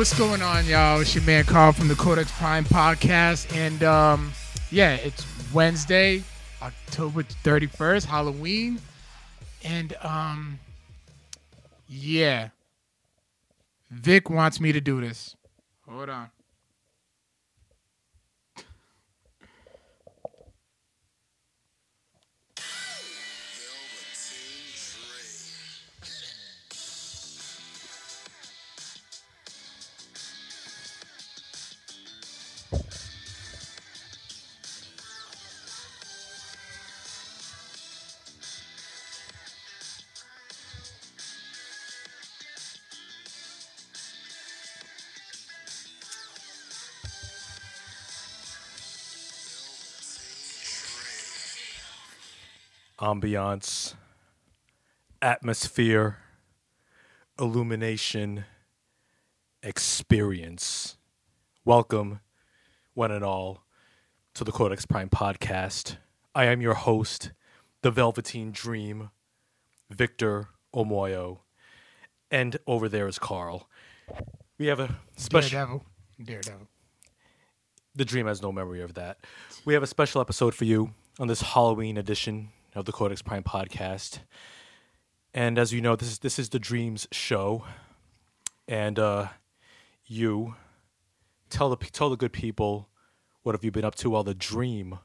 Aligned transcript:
What's 0.00 0.18
going 0.18 0.40
on, 0.40 0.64
y'all? 0.64 0.98
It's 1.02 1.14
your 1.14 1.24
man 1.24 1.44
Carl 1.44 1.72
from 1.72 1.88
the 1.88 1.94
Codex 1.94 2.32
Prime 2.38 2.64
podcast. 2.64 3.54
And 3.54 3.82
um, 3.82 4.32
yeah, 4.70 4.94
it's 4.94 5.26
Wednesday, 5.52 6.22
October 6.62 7.22
31st, 7.22 8.06
Halloween. 8.06 8.80
And 9.62 9.94
um, 10.00 10.58
yeah, 11.86 12.48
Vic 13.90 14.30
wants 14.30 14.58
me 14.58 14.72
to 14.72 14.80
do 14.80 15.02
this. 15.02 15.36
Hold 15.86 16.08
on. 16.08 16.30
Ambiance, 53.00 53.94
atmosphere, 55.22 56.18
illumination, 57.38 58.44
experience. 59.62 60.98
Welcome, 61.64 62.20
one 62.92 63.10
and 63.10 63.24
all, 63.24 63.64
to 64.34 64.44
the 64.44 64.52
Codex 64.52 64.84
Prime 64.84 65.08
podcast. 65.08 65.96
I 66.34 66.44
am 66.44 66.60
your 66.60 66.74
host, 66.74 67.32
the 67.80 67.90
Velveteen 67.90 68.52
Dream, 68.52 69.08
Victor 69.88 70.48
Omoyo, 70.74 71.38
and 72.30 72.58
over 72.66 72.86
there 72.86 73.08
is 73.08 73.18
Carl. 73.18 73.70
We 74.58 74.66
have 74.66 74.78
a 74.78 74.98
special. 75.16 75.48
Daredevil. 75.50 75.84
Daredevil. 76.22 76.68
The 77.94 78.04
Dream 78.04 78.26
has 78.26 78.42
no 78.42 78.52
memory 78.52 78.82
of 78.82 78.92
that. 78.94 79.24
We 79.64 79.72
have 79.72 79.82
a 79.82 79.86
special 79.86 80.20
episode 80.20 80.54
for 80.54 80.66
you 80.66 80.92
on 81.18 81.28
this 81.28 81.40
Halloween 81.40 81.96
edition 81.96 82.50
of 82.74 82.84
the 82.84 82.92
Codex 82.92 83.22
Prime 83.22 83.42
podcast. 83.42 84.20
And 85.32 85.58
as 85.58 85.72
you 85.72 85.80
know, 85.80 85.96
this 85.96 86.08
is 86.08 86.18
this 86.20 86.38
is 86.38 86.48
the 86.48 86.58
Dreams 86.58 87.06
show, 87.12 87.64
and 88.66 88.98
uh, 88.98 89.28
you 90.04 90.56
tell 91.50 91.70
the 91.70 91.76
tell 91.76 92.10
the 92.10 92.16
good 92.16 92.32
people 92.32 92.88
what 93.42 93.54
have 93.54 93.64
you 93.64 93.70
been 93.70 93.84
up 93.84 93.94
to 93.96 94.10
while 94.10 94.24
the 94.24 94.34
dream 94.34 94.98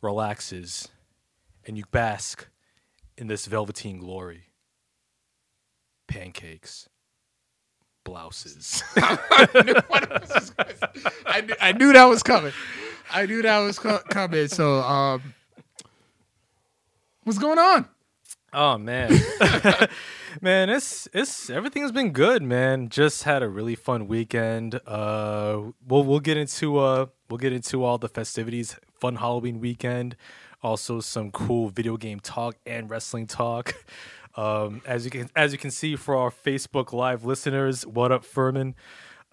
relaxes, 0.00 0.88
and 1.66 1.76
you 1.76 1.84
bask 1.90 2.48
in 3.16 3.26
this 3.26 3.46
velveteen 3.46 3.98
glory. 3.98 4.44
Pancakes, 6.08 6.88
blouses. 8.04 8.82
I, 8.96 9.18
knew, 11.44 11.54
I 11.60 11.72
knew 11.72 11.92
that 11.92 12.04
was 12.04 12.22
coming. 12.22 12.52
I 13.12 13.26
knew 13.26 13.42
that 13.42 13.58
was 13.58 13.78
co- 13.78 14.00
coming. 14.08 14.48
So, 14.48 14.80
um, 14.82 15.34
what's 17.26 17.38
going 17.38 17.58
on? 17.58 17.88
Oh 18.52 18.78
man, 18.78 19.10
man, 20.40 20.70
it's 20.70 21.08
it's 21.12 21.50
everything 21.50 21.82
has 21.82 21.90
been 21.92 22.12
good, 22.12 22.42
man. 22.42 22.88
Just 22.88 23.24
had 23.24 23.42
a 23.42 23.48
really 23.48 23.74
fun 23.74 24.06
weekend. 24.06 24.80
Uh, 24.86 25.60
we'll 25.86 26.04
we'll 26.04 26.20
get 26.20 26.36
into 26.36 26.78
uh 26.78 27.06
we'll 27.28 27.38
get 27.38 27.52
into 27.52 27.84
all 27.84 27.98
the 27.98 28.08
festivities. 28.08 28.76
Fun 28.94 29.16
Halloween 29.16 29.60
weekend. 29.60 30.16
Also, 30.62 31.00
some 31.00 31.30
cool 31.32 31.68
video 31.68 31.96
game 31.96 32.20
talk 32.20 32.56
and 32.64 32.88
wrestling 32.88 33.26
talk. 33.26 33.74
Um, 34.38 34.82
as 34.84 35.06
you 35.06 35.10
can 35.10 35.30
as 35.34 35.52
you 35.52 35.58
can 35.58 35.70
see 35.70 35.96
for 35.96 36.14
our 36.14 36.30
Facebook 36.30 36.92
Live 36.92 37.24
listeners, 37.24 37.86
what 37.86 38.12
up, 38.12 38.22
Furman? 38.22 38.74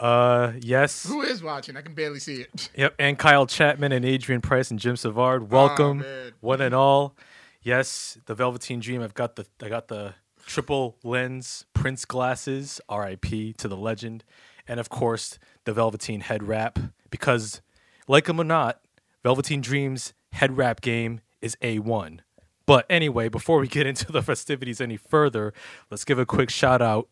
Uh, 0.00 0.52
yes. 0.62 1.06
Who 1.06 1.20
is 1.20 1.42
watching? 1.42 1.76
I 1.76 1.82
can 1.82 1.92
barely 1.94 2.20
see 2.20 2.36
it. 2.36 2.70
Yep, 2.74 2.94
and 2.98 3.18
Kyle 3.18 3.46
Chapman 3.46 3.92
and 3.92 4.02
Adrian 4.02 4.40
Price 4.40 4.70
and 4.70 4.80
Jim 4.80 4.96
Savard. 4.96 5.50
Welcome, 5.50 5.98
man. 5.98 6.32
one 6.40 6.62
and 6.62 6.74
all. 6.74 7.14
Yes, 7.64 8.18
the 8.26 8.34
Velveteen 8.34 8.78
Dream. 8.78 9.02
I've 9.02 9.14
got 9.14 9.36
the 9.36 9.46
I 9.60 9.68
got 9.68 9.88
the 9.88 10.14
triple 10.46 10.98
lens 11.02 11.64
Prince 11.72 12.04
glasses. 12.04 12.80
R.I.P. 12.88 13.54
to 13.54 13.66
the 13.66 13.76
legend, 13.76 14.22
and 14.68 14.78
of 14.78 14.90
course 14.90 15.38
the 15.64 15.72
Velveteen 15.72 16.20
head 16.20 16.42
wrap. 16.42 16.78
Because, 17.10 17.62
like 18.06 18.28
him 18.28 18.38
or 18.38 18.44
not, 18.44 18.80
Velveteen 19.22 19.62
Dream's 19.62 20.12
head 20.32 20.56
wrap 20.56 20.82
game 20.82 21.22
is 21.40 21.56
a 21.62 21.78
one. 21.78 22.22
But 22.66 22.86
anyway, 22.90 23.28
before 23.28 23.58
we 23.58 23.68
get 23.68 23.86
into 23.86 24.12
the 24.12 24.22
festivities 24.22 24.80
any 24.80 24.96
further, 24.96 25.52
let's 25.90 26.04
give 26.04 26.18
a 26.18 26.26
quick 26.26 26.50
shout 26.50 26.82
out 26.82 27.08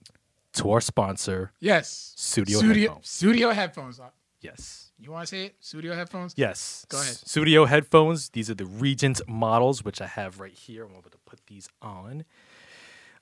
to 0.54 0.70
our 0.70 0.80
sponsor. 0.80 1.52
Yes. 1.60 2.12
Studio 2.16 2.58
Studio 2.58 2.82
headphones. 2.88 3.08
Studio 3.08 3.50
headphones. 3.50 4.00
Yes. 4.40 4.81
You 5.02 5.10
want 5.10 5.26
to 5.26 5.26
say 5.26 5.46
it? 5.46 5.56
Studio 5.58 5.96
headphones. 5.96 6.32
Yes. 6.36 6.86
Go 6.88 7.00
ahead. 7.00 7.16
Studio 7.16 7.64
headphones. 7.64 8.28
These 8.28 8.48
are 8.50 8.54
the 8.54 8.66
Regent 8.66 9.20
models, 9.26 9.84
which 9.84 10.00
I 10.00 10.06
have 10.06 10.38
right 10.38 10.52
here. 10.54 10.84
I'm 10.84 10.92
able 10.92 11.10
to 11.10 11.18
put 11.26 11.40
these 11.48 11.68
on. 11.82 12.24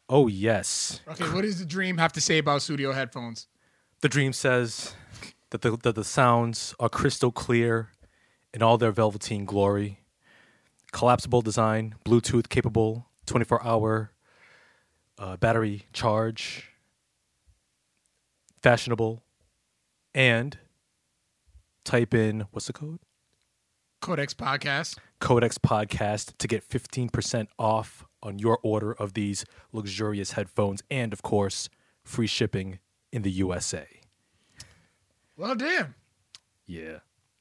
Oh, 0.07 0.27
yes. 0.27 1.01
Okay. 1.09 1.25
What 1.33 1.41
does 1.41 1.59
the 1.59 1.65
dream 1.65 1.97
have 1.97 2.13
to 2.13 2.21
say 2.21 2.37
about 2.37 2.61
studio 2.61 2.93
headphones? 2.93 3.47
The 4.03 4.11
Dream 4.11 4.35
says 4.35 4.95
that 5.51 5.63
the, 5.63 5.79
that 5.79 5.95
the 5.95 6.05
sounds 6.05 6.75
are 6.79 6.91
crystal 6.91 7.33
clear 7.33 7.89
in 8.53 8.63
all 8.63 8.77
their 8.77 8.93
velveteen 8.93 9.47
glory. 9.47 10.01
Collapsible 10.93 11.41
design, 11.41 11.95
Bluetooth 12.05 12.51
capable, 12.51 13.07
24 13.25 13.65
hour 13.65 14.13
uh, 15.19 15.39
battery 15.39 15.87
charge, 15.95 16.69
fashionable, 18.61 19.23
and 20.15 20.59
type 21.91 22.15
in 22.15 22.47
what's 22.53 22.69
the 22.69 22.73
code? 22.73 23.01
Codex 24.01 24.33
podcast. 24.33 24.97
Codex 25.19 25.59
Podcast 25.59 26.39
to 26.39 26.47
get 26.47 26.67
15% 26.67 27.49
off 27.59 28.07
on 28.23 28.39
your 28.39 28.61
order 28.63 28.93
of 28.93 29.15
these 29.15 29.45
luxurious 29.73 30.33
headphones 30.33 30.83
and, 30.89 31.13
of 31.13 31.23
course, 31.23 31.69
free 32.05 32.29
shipping 32.29 32.79
in 33.13 33.23
the 33.23 33.31
USA. 33.33 33.87
Well, 35.37 35.57
damn. 35.57 35.97
Yeah. 36.65 36.99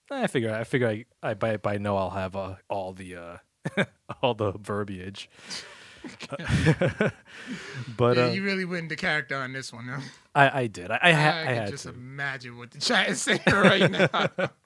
I 0.10 0.26
figure 0.26 0.52
I 0.52 0.64
figure 0.64 0.88
I, 0.88 1.06
I 1.22 1.36
by 1.36 1.58
by 1.58 1.78
now 1.78 1.96
I'll 1.96 2.10
have 2.10 2.36
uh, 2.36 2.56
all 2.68 2.94
the 2.94 3.16
uh, 3.16 3.86
all 4.24 4.34
the 4.34 4.54
verbiage. 4.54 5.30
but 7.98 8.18
Yeah, 8.18 8.26
uh, 8.26 8.32
you 8.32 8.44
really 8.44 8.66
went 8.66 8.84
into 8.84 8.96
character 8.96 9.36
on 9.36 9.54
this 9.54 9.72
one. 9.74 9.86
Huh? 9.88 10.02
I, 10.36 10.62
I 10.62 10.68
did. 10.68 10.92
I, 10.92 11.00
I, 11.02 11.12
ha- 11.12 11.30
I, 11.30 11.42
I 11.42 11.54
had 11.54 11.70
just 11.70 11.84
to. 11.84 11.90
imagine 11.90 12.58
what 12.58 12.72
the 12.72 12.80
chat 12.80 13.10
is 13.10 13.22
saying 13.22 13.40
right 13.48 13.90
now. 13.92 14.30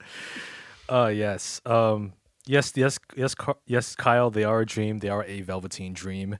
Uh 0.89 1.07
yes. 1.07 1.61
Um 1.65 2.11
yes, 2.45 2.73
yes, 2.75 2.99
yes, 3.15 3.33
yes, 3.65 3.95
Kyle, 3.95 4.29
they 4.29 4.43
are 4.43 4.59
a 4.61 4.65
dream. 4.65 4.99
They 4.99 5.07
are 5.07 5.23
a 5.23 5.39
velveteen 5.41 5.93
dream. 5.93 6.37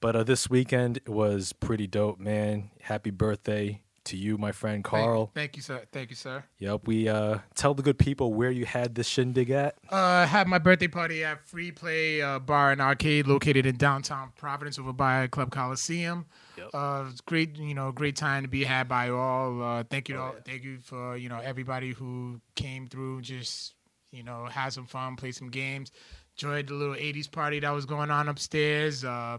But 0.00 0.16
uh, 0.16 0.24
this 0.24 0.48
weekend 0.48 1.00
was 1.06 1.52
pretty 1.52 1.86
dope, 1.86 2.18
man. 2.18 2.70
Happy 2.80 3.10
birthday 3.10 3.81
to 4.04 4.16
you, 4.16 4.36
my 4.38 4.52
friend 4.52 4.82
Carl. 4.82 5.26
Thank, 5.26 5.34
thank 5.34 5.56
you, 5.56 5.62
sir. 5.62 5.82
Thank 5.92 6.10
you, 6.10 6.16
sir. 6.16 6.44
Yep, 6.58 6.86
we 6.86 7.08
uh 7.08 7.38
tell 7.54 7.74
the 7.74 7.82
good 7.82 7.98
people 7.98 8.34
where 8.34 8.50
you 8.50 8.64
had 8.66 8.94
this 8.94 9.06
shindig 9.06 9.50
at. 9.50 9.76
Uh, 9.88 10.26
had 10.26 10.46
my 10.48 10.58
birthday 10.58 10.88
party 10.88 11.24
at 11.24 11.46
Free 11.46 11.70
Play 11.70 12.20
uh, 12.20 12.38
Bar 12.38 12.72
and 12.72 12.80
Arcade 12.80 13.26
located 13.26 13.66
in 13.66 13.76
downtown 13.76 14.32
Providence 14.36 14.78
over 14.78 14.92
by 14.92 15.26
Club 15.28 15.50
Coliseum. 15.50 16.26
Yep. 16.58 16.70
Uh, 16.74 17.04
it's 17.10 17.20
great, 17.20 17.56
you 17.56 17.74
know, 17.74 17.92
great 17.92 18.16
time 18.16 18.42
to 18.42 18.48
be 18.48 18.64
had 18.64 18.88
by 18.88 19.08
all. 19.10 19.62
Uh, 19.62 19.84
thank 19.88 20.08
you, 20.08 20.16
Oh, 20.16 20.22
all, 20.22 20.32
yeah. 20.34 20.40
thank 20.44 20.64
you 20.64 20.78
for 20.82 21.16
you 21.16 21.28
know 21.28 21.38
everybody 21.38 21.92
who 21.92 22.40
came 22.56 22.88
through. 22.88 23.22
Just 23.22 23.74
you 24.10 24.22
know, 24.22 24.44
had 24.46 24.72
some 24.72 24.84
fun, 24.86 25.16
play 25.16 25.32
some 25.32 25.48
games, 25.48 25.90
enjoyed 26.36 26.66
the 26.68 26.74
little 26.74 26.94
'80s 26.94 27.30
party 27.30 27.60
that 27.60 27.70
was 27.70 27.86
going 27.86 28.10
on 28.10 28.28
upstairs. 28.28 29.04
Uh, 29.04 29.38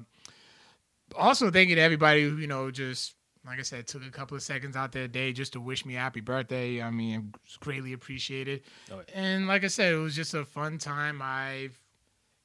also, 1.16 1.52
thank 1.52 1.70
you 1.70 1.76
to 1.76 1.82
everybody 1.82 2.24
who 2.24 2.38
you 2.38 2.48
know 2.48 2.72
just. 2.72 3.14
Like 3.46 3.60
I 3.60 3.64
said, 3.64 3.88
took 3.88 4.06
a 4.06 4.10
couple 4.10 4.38
of 4.38 4.44
seconds 4.44 4.76
out 4.78 4.94
their 4.94 5.08
day 5.10 5.34
just 5.34 5.54
to 5.54 5.60
wish 5.60 5.86
me 5.86 5.96
happy 5.96 6.22
birthday. 6.22 6.82
I 6.82 6.90
mean, 6.92 7.34
it's 7.44 7.58
greatly 7.58 7.92
appreciated. 7.92 8.62
Oh, 8.92 9.02
And 9.14 9.48
like 9.48 9.64
I 9.66 9.68
said, 9.68 9.94
it 9.94 9.98
was 9.98 10.16
just 10.16 10.34
a 10.34 10.46
fun 10.46 10.78
time. 10.78 11.22
I've 11.22 11.78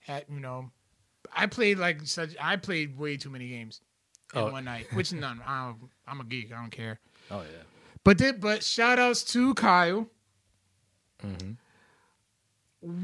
had, 0.01 0.25
you 0.29 0.41
know, 0.41 0.71
I 1.33 1.47
played 1.47 1.79
like 1.79 2.01
such. 2.03 2.31
I 2.41 2.57
played 2.57 2.99
way 2.99 3.17
too 3.17 3.31
many 3.31 3.49
games 3.49 3.81
in 4.35 4.41
Oh. 4.41 4.51
one 4.51 4.65
night, 4.65 4.87
which 4.93 5.13
none. 5.13 5.41
I 5.47 5.67
don't, 5.67 5.91
I'm 6.07 6.21
a 6.21 6.25
geek. 6.25 6.53
I 6.53 6.57
don't 6.61 6.71
care. 6.71 6.99
Oh 7.31 7.43
yeah. 7.43 7.63
But 8.03 8.19
did 8.19 8.41
but 8.41 8.65
shout 8.65 8.99
outs 8.99 9.23
to 9.33 9.55
Kyle. 9.55 10.09
Mm-hmm. 11.25 11.53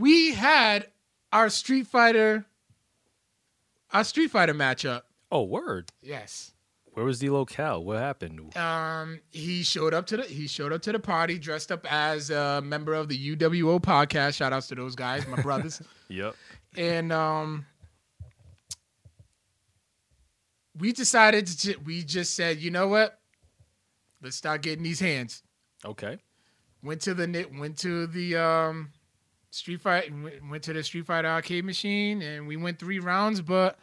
We 0.00 0.34
had 0.34 0.88
our 1.32 1.48
Street 1.50 1.86
Fighter, 1.86 2.44
our 3.92 4.04
Street 4.04 4.30
Fighter 4.30 4.54
matchup. 4.54 5.02
Oh 5.30 5.42
word. 5.42 5.90
Yes. 6.02 6.52
Where 6.94 7.04
was 7.04 7.18
the 7.18 7.28
locale? 7.30 7.82
What 7.84 7.98
happened? 7.98 8.56
Um, 8.56 9.20
he 9.32 9.64
showed 9.64 9.92
up 9.94 10.06
to 10.06 10.16
the 10.18 10.22
he 10.22 10.46
showed 10.46 10.72
up 10.72 10.80
to 10.82 10.92
the 10.92 11.00
party 11.00 11.38
dressed 11.38 11.72
up 11.72 11.84
as 11.92 12.30
a 12.30 12.62
member 12.62 12.94
of 12.94 13.08
the 13.08 13.36
UWO 13.36 13.80
podcast. 13.80 14.36
Shout 14.36 14.52
outs 14.52 14.68
to 14.68 14.76
those 14.76 14.94
guys, 14.94 15.26
my 15.26 15.42
brothers. 15.42 15.82
Yep. 16.08 16.36
and 16.76 17.12
um, 17.12 17.64
we 20.78 20.92
decided 20.92 21.46
to. 21.46 21.76
We 21.78 22.02
just 22.02 22.34
said, 22.34 22.58
you 22.58 22.70
know 22.70 22.88
what? 22.88 23.18
Let's 24.22 24.36
start 24.36 24.62
getting 24.62 24.84
these 24.84 25.00
hands. 25.00 25.42
Okay. 25.84 26.18
Went 26.82 27.00
to 27.02 27.14
the. 27.14 27.46
Went 27.58 27.78
to 27.78 28.06
the 28.06 28.36
um, 28.36 28.90
Street 29.50 29.80
Fight. 29.80 30.12
Went 30.48 30.62
to 30.64 30.72
the 30.72 30.82
Street 30.84 31.06
Fighter 31.06 31.28
arcade 31.28 31.64
machine, 31.64 32.22
and 32.22 32.46
we 32.46 32.56
went 32.56 32.78
three 32.78 32.98
rounds, 32.98 33.40
but 33.40 33.78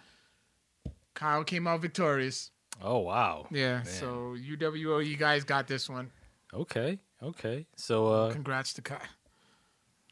Kyle 1.13 1.43
came 1.43 1.67
out 1.67 1.81
victorious. 1.81 2.51
Oh 2.83 2.99
wow. 2.99 3.47
Yeah. 3.51 3.77
Man. 3.77 3.85
So 3.85 4.35
UWO, 4.37 5.05
you 5.05 5.17
guys 5.17 5.43
got 5.43 5.67
this 5.67 5.89
one. 5.89 6.11
Okay. 6.53 6.99
Okay. 7.21 7.65
So 7.75 8.07
uh 8.07 8.31
Congrats 8.31 8.73
to 8.73 8.81
Kyle. 8.81 8.99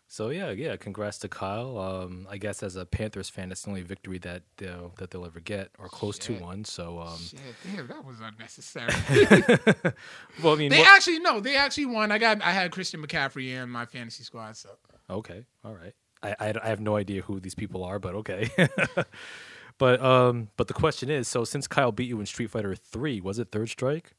so 0.07 0.29
yeah, 0.29 0.49
yeah, 0.51 0.75
congrats 0.75 1.17
to 1.19 1.27
Kyle. 1.27 1.77
Um 1.77 2.27
I 2.29 2.37
guess 2.37 2.63
as 2.63 2.75
a 2.75 2.85
Panthers 2.85 3.29
fan 3.29 3.49
that's 3.49 3.63
the 3.63 3.69
only 3.69 3.81
victory 3.81 4.17
that 4.19 4.43
they'll 4.57 4.93
that 4.97 5.11
they'll 5.11 5.25
ever 5.25 5.39
get 5.39 5.69
or 5.79 5.87
close 5.89 6.15
Shit. 6.15 6.37
to 6.37 6.43
one. 6.43 6.63
So 6.65 6.99
um 6.99 7.17
Shit, 7.19 7.39
damn, 7.75 7.87
that 7.87 8.05
was 8.05 8.17
unnecessary. 8.21 8.93
well 10.43 10.53
I 10.53 10.57
mean 10.57 10.69
they 10.71 10.79
what- 10.79 10.87
actually 10.87 11.19
no, 11.19 11.39
they 11.39 11.55
actually 11.55 11.87
won. 11.87 12.11
I 12.11 12.17
got 12.17 12.41
I 12.41 12.51
had 12.51 12.71
Christian 12.71 13.05
McCaffrey 13.05 13.49
in 13.51 13.69
my 13.69 13.85
fantasy 13.85 14.23
squad, 14.23 14.55
so 14.57 14.69
Okay, 15.09 15.43
all 15.65 15.73
right. 15.73 15.93
I, 16.21 16.35
I, 16.39 16.53
I 16.63 16.67
have 16.67 16.81
no 16.81 16.95
idea 16.97 17.21
who 17.23 17.39
these 17.39 17.55
people 17.55 17.83
are, 17.83 17.97
but 17.97 18.13
okay. 18.15 18.51
but 19.79 19.99
um, 20.03 20.49
but 20.57 20.67
the 20.67 20.73
question 20.75 21.09
is, 21.09 21.27
so 21.27 21.43
since 21.43 21.67
Kyle 21.67 21.91
beat 21.91 22.07
you 22.07 22.19
in 22.19 22.27
Street 22.27 22.51
Fighter 22.51 22.75
Three, 22.75 23.19
was 23.19 23.39
it 23.39 23.51
Third 23.51 23.69
Strike? 23.69 24.13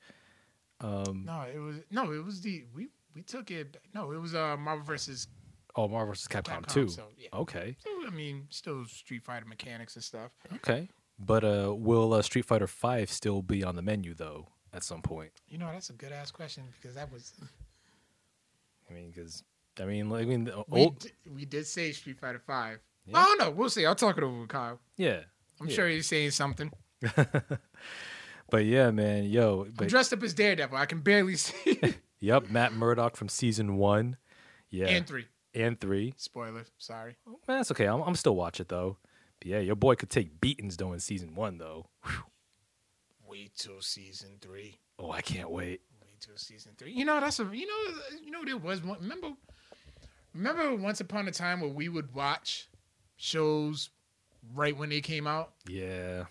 Um, 0.81 1.25
no, 1.27 1.43
it 1.43 1.59
was 1.59 1.77
no, 1.91 2.11
it 2.11 2.25
was 2.25 2.41
the 2.41 2.65
we 2.75 2.89
we 3.15 3.23
took 3.23 3.51
it. 3.53 3.77
No, 3.95 4.11
it 4.11 4.19
was 4.19 4.35
uh 4.35 4.57
Marvel 4.57 4.85
versus 4.85 5.29
oh, 5.77 5.87
Marvel 5.87 6.13
vs. 6.13 6.27
Capcom, 6.27 6.63
Capcom. 6.63 6.73
Two. 6.73 6.89
So 6.89 7.05
yeah, 7.17 7.29
Okay, 7.35 7.77
so, 7.79 7.91
I 8.07 8.11
mean, 8.11 8.47
still 8.51 8.85
Street 8.87 9.23
Fighter 9.23 9.47
mechanics 9.47 9.95
and 9.95 10.03
stuff. 10.03 10.33
okay. 10.57 10.89
But 11.23 11.45
uh, 11.45 11.75
will 11.77 12.15
uh, 12.15 12.23
Street 12.23 12.47
Fighter 12.47 12.67
Five 12.67 13.11
still 13.11 13.43
be 13.43 13.63
on 13.63 13.77
the 13.77 13.83
menu 13.83 14.15
though 14.15 14.49
at 14.73 14.83
some 14.83 15.03
point? 15.03 15.33
You 15.49 15.59
know, 15.59 15.71
that's 15.71 15.91
a 15.91 15.93
good 15.93 16.13
ass 16.13 16.31
question 16.31 16.65
because 16.81 16.95
that 16.97 17.13
was 17.13 17.35
I 18.91 18.95
mean, 18.95 19.11
because 19.15 19.43
I 19.79 19.85
mean, 19.85 20.09
like, 20.09 20.23
I 20.23 20.25
mean, 20.27 20.45
the 20.45 20.65
we 20.69 20.81
old, 20.81 20.99
di- 20.99 21.13
we 21.33 21.45
did 21.45 21.67
say 21.67 21.93
Street 21.93 22.19
Fighter 22.19 22.41
Five. 22.47 22.81
Yeah. 23.07 23.19
I 23.19 23.25
don't 23.25 23.39
know. 23.39 23.51
We'll 23.51 23.69
see. 23.71 23.85
I'll 23.87 23.95
talk 23.95 24.17
it 24.19 24.25
over 24.25 24.41
with 24.41 24.49
Kyle. 24.49 24.81
yeah. 24.97 25.21
I'm 25.61 25.69
Yeah. 25.69 25.75
sure 25.75 25.89
he's 25.89 26.07
saying 26.07 26.31
something. 26.33 26.73
But 28.51 28.65
yeah, 28.65 28.91
man, 28.91 29.25
yo, 29.27 29.69
I'm 29.79 29.87
dressed 29.87 30.13
up 30.13 30.25
as 30.25 30.35
Daredevil. 30.35 30.77
I 30.77 30.85
can 30.87 31.01
barely 31.03 31.37
see. 31.37 31.79
yep, 32.19 32.51
Matt 32.51 32.73
Murdock 32.73 33.15
from 33.17 33.29
season 33.29 33.77
one, 33.77 34.17
yeah, 34.71 34.89
and 34.89 35.07
three. 35.07 35.27
and 35.55 35.81
three. 35.81 36.15
Spoiler. 36.17 36.65
Sorry. 36.77 37.17
Oh, 37.29 37.39
man, 37.47 37.59
that's 37.59 37.71
okay. 37.71 37.87
I'm, 37.87 38.01
I'm 38.03 38.17
still 38.17 38.35
watch 38.35 38.59
it 38.59 38.69
though. 38.69 38.97
But 39.39 39.47
yeah, 39.47 39.61
your 39.61 39.77
boy 39.77 39.95
could 39.95 40.11
take 40.11 40.41
beatings 40.41 40.77
though 40.77 40.93
in 40.93 40.99
season 40.99 41.37
one 41.37 41.59
though. 41.59 41.87
Wait 43.29 43.55
till 43.57 43.81
season 43.83 44.39
three. 44.41 44.81
Oh, 44.99 45.13
I 45.13 45.21
can't 45.23 45.51
wait. 45.53 45.83
Wait 46.03 46.21
till 46.21 46.37
season 46.37 46.73
three. 46.77 46.91
You 46.93 47.05
know 47.05 47.21
that's 47.21 47.39
a 47.39 47.45
you 47.45 47.67
know 47.69 47.95
you 48.25 48.33
know 48.33 48.45
there 48.45 48.57
was 48.57 48.83
one. 48.83 48.99
Remember, 49.01 49.29
remember 50.35 50.75
once 50.75 51.01
upon 51.01 51.29
a 51.29 51.31
time 51.31 51.61
where 51.61 51.71
we 51.71 51.89
would 51.89 52.13
watch 52.15 52.69
shows 53.17 53.91
right 54.55 54.77
when 54.77 54.89
they 54.89 55.01
came 55.01 55.27
out. 55.27 55.53
Yeah, 55.69 56.25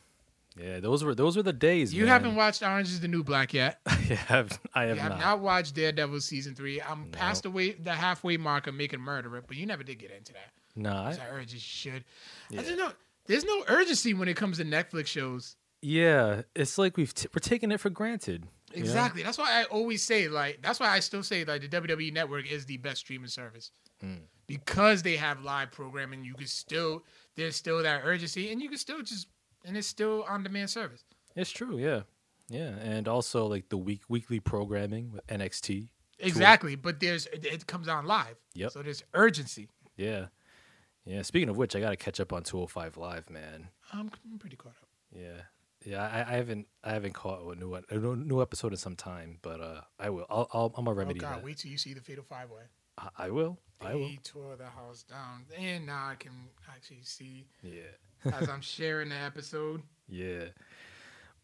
yeah. 0.59 0.79
Those 0.79 1.03
were 1.03 1.15
those 1.15 1.35
were 1.37 1.43
the 1.43 1.53
days. 1.53 1.93
You 1.93 2.01
man. 2.05 2.07
haven't 2.13 2.35
watched 2.35 2.63
Orange 2.63 2.87
Is 2.89 2.99
the 2.99 3.07
New 3.07 3.23
Black 3.23 3.53
yet. 3.53 3.79
I 3.85 3.91
have. 3.93 4.59
I 4.73 4.83
have 4.85 4.97
have 4.97 5.11
not. 5.11 5.19
not. 5.19 5.39
watched 5.41 5.75
Daredevil 5.75 6.21
season 6.21 6.55
three. 6.55 6.81
I'm 6.81 7.05
No. 7.11 7.17
past 7.17 7.43
the 7.43 7.49
way 7.51 7.71
the 7.71 7.93
halfway 7.93 8.37
mark 8.37 8.67
of 8.67 8.75
making 8.75 8.99
murderer, 9.01 9.43
but 9.45 9.57
you 9.57 9.65
never 9.65 9.83
did 9.83 9.99
get 9.99 10.11
into 10.11 10.33
that. 10.33 10.51
No, 10.75 10.91
I- 10.91 11.11
I 11.21 11.29
urge 11.33 11.53
you 11.53 11.59
should. 11.59 12.03
Yeah. 12.49 12.61
I 12.61 12.63
just 12.63 12.77
know 12.77 12.91
there's 13.25 13.43
no 13.45 13.63
urgency 13.67 14.13
when 14.13 14.27
it 14.27 14.35
comes 14.37 14.57
to 14.57 14.65
Netflix 14.65 15.07
shows. 15.07 15.55
yeah, 15.81 16.41
it's 16.55 16.77
like 16.77 16.97
we've 16.97 17.13
t- 17.13 17.27
we're 17.33 17.39
taking 17.39 17.71
it 17.71 17.79
for 17.79 17.89
granted. 17.89 18.45
You 18.73 18.79
know? 18.79 18.85
Exactly. 18.85 19.23
That's 19.23 19.37
why 19.37 19.61
I 19.61 19.63
always 19.65 20.01
say 20.01 20.27
like 20.27 20.61
that's 20.61 20.79
why 20.79 20.89
I 20.89 20.99
still 20.99 21.23
say 21.23 21.43
like 21.45 21.61
the 21.61 21.69
WWE 21.69 22.13
network 22.13 22.49
is 22.49 22.65
the 22.65 22.77
best 22.77 22.97
streaming 23.01 23.29
service. 23.29 23.71
Mm. 24.03 24.19
Because 24.47 25.03
they 25.03 25.15
have 25.15 25.43
live 25.43 25.71
programming, 25.71 26.23
you 26.23 26.33
can 26.33 26.47
still 26.47 27.03
there's 27.35 27.55
still 27.55 27.83
that 27.83 28.01
urgency 28.03 28.51
and 28.51 28.61
you 28.61 28.69
can 28.69 28.77
still 28.77 29.01
just 29.01 29.27
and 29.65 29.77
it's 29.77 29.87
still 29.87 30.25
on 30.27 30.43
demand 30.43 30.69
service. 30.69 31.03
It's 31.35 31.51
true. 31.51 31.77
Yeah, 31.77 32.01
yeah, 32.49 32.75
and 32.81 33.07
also 33.07 33.45
like 33.45 33.69
the 33.69 33.77
week 33.77 34.01
weekly 34.09 34.39
programming 34.39 35.11
with 35.11 35.25
NXT. 35.27 35.89
Exactly. 36.19 36.75
But 36.75 36.99
there's 36.99 37.27
it, 37.27 37.45
it 37.45 37.67
comes 37.67 37.87
on 37.87 38.05
live. 38.05 38.35
Yep. 38.55 38.71
So 38.71 38.81
there's 38.81 39.03
urgency. 39.13 39.69
Yeah, 39.95 40.27
yeah. 41.05 41.21
Speaking 41.21 41.49
of 41.49 41.57
which, 41.57 41.75
I 41.75 41.79
got 41.79 41.91
to 41.91 41.95
catch 41.95 42.19
up 42.19 42.33
on 42.33 42.43
205 42.43 42.97
Live, 42.97 43.29
man. 43.29 43.67
I'm 43.93 44.09
pretty 44.39 44.55
caught 44.55 44.73
up. 44.81 44.87
Yeah, 45.15 45.41
yeah. 45.85 46.03
I, 46.05 46.33
I 46.33 46.35
haven't 46.37 46.67
I 46.83 46.91
haven't 46.91 47.13
caught 47.13 47.41
a 47.41 47.55
new 47.55 47.73
a 47.75 47.95
new 47.97 48.41
episode 48.41 48.71
in 48.73 48.77
some 48.77 48.95
time, 48.95 49.37
but 49.41 49.61
uh, 49.61 49.81
I 49.99 50.09
will. 50.09 50.25
I'll, 50.29 50.49
I'll 50.53 50.73
I'm 50.77 50.85
gonna 50.85 51.01
Oh 51.01 51.13
God, 51.13 51.37
that. 51.37 51.43
wait 51.43 51.57
till 51.57 51.71
you 51.71 51.77
see 51.77 51.93
the 51.93 52.01
Fatal 52.01 52.23
Five 52.23 52.49
Way. 52.49 52.63
I, 52.97 53.09
I 53.25 53.29
will. 53.29 53.57
I 53.81 53.95
will. 53.95 54.07
They 54.07 54.19
tore 54.23 54.55
the 54.57 54.65
house 54.65 55.03
down. 55.03 55.45
And 55.57 55.85
now 55.85 56.07
I 56.09 56.15
can 56.15 56.33
actually 56.69 57.03
see 57.03 57.47
Yeah. 57.63 58.31
as 58.33 58.49
I'm 58.49 58.61
sharing 58.75 59.09
the 59.09 59.15
episode. 59.15 59.81
Yeah. 60.09 60.45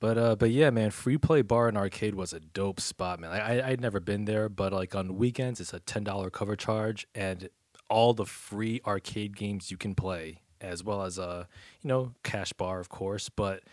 But 0.01 0.17
uh, 0.17 0.35
but 0.35 0.51
yeah, 0.51 0.69
man, 0.69 0.91
free 0.91 1.17
play 1.17 1.41
bar 1.41 1.69
and 1.69 1.77
arcade 1.77 2.15
was 2.15 2.33
a 2.33 2.39
dope 2.41 2.81
spot, 2.81 3.19
man. 3.19 3.31
I, 3.31 3.59
I 3.61 3.69
I'd 3.69 3.81
never 3.81 3.99
been 4.01 4.25
there, 4.25 4.49
but 4.49 4.73
like 4.73 4.93
on 4.93 5.15
weekends, 5.15 5.61
it's 5.61 5.73
a 5.73 5.79
ten 5.79 6.03
dollar 6.03 6.29
cover 6.29 6.55
charge 6.57 7.07
and 7.15 7.49
all 7.89 8.13
the 8.13 8.25
free 8.25 8.81
arcade 8.85 9.37
games 9.37 9.71
you 9.71 9.77
can 9.77 9.95
play, 9.95 10.39
as 10.59 10.83
well 10.83 11.03
as 11.03 11.17
uh, 11.17 11.45
you 11.81 11.87
know, 11.87 12.11
cash 12.23 12.51
bar, 12.51 12.79
of 12.81 12.89
course. 12.89 13.29
But 13.29 13.63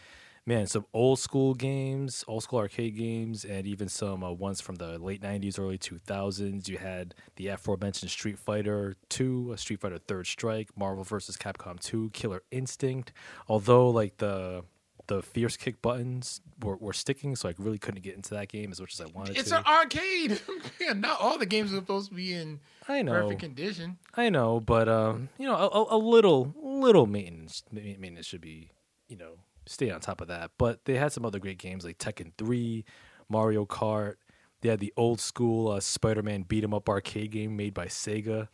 man, 0.46 0.66
some 0.66 0.86
old 0.92 1.18
school 1.18 1.54
games, 1.54 2.24
old 2.26 2.42
school 2.42 2.58
arcade 2.58 2.96
games, 2.96 3.44
and 3.44 3.66
even 3.66 3.88
some 3.88 4.22
uh, 4.24 4.32
ones 4.32 4.60
from 4.60 4.76
the 4.76 4.98
late 4.98 5.22
'90s, 5.22 5.58
early 5.58 5.78
2000s. 5.78 6.68
You 6.68 6.78
had 6.78 7.14
the 7.36 7.48
aforementioned 7.48 8.10
Street 8.10 8.38
Fighter 8.38 8.96
2, 9.10 9.54
Street 9.56 9.80
Fighter 9.80 9.98
Third 9.98 10.26
Strike, 10.26 10.70
Marvel 10.76 11.04
vs. 11.04 11.36
Capcom 11.36 11.78
2, 11.80 12.10
Killer 12.10 12.42
Instinct. 12.50 13.12
Although 13.48 13.90
like 13.90 14.18
the 14.18 14.64
the 15.08 15.20
fierce 15.20 15.56
kick 15.56 15.82
buttons 15.82 16.40
were, 16.62 16.76
were 16.76 16.92
sticking, 16.92 17.34
so 17.34 17.48
I 17.48 17.54
really 17.58 17.76
couldn't 17.78 18.02
get 18.04 18.14
into 18.14 18.30
that 18.34 18.48
game 18.48 18.70
as 18.70 18.80
much 18.80 18.94
as 18.94 19.00
I 19.00 19.06
wanted 19.06 19.36
It's 19.36 19.48
to. 19.50 19.58
an 19.58 19.64
arcade. 19.66 20.40
Yeah, 20.80 20.92
Not 20.92 21.20
all 21.20 21.38
the 21.38 21.44
games 21.46 21.72
are 21.72 21.76
supposed 21.76 22.10
to 22.10 22.14
be 22.14 22.32
in 22.32 22.60
I 22.88 23.02
know, 23.02 23.12
perfect 23.12 23.40
condition. 23.40 23.98
I 24.14 24.28
know, 24.30 24.60
but 24.60 24.88
um, 24.88 25.28
you 25.38 25.46
know, 25.46 25.56
a, 25.56 25.96
a- 25.96 25.98
little, 25.98 26.54
little 26.56 27.06
maintenance, 27.06 27.64
ma- 27.72 27.80
maintenance 27.80 28.26
should 28.26 28.40
be, 28.40 28.70
you 29.08 29.16
know, 29.16 29.34
stay 29.66 29.90
on 29.90 30.00
top 30.00 30.20
of 30.20 30.28
that. 30.28 30.50
But 30.58 30.84
they 30.84 30.96
had 30.96 31.12
some 31.12 31.24
other 31.24 31.38
great 31.38 31.58
games 31.58 31.84
like 31.84 31.98
Tekken 31.98 32.32
Three, 32.38 32.84
Mario 33.28 33.64
Kart. 33.66 34.14
They 34.60 34.68
had 34.68 34.80
the 34.80 34.92
old 34.96 35.20
school 35.20 35.68
uh, 35.68 35.80
Spider-Man 35.80 36.42
beat 36.42 36.62
'em 36.64 36.72
up 36.74 36.88
arcade 36.88 37.32
game 37.32 37.56
made 37.56 37.74
by 37.74 37.86
Sega. 37.86 38.48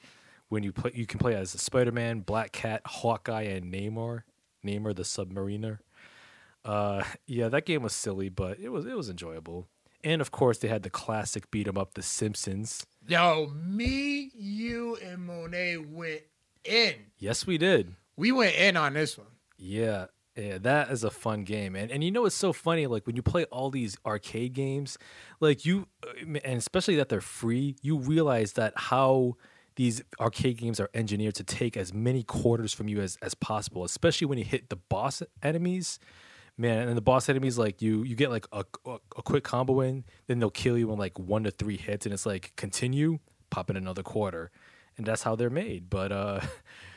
When 0.48 0.62
you 0.62 0.72
play, 0.72 0.92
you 0.94 1.04
can 1.06 1.18
play 1.18 1.34
as 1.34 1.50
Spider-Man, 1.50 2.20
Black 2.20 2.52
Cat, 2.52 2.80
Hawkeye, 2.86 3.42
and 3.42 3.72
Namor. 3.72 4.22
Namor 4.64 4.94
the 4.96 5.02
Submariner. 5.02 5.78
Uh, 6.64 7.04
yeah, 7.26 7.48
that 7.48 7.66
game 7.66 7.82
was 7.82 7.92
silly, 7.92 8.28
but 8.30 8.58
it 8.58 8.70
was 8.70 8.86
it 8.86 8.96
was 8.96 9.08
enjoyable. 9.10 9.68
And 10.04 10.20
of 10.22 10.30
course, 10.30 10.58
they 10.58 10.68
had 10.68 10.84
the 10.84 10.90
classic 10.90 11.50
beat 11.50 11.68
'em 11.68 11.76
up, 11.76 11.94
The 11.94 12.02
Simpsons. 12.02 12.86
Yo, 13.06 13.48
me, 13.54 14.30
you, 14.34 14.96
and 14.96 15.26
Monet 15.26 15.78
went 15.78 16.22
in. 16.64 16.94
Yes, 17.18 17.46
we 17.46 17.58
did. 17.58 17.94
We 18.16 18.32
went 18.32 18.54
in 18.56 18.76
on 18.76 18.94
this 18.94 19.18
one. 19.18 19.26
Yeah, 19.56 20.06
yeah, 20.38 20.58
that 20.58 20.90
is 20.90 21.02
a 21.02 21.10
fun 21.10 21.42
game, 21.42 21.74
and 21.74 21.90
and 21.90 22.04
you 22.04 22.12
know 22.12 22.24
it's 22.24 22.36
so 22.36 22.52
funny, 22.52 22.86
like 22.86 23.06
when 23.06 23.16
you 23.16 23.22
play 23.22 23.44
all 23.46 23.70
these 23.70 23.96
arcade 24.06 24.52
games, 24.52 24.96
like 25.40 25.66
you, 25.66 25.88
uh, 26.06 26.38
and 26.44 26.58
especially 26.58 26.94
that 26.96 27.08
they're 27.08 27.20
free, 27.20 27.74
you 27.82 27.98
realize 27.98 28.52
that 28.52 28.72
how 28.76 29.36
these 29.74 30.00
arcade 30.20 30.58
games 30.58 30.78
are 30.78 30.90
engineered 30.94 31.34
to 31.34 31.44
take 31.44 31.76
as 31.76 31.92
many 31.92 32.22
quarters 32.22 32.72
from 32.72 32.88
you 32.88 33.00
as 33.00 33.18
as 33.20 33.34
possible, 33.34 33.84
especially 33.84 34.26
when 34.26 34.38
you 34.38 34.44
hit 34.44 34.70
the 34.70 34.76
boss 34.76 35.22
enemies. 35.42 35.98
Man, 36.60 36.88
and 36.88 36.96
the 36.96 37.02
boss 37.02 37.28
enemies 37.28 37.56
like 37.56 37.80
you, 37.80 38.02
you 38.02 38.16
get 38.16 38.30
like 38.30 38.44
a, 38.50 38.64
a, 38.84 38.96
a 39.16 39.22
quick 39.22 39.44
combo 39.44 39.80
in, 39.80 40.02
then 40.26 40.40
they'll 40.40 40.50
kill 40.50 40.76
you 40.76 40.90
in 40.92 40.98
like 40.98 41.16
one 41.16 41.44
to 41.44 41.52
three 41.52 41.76
hits, 41.76 42.04
and 42.04 42.12
it's 42.12 42.26
like 42.26 42.52
continue, 42.56 43.20
pop 43.50 43.70
in 43.70 43.76
another 43.76 44.02
quarter, 44.02 44.50
and 44.96 45.06
that's 45.06 45.22
how 45.22 45.36
they're 45.36 45.50
made. 45.50 45.88
But 45.88 46.10
uh, 46.10 46.40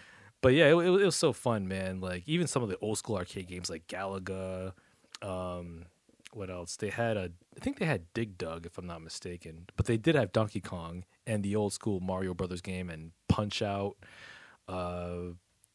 but 0.42 0.54
yeah, 0.54 0.66
it, 0.68 0.76
it, 0.76 1.02
it 1.02 1.06
was 1.06 1.16
so 1.16 1.34
fun, 1.34 1.68
man. 1.68 2.02
Like 2.02 2.24
even 2.26 2.48
some 2.48 2.64
of 2.64 2.70
the 2.70 2.78
old 2.80 2.98
school 2.98 3.18
arcade 3.18 3.48
games, 3.48 3.70
like 3.70 3.88
Galaga. 3.88 4.74
Um, 5.22 5.86
what 6.34 6.50
else? 6.50 6.76
They 6.78 6.90
had 6.90 7.18
a, 7.18 7.32
I 7.56 7.60
think 7.60 7.78
they 7.78 7.86
had 7.86 8.12
Dig 8.14 8.38
Dug, 8.38 8.66
if 8.66 8.78
I'm 8.78 8.88
not 8.88 9.02
mistaken. 9.02 9.68
But 9.76 9.86
they 9.86 9.98
did 9.98 10.16
have 10.16 10.32
Donkey 10.32 10.62
Kong 10.62 11.04
and 11.28 11.44
the 11.44 11.56
old 11.56 11.74
school 11.74 12.00
Mario 12.00 12.34
Brothers 12.34 12.62
game 12.62 12.90
and 12.90 13.12
Punch 13.28 13.62
Out. 13.62 13.98
Uh, 14.68 15.34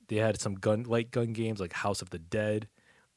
they 0.09 0.17
had 0.17 0.41
some 0.41 0.55
gun 0.55 0.85
light 0.85 1.11
gun 1.11 1.33
games 1.33 1.61
like 1.61 1.73
House 1.73 2.01
of 2.01 2.11
the 2.11 2.19
Dead, 2.19 2.69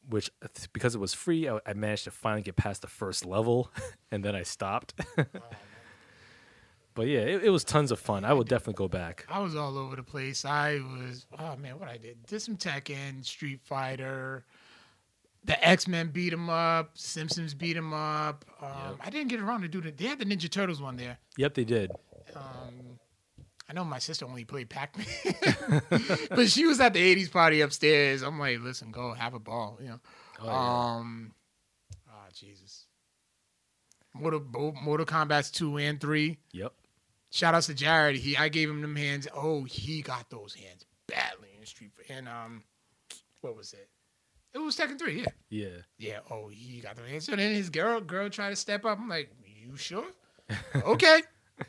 which 0.07 0.29
because 0.73 0.95
it 0.95 0.99
was 0.99 1.13
free, 1.13 1.47
I, 1.47 1.59
I 1.65 1.73
managed 1.73 2.05
to 2.05 2.11
finally 2.11 2.41
get 2.41 2.55
past 2.55 2.81
the 2.81 2.87
first 2.87 3.25
level, 3.25 3.71
and 4.11 4.23
then 4.23 4.35
I 4.35 4.43
stopped. 4.43 4.93
but 6.99 7.07
yeah, 7.07 7.19
it, 7.19 7.45
it 7.45 7.49
was 7.49 7.63
tons 7.63 7.91
of 7.93 7.99
fun. 8.01 8.25
I 8.25 8.33
would 8.33 8.49
definitely 8.49 8.73
go 8.73 8.89
back. 8.89 9.25
I 9.29 9.39
was 9.39 9.55
all 9.55 9.77
over 9.77 9.95
the 9.95 10.03
place. 10.03 10.43
I 10.43 10.79
was 10.79 11.25
oh 11.39 11.55
man, 11.55 11.79
what 11.79 11.87
I 11.87 11.95
did? 11.95 12.25
Did 12.27 12.41
some 12.41 12.57
Tekken, 12.57 13.23
Street 13.23 13.61
Fighter, 13.63 14.43
the 15.45 15.65
X 15.65 15.87
Men 15.87 16.09
beat 16.09 16.33
'em 16.33 16.49
up, 16.49 16.97
Simpsons 16.97 17.53
beat 17.53 17.77
'em 17.77 17.93
up. 17.93 18.43
Um, 18.61 18.67
Yep. 18.67 18.95
I 18.99 19.09
didn't 19.11 19.29
get 19.29 19.39
around 19.39 19.61
to 19.61 19.69
do 19.69 19.79
the. 19.79 19.91
They 19.91 20.07
had 20.07 20.19
the 20.19 20.25
Ninja 20.25 20.51
Turtles 20.51 20.81
one 20.81 20.97
there. 20.97 21.17
Yep, 21.37 21.53
they 21.53 21.63
did. 21.63 21.89
Um, 22.35 22.99
I 23.69 23.73
know 23.73 23.85
my 23.85 23.99
sister 23.99 24.25
only 24.25 24.43
played 24.43 24.69
Pac 24.69 24.97
Man, 24.97 25.81
but 26.31 26.49
she 26.49 26.65
was 26.65 26.81
at 26.81 26.91
the 26.91 26.99
'80s 27.15 27.31
party 27.31 27.61
upstairs. 27.61 28.23
I'm 28.23 28.37
like, 28.37 28.59
listen, 28.59 28.91
go 28.91 29.13
have 29.13 29.33
a 29.33 29.39
ball, 29.39 29.77
you 29.81 29.87
know. 29.87 29.99
Oh, 30.41 30.45
yeah. 30.47 30.95
Um, 30.97 31.33
oh 32.09 32.27
Jesus. 32.33 32.87
Mortal, 34.13 34.41
Mortal 34.83 35.05
Kombat's 35.05 35.49
two 35.49 35.77
and 35.77 36.01
three. 36.01 36.39
Yep. 36.51 36.73
Shout 37.31 37.53
outs 37.53 37.67
to 37.67 37.73
Jared. 37.73 38.15
He 38.17 38.35
I 38.37 38.49
gave 38.49 38.69
him 38.69 38.81
them 38.81 38.95
hands. 38.95 39.27
Oh, 39.33 39.63
he 39.63 40.01
got 40.01 40.29
those 40.29 40.53
hands 40.55 40.85
badly 41.07 41.49
in 41.59 41.65
Street 41.65 41.91
Fighter. 41.95 42.13
And 42.17 42.27
um, 42.27 42.63
what 43.41 43.55
was 43.55 43.73
it? 43.73 43.87
It 44.53 44.57
was 44.57 44.75
Tekken 44.75 44.97
three. 44.97 45.19
Yeah, 45.19 45.27
Yeah. 45.49 45.67
yeah. 45.99 46.19
Oh, 46.31 46.47
he 46.47 46.79
got 46.79 46.95
the 46.95 47.03
hands. 47.03 47.25
So 47.25 47.35
then 47.35 47.53
his 47.53 47.69
girl 47.69 48.01
girl 48.01 48.29
tried 48.29 48.49
to 48.49 48.55
step 48.55 48.83
up. 48.85 48.99
I'm 48.99 49.07
like, 49.07 49.29
you 49.45 49.75
sure? 49.77 50.05
okay. 50.75 51.21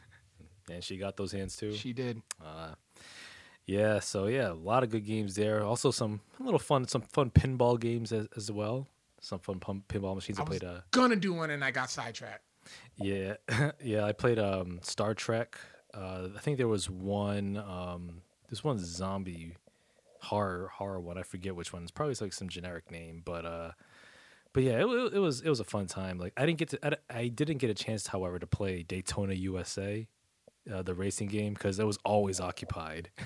And 0.70 0.84
she 0.84 0.98
got 0.98 1.16
those 1.16 1.32
hands 1.32 1.56
too. 1.56 1.72
She 1.72 1.92
did. 1.92 2.22
Uh, 2.40 2.74
yeah, 3.66 3.98
so 3.98 4.26
yeah, 4.26 4.52
a 4.52 4.54
lot 4.54 4.84
of 4.84 4.90
good 4.90 5.04
games 5.04 5.34
there. 5.34 5.64
Also, 5.64 5.90
some 5.90 6.20
a 6.38 6.44
little 6.44 6.60
fun, 6.60 6.86
some 6.86 7.02
fun 7.02 7.30
pinball 7.30 7.78
games 7.80 8.12
as, 8.12 8.28
as 8.36 8.52
well. 8.52 8.86
Some 9.20 9.40
fun 9.40 9.58
pump, 9.58 9.88
pinball 9.88 10.14
machines. 10.14 10.38
I, 10.38 10.42
I 10.42 10.48
was 10.48 10.58
played. 10.60 10.70
Uh, 10.70 10.80
gonna 10.92 11.16
do 11.16 11.32
one 11.34 11.50
and 11.50 11.64
I 11.64 11.72
got 11.72 11.90
sidetracked. 11.90 12.44
Yeah, 13.00 13.34
yeah, 13.82 14.04
I 14.04 14.12
played 14.12 14.38
um, 14.38 14.80
Star 14.82 15.14
Trek. 15.14 15.58
Uh, 15.92 16.28
I 16.36 16.40
think 16.40 16.58
there 16.58 16.68
was 16.68 16.88
one. 16.88 17.56
Um, 17.56 18.22
this 18.48 18.62
one 18.64 18.78
zombie 18.78 19.54
horror 20.20 20.70
horror 20.74 21.00
one. 21.00 21.18
I 21.18 21.22
forget 21.22 21.56
which 21.56 21.72
one. 21.72 21.82
It's 21.82 21.90
probably 21.90 22.14
like 22.20 22.32
some 22.32 22.48
generic 22.48 22.90
name, 22.90 23.22
but 23.24 23.44
uh, 23.44 23.72
but 24.52 24.62
yeah, 24.62 24.80
it, 24.80 24.86
it, 24.86 25.14
it 25.14 25.18
was 25.18 25.40
it 25.40 25.48
was 25.48 25.60
a 25.60 25.64
fun 25.64 25.86
time. 25.86 26.18
Like 26.18 26.32
I 26.36 26.46
didn't 26.46 26.58
get 26.58 26.68
to. 26.70 26.86
I, 26.86 27.18
I 27.18 27.28
didn't 27.28 27.58
get 27.58 27.70
a 27.70 27.74
chance, 27.74 28.06
however, 28.06 28.38
to 28.38 28.46
play 28.46 28.82
Daytona 28.82 29.34
USA. 29.34 30.06
Uh, 30.70 30.82
the 30.82 30.94
racing 30.94 31.26
game 31.28 31.54
because 31.54 31.78
it 31.78 31.86
was 31.86 31.98
always 32.04 32.38
occupied. 32.38 33.10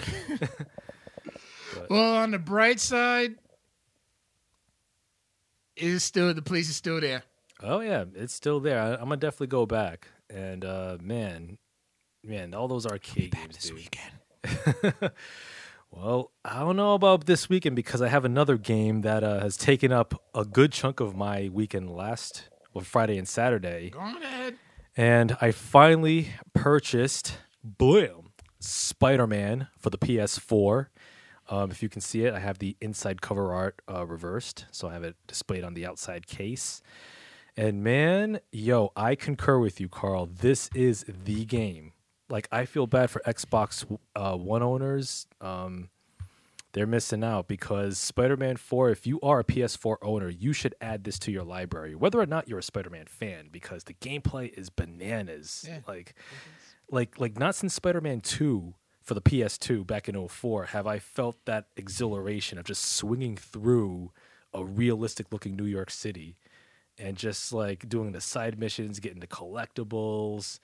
Well, 1.91 2.17
on 2.17 2.31
the 2.31 2.39
bright 2.39 2.81
side, 2.81 3.35
is 5.77 6.05
still 6.05 6.33
the 6.33 6.43
police 6.43 6.69
is 6.69 6.77
still 6.77 7.01
there. 7.01 7.23
Oh 7.65 7.81
yeah, 7.81 8.05
it's 8.15 8.35
still 8.35 8.61
there. 8.61 8.81
I, 8.81 8.93
I'm 8.95 9.05
gonna 9.05 9.17
definitely 9.17 9.49
go 9.49 9.67
back. 9.67 10.09
And 10.31 10.65
uh, 10.65 10.99
man, 11.01 11.59
man, 12.23 12.55
all 12.55 12.69
those 12.69 12.87
arcade 12.87 13.35
games, 13.35 13.57
this 13.57 13.71
dude. 13.71 13.77
weekend. 13.77 15.13
Well, 15.97 16.33
I 16.45 16.59
don't 16.59 16.75
know 16.75 16.95
about 16.95 17.27
this 17.27 17.49
weekend 17.49 17.77
because 17.77 18.03
I 18.03 18.09
have 18.09 18.25
another 18.25 18.57
game 18.57 19.03
that 19.03 19.23
uh, 19.23 19.39
has 19.39 19.57
taken 19.57 19.93
up 19.93 20.21
a 20.35 20.45
good 20.45 20.73
chunk 20.73 20.99
of 20.99 21.15
my 21.15 21.49
weekend 21.53 21.89
last, 21.89 22.49
well, 22.73 22.83
Friday 22.83 23.17
and 23.17 23.29
Saturday. 23.29 23.91
Go 23.91 24.01
on 24.01 24.21
ahead. 24.21 24.57
And 24.97 25.37
I 25.41 25.53
finally 25.53 26.31
purchased, 26.53 27.39
boom, 27.63 28.33
Spider 28.59 29.29
Man 29.29 29.69
for 29.79 29.91
the 29.91 29.99
PS4. 29.99 30.89
Um, 31.49 31.71
if 31.71 31.81
you 31.81 31.89
can 31.89 32.01
see 32.01 32.25
it, 32.25 32.35
I 32.35 32.41
have 32.41 32.59
the 32.59 32.77
inside 32.81 33.23
cover 33.23 33.55
art 33.55 33.81
uh, 33.89 34.05
reversed, 34.05 34.65
so 34.73 34.89
I 34.89 34.95
have 34.95 35.05
it 35.05 35.15
displayed 35.29 35.63
on 35.63 35.75
the 35.75 35.87
outside 35.87 36.27
case. 36.27 36.83
And 37.57 37.85
man, 37.85 38.41
yo, 38.51 38.93
I 38.97 39.15
concur 39.15 39.59
with 39.59 39.81
you, 39.81 39.89
Carl. 39.89 40.27
This 40.27 40.69
is 40.75 41.05
the 41.09 41.45
game. 41.45 41.93
Like, 42.29 42.49
I 42.51 42.65
feel 42.65 42.87
bad 42.87 43.11
for 43.11 43.21
Xbox 43.21 43.85
uh, 44.17 44.37
One 44.37 44.63
owners. 44.63 45.27
Um, 45.41 45.91
they're 46.73 46.87
missing 46.87 47.23
out 47.23 47.47
because 47.47 47.99
Spider 47.99 48.37
Man 48.37 48.57
4, 48.57 48.91
if 48.91 49.07
you 49.07 49.21
are 49.21 49.39
a 49.41 49.45
PS4 49.45 49.99
owner, 50.03 50.29
you 50.29 50.53
should 50.53 50.75
add 50.81 51.05
this 51.05 51.21
to 51.21 51.31
your 51.31 51.45
library, 51.45 51.95
whether 51.95 52.21
or 52.21 52.27
not 52.27 52.49
you're 52.49 52.59
a 52.59 52.63
Spider 52.63 52.91
Man 52.91 53.07
fan, 53.07 53.49
because 53.53 53.85
the 53.85 53.95
gameplay 53.95 54.53
is 54.59 54.71
bananas. 54.71 55.65
Yeah. 55.69 55.81
Like, 55.87 56.15
like, 56.91 57.21
like, 57.21 57.39
not 57.39 57.55
since 57.55 57.75
Spider 57.75 58.01
Man 58.01 58.21
2 58.21 58.75
for 59.01 59.15
the 59.15 59.23
PS2 59.23 59.87
back 59.87 60.09
in 60.09 60.29
04 60.29 60.65
have 60.67 60.87
I 60.87 60.99
felt 60.99 61.37
that 61.45 61.67
exhilaration 61.77 62.59
of 62.59 62.65
just 62.65 62.83
swinging 62.83 63.37
through 63.37 64.11
a 64.53 64.65
realistic 64.65 65.31
looking 65.31 65.55
New 65.55 65.67
York 65.67 65.91
City 65.91 66.37
and 66.99 67.17
just 67.17 67.53
like 67.53 67.89
doing 67.89 68.13
the 68.13 68.21
side 68.21 68.59
missions, 68.59 69.01
getting 69.01 69.21
the 69.21 69.27
collectibles. 69.27 70.59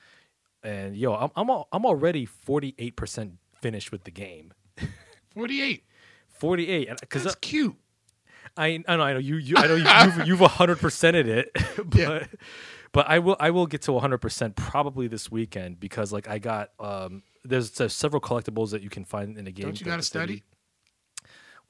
And 0.63 0.97
yo, 0.97 1.15
I'm 1.15 1.31
I'm, 1.37 1.49
al- 1.51 1.69
I'm 1.73 1.85
already 1.87 2.27
48% 2.27 3.33
finished 3.61 3.93
with 3.93 4.05
the 4.05 4.11
game. 4.11 4.53
48. 5.35 5.85
48 6.29 6.89
because 7.01 7.25
That's 7.25 7.37
cute. 7.37 7.77
I 8.57 8.83
I 8.89 8.97
know 8.97 9.03
I 9.03 9.13
know 9.13 9.19
you 9.19 9.37
you 9.37 9.57
I 9.57 9.67
know 9.67 9.75
you, 9.75 9.85
you've 10.27 10.27
you've 10.29 10.41
100%ed 10.41 11.29
it 11.29 11.51
but 11.85 11.95
Yeah. 11.99 12.27
but 12.93 13.07
I 13.09 13.19
will 13.19 13.37
I 13.39 13.51
will 13.51 13.67
get 13.67 13.83
to 13.83 13.93
100% 13.93 14.57
probably 14.57 15.07
this 15.07 15.31
weekend 15.31 15.79
because 15.79 16.13
like 16.13 16.29
I 16.29 16.39
got 16.39 16.71
um 16.81 17.23
there's, 17.45 17.71
there's 17.73 17.93
several 17.95 18.21
collectibles 18.21 18.71
that 18.71 18.83
you 18.83 18.91
can 18.91 19.05
find 19.05 19.39
in 19.39 19.45
the 19.47 19.53
game. 19.53 19.67
Don't 19.67 19.81
you 19.81 19.87
got 19.87 19.97
to 19.97 20.03
study? 20.03 20.43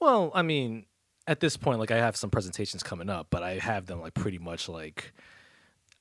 Well, 0.00 0.33
I 0.35 0.43
mean, 0.43 0.87
at 1.30 1.38
this 1.38 1.56
point, 1.56 1.78
like 1.78 1.92
I 1.92 1.99
have 1.99 2.16
some 2.16 2.28
presentations 2.28 2.82
coming 2.82 3.08
up, 3.08 3.28
but 3.30 3.44
I 3.44 3.58
have 3.58 3.87
them 3.87 4.00
like 4.00 4.14
pretty 4.14 4.38
much 4.38 4.68
like 4.68 5.12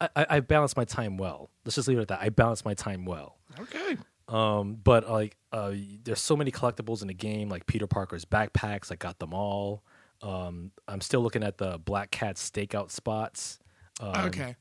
I, 0.02 0.10
I, 0.16 0.26
I 0.30 0.40
balance 0.40 0.76
my 0.76 0.86
time 0.86 1.18
well. 1.18 1.52
Let's 1.64 1.76
just 1.76 1.88
leave 1.88 2.00
it 2.00 2.02
at 2.02 2.08
that. 2.08 2.20
I 2.20 2.30
balance 2.30 2.66
my 2.66 2.74
time 2.74 3.06
well. 3.06 3.38
Okay. 3.60 3.96
Um, 4.28 4.80
but 4.84 5.08
like 5.08 5.38
uh, 5.52 5.74
there's 6.04 6.20
so 6.20 6.36
many 6.36 6.52
collectibles 6.52 7.04
in 7.04 7.08
the 7.10 7.14
game, 7.14 7.48
like 7.48 7.68
Peter 7.68 7.86
Parker's 7.86 8.26
backpacks. 8.26 8.92
I 8.92 8.96
got 8.96 9.20
them 9.20 9.36
all. 9.36 9.84
Um, 10.24 10.72
I'm 10.88 11.00
still 11.00 11.22
looking 11.22 11.44
at 11.44 11.60
the 11.60 11.78
Black 11.78 12.10
Cat 12.10 12.38
stakeout 12.38 12.90
spots. 12.90 13.60
Um, 14.02 14.26
okay. 14.26 14.56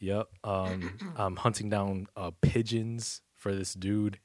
Yep. 0.00 0.28
Um, 0.42 0.98
I'm 1.16 1.36
hunting 1.36 1.68
down 1.68 2.06
uh, 2.16 2.30
pigeons 2.40 3.20
for 3.36 3.54
this 3.54 3.74
dude. 3.74 4.18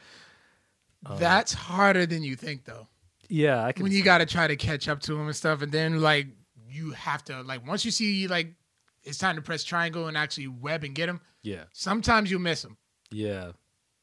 That's 1.18 1.52
harder 1.52 2.06
than 2.06 2.22
you 2.22 2.36
think, 2.36 2.64
though. 2.64 2.88
Yeah, 3.30 3.64
I 3.64 3.72
can. 3.72 3.84
When 3.84 3.92
you 3.92 4.02
got 4.02 4.18
to 4.18 4.26
try 4.26 4.46
to 4.46 4.56
catch 4.56 4.88
up 4.88 5.00
to 5.02 5.14
him 5.14 5.26
and 5.26 5.36
stuff, 5.36 5.62
and 5.62 5.70
then 5.70 6.00
like 6.00 6.26
you 6.68 6.92
have 6.92 7.24
to 7.24 7.42
like 7.42 7.66
once 7.66 7.84
you 7.84 7.90
see 7.90 8.26
like 8.26 8.54
it's 9.02 9.18
time 9.18 9.36
to 9.36 9.42
press 9.42 9.64
triangle 9.64 10.08
and 10.08 10.16
actually 10.16 10.48
web 10.48 10.84
and 10.84 10.94
get 10.94 11.08
him. 11.08 11.20
yeah. 11.42 11.64
Sometimes 11.72 12.30
you 12.30 12.38
miss 12.38 12.64
him. 12.64 12.76
Yeah, 13.10 13.52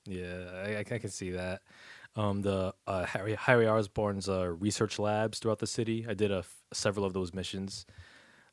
yeah, 0.06 0.46
I, 0.66 0.80
I, 0.80 0.84
can 0.84 1.10
see 1.10 1.32
that. 1.32 1.62
Um, 2.16 2.42
the 2.42 2.74
uh, 2.88 3.06
Harry 3.06 3.36
Harry 3.36 3.68
Osborn's 3.68 4.28
uh, 4.28 4.48
research 4.48 5.00
labs 5.00 5.40
throughout 5.40 5.60
the 5.60 5.68
city. 5.68 6.06
I 6.08 6.14
did 6.14 6.32
a 6.32 6.40
f- 6.40 6.64
several 6.74 7.06
of 7.06 7.14
those 7.14 7.34
missions. 7.34 7.86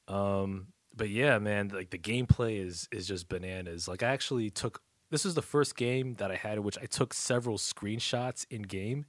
Um, 0.07 0.69
but 0.95 1.09
yeah, 1.09 1.39
man, 1.39 1.69
like 1.69 1.91
the 1.91 1.99
gameplay 1.99 2.65
is 2.65 2.89
is 2.93 3.09
just 3.09 3.29
bananas. 3.29 3.89
Like 3.89 4.03
I 4.03 4.09
actually 4.09 4.51
took 4.51 4.81
this 5.11 5.25
is 5.25 5.35
the 5.35 5.43
first 5.43 5.77
game 5.77 6.15
that 6.15 6.31
I 6.31 6.37
had 6.37 6.59
in 6.59 6.65
which 6.65 6.79
I 6.81 6.87
took 6.87 7.15
several 7.15 7.57
screenshots 7.57 8.47
in 8.51 8.63
game. 8.63 9.07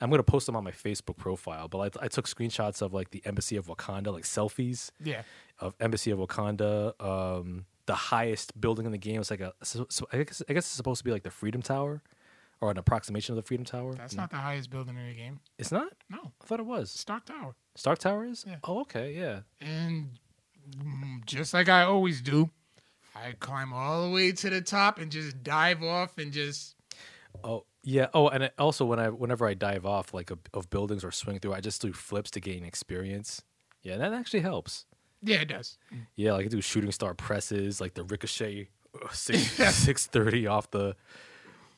I'm 0.00 0.10
gonna 0.10 0.22
post 0.22 0.46
them 0.46 0.56
on 0.56 0.64
my 0.64 0.72
Facebook 0.72 1.16
profile, 1.16 1.68
but 1.68 1.78
I, 2.00 2.04
I 2.04 2.08
took 2.08 2.26
screenshots 2.28 2.82
of 2.82 2.92
like 2.92 3.10
the 3.10 3.22
Embassy 3.24 3.56
of 3.56 3.66
Wakanda, 3.66 4.12
like 4.12 4.24
selfies 4.24 4.90
Yeah. 5.02 5.22
of 5.58 5.74
Embassy 5.80 6.10
of 6.10 6.18
Wakanda. 6.18 6.92
Um, 7.02 7.64
the 7.86 7.94
highest 7.94 8.60
building 8.60 8.84
in 8.84 8.92
the 8.92 8.98
game 8.98 9.20
It's 9.20 9.30
like 9.30 9.40
a. 9.40 9.52
So, 9.62 9.86
so 9.88 10.06
I, 10.12 10.24
guess, 10.24 10.42
I 10.48 10.52
guess 10.54 10.64
it's 10.64 10.74
supposed 10.74 10.98
to 10.98 11.04
be 11.04 11.12
like 11.12 11.22
the 11.22 11.30
Freedom 11.30 11.62
Tower, 11.62 12.02
or 12.60 12.70
an 12.70 12.78
approximation 12.78 13.32
of 13.32 13.36
the 13.36 13.46
Freedom 13.46 13.64
Tower. 13.64 13.94
That's 13.94 14.14
not 14.14 14.30
the 14.30 14.36
highest 14.36 14.70
building 14.70 14.96
in 14.96 15.06
the 15.06 15.14
game. 15.14 15.40
It's 15.58 15.70
not. 15.72 15.92
No. 16.10 16.32
I 16.42 16.44
thought 16.46 16.58
it 16.60 16.66
was. 16.66 16.90
Stark 16.90 17.24
Tower. 17.26 17.54
Stark 17.76 17.98
Tower 18.00 18.24
is. 18.26 18.44
Yeah. 18.46 18.56
Oh, 18.64 18.80
okay, 18.80 19.12
yeah. 19.14 19.40
And 19.60 20.18
just 21.26 21.54
like 21.54 21.68
I 21.68 21.82
always 21.82 22.20
do, 22.20 22.50
I 23.14 23.32
climb 23.38 23.72
all 23.72 24.04
the 24.08 24.10
way 24.12 24.32
to 24.32 24.50
the 24.50 24.60
top 24.60 24.98
and 24.98 25.10
just 25.12 25.42
dive 25.42 25.82
off 25.82 26.18
and 26.18 26.32
just 26.32 26.74
Oh, 27.44 27.64
yeah. 27.86 28.08
Oh, 28.12 28.28
and 28.28 28.50
also 28.58 28.84
when 28.84 28.98
I 28.98 29.10
whenever 29.10 29.46
I 29.46 29.54
dive 29.54 29.86
off 29.86 30.12
like 30.12 30.32
a, 30.32 30.38
of 30.52 30.68
buildings 30.70 31.04
or 31.04 31.12
swing 31.12 31.38
through, 31.38 31.54
I 31.54 31.60
just 31.60 31.80
do 31.80 31.92
flips 31.92 32.32
to 32.32 32.40
gain 32.40 32.64
experience. 32.64 33.42
Yeah, 33.82 33.96
that 33.98 34.12
actually 34.12 34.40
helps. 34.40 34.86
yeah, 35.22 35.36
it 35.36 35.46
does. 35.46 35.78
Yeah, 36.16 36.32
like 36.32 36.46
I 36.46 36.48
do 36.48 36.60
shooting 36.60 36.90
star 36.90 37.14
presses, 37.14 37.80
like 37.80 37.94
the 37.94 38.02
ricochet 38.02 38.68
uh, 39.00 39.08
six 39.12 39.40
six 39.76 40.06
thirty 40.06 40.48
off 40.48 40.68
the 40.72 40.96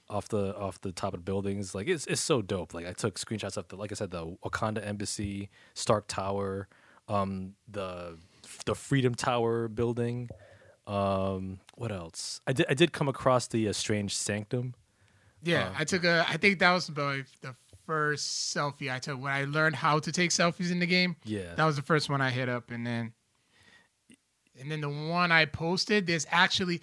off 0.08 0.28
the 0.28 0.56
off 0.56 0.80
the 0.80 0.92
top 0.92 1.12
of 1.12 1.26
buildings. 1.26 1.74
Like 1.74 1.88
it's 1.88 2.06
it's 2.06 2.22
so 2.22 2.40
dope. 2.40 2.72
Like 2.72 2.86
I 2.86 2.94
took 2.94 3.18
screenshots 3.18 3.58
of 3.58 3.68
the 3.68 3.76
like 3.76 3.92
I 3.92 3.94
said 3.94 4.10
the 4.10 4.34
Wakanda 4.42 4.84
embassy, 4.84 5.50
Stark 5.74 6.06
Tower, 6.08 6.68
um 7.06 7.52
the 7.70 8.16
the 8.64 8.74
Freedom 8.74 9.14
Tower 9.14 9.68
building. 9.68 10.30
Um 10.86 11.60
what 11.74 11.92
else? 11.92 12.40
I 12.46 12.54
did 12.54 12.64
I 12.70 12.72
did 12.72 12.92
come 12.94 13.08
across 13.08 13.46
the 13.46 13.68
uh, 13.68 13.74
Strange 13.74 14.16
Sanctum. 14.16 14.72
Yeah, 15.42 15.68
Uh, 15.68 15.75
I 15.78 15.85
took 15.85 16.04
a. 16.04 16.25
I 16.28 16.37
think 16.37 16.59
that 16.61 16.73
was 16.73 16.88
about 16.88 17.25
the 17.42 17.54
first 17.87 18.54
selfie 18.54 18.92
I 18.92 18.99
took 18.99 19.21
when 19.23 19.33
I 19.33 19.45
learned 19.45 19.76
how 19.76 19.99
to 20.00 20.12
take 20.12 20.30
selfies 20.30 20.71
in 20.71 20.78
the 20.78 20.87
game. 20.87 21.16
Yeah. 21.25 21.54
That 21.54 21.64
was 21.64 21.76
the 21.76 21.83
first 21.83 22.11
one 22.11 22.21
I 22.21 22.30
hit 22.30 22.49
up, 22.49 22.71
and 22.71 22.87
then, 22.87 23.12
and 24.61 24.71
then 24.71 24.80
the 24.80 24.88
one 24.90 25.30
I 25.33 25.45
posted. 25.47 26.07
There's 26.07 26.26
actually, 26.30 26.80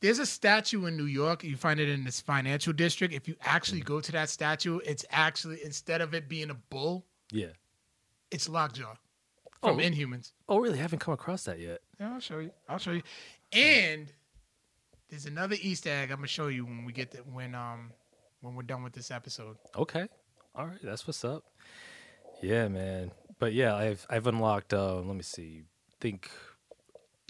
there's 0.00 0.18
a 0.18 0.26
statue 0.26 0.86
in 0.86 0.96
New 0.96 1.04
York. 1.04 1.44
You 1.44 1.56
find 1.56 1.78
it 1.78 1.88
in 1.88 2.04
this 2.04 2.20
financial 2.20 2.72
district. 2.72 3.12
If 3.14 3.28
you 3.28 3.36
actually 3.42 3.80
go 3.80 4.00
to 4.00 4.12
that 4.12 4.28
statue, 4.30 4.78
it's 4.84 5.04
actually 5.10 5.58
instead 5.64 6.00
of 6.00 6.14
it 6.14 6.28
being 6.28 6.50
a 6.50 6.54
bull, 6.54 7.06
yeah. 7.30 7.48
it's 8.30 8.48
Lockjaw 8.48 8.94
from 9.62 9.76
Oh. 9.78 9.82
Inhumans. 9.82 10.32
Oh, 10.48 10.58
really? 10.58 10.78
I 10.78 10.82
haven't 10.82 11.00
come 11.00 11.12
across 11.14 11.44
that 11.44 11.60
yet. 11.60 11.80
Yeah, 12.00 12.14
I'll 12.14 12.20
show 12.20 12.38
you. 12.38 12.50
I'll 12.68 12.78
show 12.78 12.92
you. 12.92 13.02
And 13.52 14.10
there's 15.10 15.26
another 15.26 15.56
Easter 15.60 15.90
egg 15.90 16.10
I'm 16.10 16.18
gonna 16.18 16.28
show 16.28 16.48
you 16.48 16.64
when 16.64 16.84
we 16.84 16.92
get 16.92 17.10
to, 17.12 17.18
when 17.18 17.54
um 17.54 17.92
when 18.40 18.54
we're 18.54 18.62
done 18.62 18.82
with 18.82 18.92
this 18.92 19.10
episode. 19.10 19.56
Okay. 19.76 20.06
All 20.54 20.66
right. 20.66 20.78
That's 20.82 21.06
what's 21.06 21.24
up. 21.24 21.44
Yeah, 22.42 22.68
man. 22.68 23.12
But 23.38 23.52
yeah, 23.52 23.74
I've 23.74 24.06
I've 24.08 24.26
unlocked. 24.26 24.72
Uh, 24.72 24.96
let 24.96 25.16
me 25.16 25.22
see. 25.22 25.62
I 25.90 25.94
think 26.00 26.30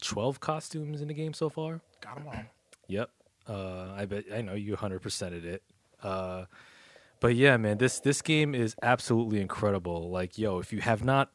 twelve 0.01 0.41
costumes 0.41 1.01
in 1.01 1.09
the 1.09 1.15
game 1.15 1.35
so 1.35 1.49
far. 1.49 1.81
Got 2.01 2.17
them 2.17 2.27
all. 2.29 2.43
Yep. 2.89 3.11
Uh, 3.49 3.93
I 3.97 4.05
bet 4.05 4.25
I 4.33 4.43
know 4.43 4.55
you 4.55 4.77
100%ed 4.77 5.45
it. 5.45 5.63
Uh, 6.03 6.45
but 7.19 7.35
yeah, 7.35 7.57
man, 7.57 7.79
this 7.79 8.01
this 8.01 8.23
game 8.23 8.55
is 8.55 8.75
absolutely 8.83 9.41
incredible. 9.41 10.11
Like, 10.11 10.39
yo, 10.39 10.59
if 10.59 10.73
you 10.73 10.81
have 10.81 11.05
not 11.05 11.31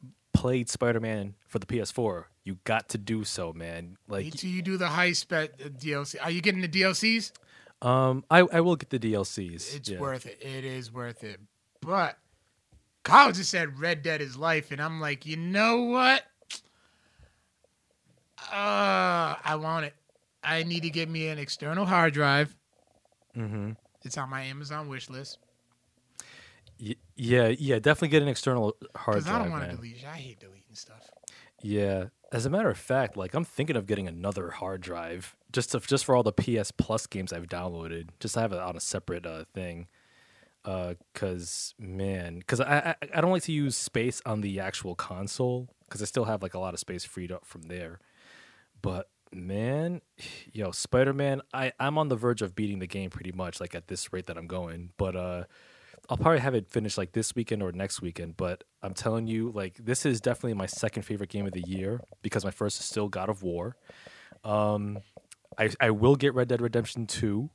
played 0.46 0.70
Spider-Man 0.70 1.34
for 1.48 1.58
the 1.58 1.66
PS4, 1.66 2.26
you 2.44 2.60
got 2.66 2.88
to 2.90 3.00
do 3.00 3.24
so, 3.24 3.52
man. 3.52 3.98
Like, 4.08 4.26
Wait 4.26 4.38
till 4.38 4.52
you 4.52 4.62
do 4.62 4.78
the 4.78 4.90
high 4.90 5.14
spec 5.14 5.58
DLC. 5.58 6.18
Are 6.22 6.30
you 6.30 6.40
getting 6.40 6.62
the 6.62 6.68
DLCs? 6.68 7.32
um, 7.82 8.24
I 8.30 8.42
I 8.42 8.62
will 8.62 8.76
get 8.76 8.92
the 8.92 9.00
DLCs. 9.00 9.76
It's 9.76 9.90
yeah. 9.90 9.98
worth 9.98 10.28
it. 10.28 10.38
It 10.40 10.64
is 10.64 10.94
worth 10.94 11.24
it. 11.24 11.40
But 11.82 12.20
Kyle 13.02 13.32
just 13.32 13.50
said 13.50 13.80
Red 13.80 14.04
Dead 14.04 14.22
is 14.22 14.38
life, 14.38 14.72
and 14.72 14.80
I'm 14.80 15.02
like, 15.02 15.26
you 15.26 15.36
know 15.36 15.82
what? 15.82 16.22
Uh, 18.52 19.34
I 19.44 19.58
want 19.60 19.88
it. 19.88 19.96
I 20.44 20.62
need 20.62 20.84
to 20.84 20.92
get 20.92 21.10
me 21.10 21.28
an 21.30 21.40
external 21.40 21.88
hard 21.88 22.14
drive. 22.14 22.56
Mm-hmm. 23.36 23.72
It's 24.04 24.16
on 24.20 24.30
my 24.30 24.44
Amazon 24.44 24.90
wish 24.90 25.10
list 25.10 25.40
yeah, 27.16 27.48
yeah, 27.48 27.80
definitely 27.80 28.10
get 28.10 28.22
an 28.22 28.28
external 28.28 28.76
hard 28.96 29.20
because 29.20 29.32
I 29.32 29.40
don't 29.40 29.52
want 29.52 29.70
to 29.70 29.76
delete. 29.76 30.06
I 30.06 30.18
hate 30.18 30.40
deleting 30.40 30.74
stuff. 30.74 31.10
Yeah. 31.62 32.06
As 32.32 32.46
a 32.46 32.50
matter 32.50 32.70
of 32.70 32.78
fact, 32.78 33.16
like 33.16 33.34
I'm 33.34 33.46
thinking 33.46 33.76
of 33.76 33.88
getting 33.88 34.08
another 34.08 34.52
hard 34.52 34.82
drive 34.82 35.36
just 35.52 35.72
to, 35.72 35.80
just 35.80 36.06
for 36.06 36.16
all 36.16 36.24
the 36.24 36.34
PS 36.34 36.72
Plus 36.72 37.08
games 37.08 37.32
I've 37.32 37.48
downloaded, 37.48 38.10
just 38.20 38.34
to 38.34 38.42
have 38.42 38.52
it 38.52 38.60
on 38.60 38.76
a 38.76 38.82
separate 38.82 39.26
uh, 39.26 39.46
thing. 39.54 39.88
Uh, 40.66 40.96
cause 41.14 41.76
man, 41.80 42.42
cause 42.48 42.60
I, 42.60 42.96
I 43.02 43.08
I 43.14 43.22
don't 43.22 43.32
like 43.32 43.44
to 43.44 43.52
use 43.52 43.78
space 43.78 44.22
on 44.26 44.42
the 44.42 44.60
actual 44.60 44.96
console 44.96 45.70
because 45.88 46.02
I 46.02 46.06
still 46.06 46.26
have 46.26 46.42
like 46.42 46.56
a 46.56 46.60
lot 46.60 46.74
of 46.74 46.80
space 46.80 47.06
freed 47.06 47.32
up 47.32 47.46
from 47.46 47.64
there. 47.64 48.00
But 48.82 49.10
man, 49.32 50.02
yo, 50.52 50.72
Spider 50.72 51.14
Man, 51.14 51.42
I 51.54 51.72
I'm 51.80 51.98
on 51.98 52.10
the 52.10 52.16
verge 52.16 52.42
of 52.42 52.56
beating 52.56 52.80
the 52.80 52.88
game 52.88 53.12
pretty 53.12 53.32
much 53.32 53.62
like 53.62 53.76
at 53.76 53.88
this 53.88 54.12
rate 54.12 54.26
that 54.26 54.38
I'm 54.38 54.48
going. 54.48 54.90
But 54.98 55.16
uh, 55.16 55.44
I'll 56.10 56.18
probably 56.18 56.40
have 56.40 56.56
it 56.56 56.70
finished 56.70 56.98
like 56.98 57.14
this 57.14 57.34
weekend 57.36 57.64
or 57.64 57.72
next 57.72 58.02
weekend. 58.02 58.38
But 58.38 58.64
I'm 58.84 58.94
telling 58.94 59.28
you, 59.28 59.52
like 59.52 59.76
this 59.78 60.06
is 60.06 60.22
definitely 60.22 60.54
my 60.54 60.66
second 60.68 61.04
favorite 61.04 61.30
game 61.30 61.46
of 61.46 61.54
the 61.54 61.64
year 61.68 62.02
because 62.22 62.44
my 62.46 62.52
first 62.52 62.80
is 62.80 62.86
still 62.86 63.08
God 63.08 63.30
of 63.30 63.44
War. 63.44 63.76
Um, 64.44 65.00
I 65.58 65.70
I 65.80 65.92
will 65.92 66.16
get 66.16 66.34
Red 66.34 66.48
Dead 66.48 66.62
Redemption 66.62 67.08
two. 67.08 67.50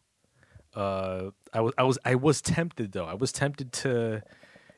Uh, 0.74 1.30
I 1.52 1.60
was 1.60 1.74
I 1.78 1.82
was 1.82 1.98
I 2.04 2.14
was 2.14 2.40
tempted 2.40 2.92
though. 2.92 3.04
I 3.04 3.14
was 3.14 3.32
tempted 3.32 3.72
to, 3.72 4.22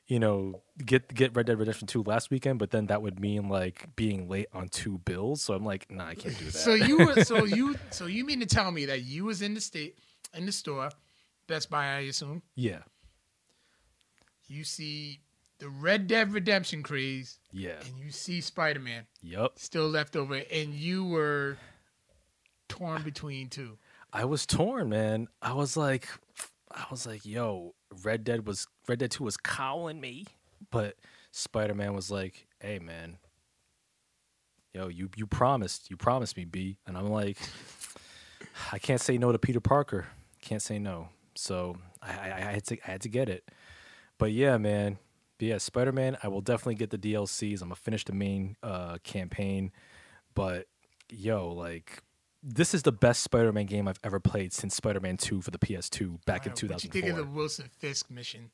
you 0.07 0.19
know, 0.19 0.63
get 0.85 1.13
get 1.13 1.35
Red 1.37 1.47
Dead 1.47 1.59
Redemption 1.59 1.87
two 1.87 2.03
last 2.03 2.31
weekend, 2.31 2.59
but 2.59 2.71
then 2.71 2.87
that 2.87 3.03
would 3.03 3.21
mean 3.21 3.49
like 3.49 3.95
being 3.97 4.29
late 4.29 4.49
on 4.53 4.69
two 4.69 4.99
bills. 4.99 5.43
So 5.43 5.55
I'm 5.55 5.65
like, 5.65 5.91
nah, 5.91 6.07
I 6.07 6.15
can't 6.15 6.39
do 6.39 6.47
that. 6.47 6.53
So 6.55 6.75
you 6.75 6.99
were 6.99 7.25
so 7.25 7.45
you 7.45 7.77
so 7.91 8.07
you 8.07 8.25
mean 8.25 8.41
to 8.41 8.47
tell 8.47 8.71
me 8.71 8.87
that 8.87 9.03
you 9.03 9.25
was 9.27 9.43
in 9.43 9.55
the 9.55 9.61
state 9.61 9.99
in 10.35 10.47
the 10.47 10.53
store, 10.53 10.91
Best 11.47 11.69
Buy, 11.71 11.85
I 11.87 12.01
assume. 12.01 12.43
yeah, 12.55 12.79
You 14.53 14.65
see 14.65 15.21
the 15.59 15.69
Red 15.69 16.07
Dead 16.07 16.33
Redemption 16.33 16.83
craze, 16.83 17.39
yeah, 17.53 17.77
and 17.87 17.99
you 17.99 18.11
see 18.11 18.41
Spider 18.41 18.81
Man 18.81 19.07
yep. 19.23 19.53
still 19.57 19.89
left 19.89 20.15
over, 20.15 20.43
and 20.53 20.75
you 20.75 21.05
were 21.07 21.57
torn 22.69 23.03
between 23.03 23.49
two. 23.49 23.79
I 24.13 24.27
was 24.27 24.45
torn, 24.45 24.91
man. 24.91 25.29
I 25.41 25.55
was 25.55 25.77
like, 25.77 26.07
I 26.71 26.85
was 26.91 27.07
like, 27.07 27.25
yo, 27.25 27.75
Red 28.03 28.25
Dead 28.25 28.47
was 28.47 28.67
Red 28.87 28.99
Dead 28.99 29.11
Two 29.11 29.25
was 29.25 29.39
cowing 29.39 30.01
me, 30.01 30.27
but 30.71 30.97
Spider 31.31 31.75
Man 31.75 31.95
was 31.95 32.11
like, 32.11 32.47
hey, 32.61 32.79
man, 32.79 33.17
yo, 34.75 34.89
you 34.89 35.09
you 35.17 35.27
promised, 35.27 35.91
you 35.91 35.97
promised 35.97 36.37
me, 36.37 36.45
B, 36.45 36.77
and 36.87 36.99
I'm 36.99 37.09
like, 37.09 37.39
I 38.71 38.79
can't 38.79 39.01
say 39.01 39.17
no 39.17 39.33
to 39.33 39.39
Peter 39.39 39.61
Parker. 39.61 40.09
Can't 40.43 40.61
say 40.61 40.79
no. 40.79 41.09
So 41.35 41.79
I, 42.03 42.11
I, 42.11 42.35
I 42.37 42.53
had 42.53 42.65
to 42.67 42.79
I 42.87 42.91
had 42.91 43.01
to 43.03 43.09
get 43.09 43.29
it. 43.31 43.49
But 44.23 44.31
yeah, 44.31 44.57
man. 44.57 44.99
But 45.37 45.49
yeah, 45.49 45.59
Spider 45.59 45.91
Man. 45.91 46.17
I 46.23 46.29
will 46.29 46.43
definitely 46.43 46.77
get 46.77 46.91
the 46.91 46.97
DLCs. 46.97 47.61
I'm 47.61 47.71
gonna 47.71 47.75
finish 47.75 48.05
the 48.05 48.13
main 48.13 48.55
uh, 48.63 48.99
campaign. 49.03 49.73
But 50.33 50.69
yo, 51.11 51.49
like 51.49 52.05
this 52.41 52.73
is 52.73 52.85
the 52.85 52.93
best 52.93 53.23
Spider 53.23 53.53
Man 53.53 53.67
game 53.67 53.89
I've 53.89 53.99
ever 54.05 54.21
played 54.21 54.53
since 54.53 54.77
Spider 54.77 55.01
Man 55.01 55.17
Two 55.17 55.43
for 55.43 55.51
the 55.51 55.59
PS2 55.59 56.25
back 56.25 56.47
in 56.47 56.53
What 56.53 56.85
you 56.85 56.91
think 56.91 57.09
of 57.09 57.17
the 57.17 57.25
Wilson 57.25 57.69
Fisk 57.81 58.13
mission? 58.13 58.53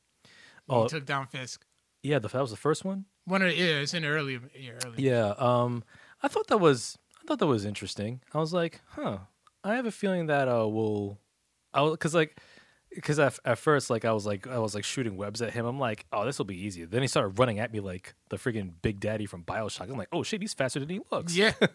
Oh. 0.70 0.84
he 0.84 0.88
took 0.88 1.04
down 1.04 1.26
Fisk. 1.26 1.66
yeah, 2.02 2.18
the, 2.18 2.28
that 2.28 2.40
was 2.40 2.50
the 2.50 2.56
first 2.56 2.86
one. 2.86 3.04
One 3.26 3.42
of 3.42 3.54
yeah, 3.54 3.80
it's 3.80 3.92
in 3.92 4.06
early, 4.06 4.40
yeah, 4.58 4.70
early. 4.86 5.02
Yeah, 5.02 5.34
um, 5.36 5.84
I 6.22 6.28
thought 6.28 6.46
that 6.46 6.60
was 6.60 6.96
I 7.20 7.26
thought 7.26 7.40
that 7.40 7.46
was 7.46 7.66
interesting. 7.66 8.22
I 8.32 8.38
was 8.38 8.54
like, 8.54 8.80
huh. 8.92 9.18
I 9.62 9.74
have 9.74 9.84
a 9.84 9.90
feeling 9.90 10.28
that 10.28 10.48
uh 10.48 10.66
will, 10.66 11.18
I 11.74 11.86
because 11.90 12.14
like 12.14 12.40
because 12.94 13.18
at, 13.18 13.38
at 13.44 13.58
first 13.58 13.90
like 13.90 14.04
I 14.04 14.12
was 14.12 14.26
like 14.26 14.46
I 14.46 14.58
was 14.58 14.74
like 14.74 14.84
shooting 14.84 15.16
webs 15.16 15.42
at 15.42 15.52
him. 15.52 15.66
I'm 15.66 15.78
like, 15.78 16.06
oh, 16.12 16.24
this 16.24 16.38
will 16.38 16.46
be 16.46 16.64
easy. 16.64 16.84
Then 16.84 17.02
he 17.02 17.08
started 17.08 17.38
running 17.38 17.58
at 17.58 17.72
me 17.72 17.80
like 17.80 18.14
the 18.28 18.36
freaking 18.36 18.72
Big 18.82 19.00
Daddy 19.00 19.26
from 19.26 19.44
Bioshock. 19.44 19.90
I'm 19.90 19.98
like, 19.98 20.08
oh 20.12 20.22
shit, 20.22 20.40
he's 20.40 20.54
faster 20.54 20.80
than 20.80 20.88
he 20.88 21.00
looks. 21.10 21.36
Yeah, 21.36 21.52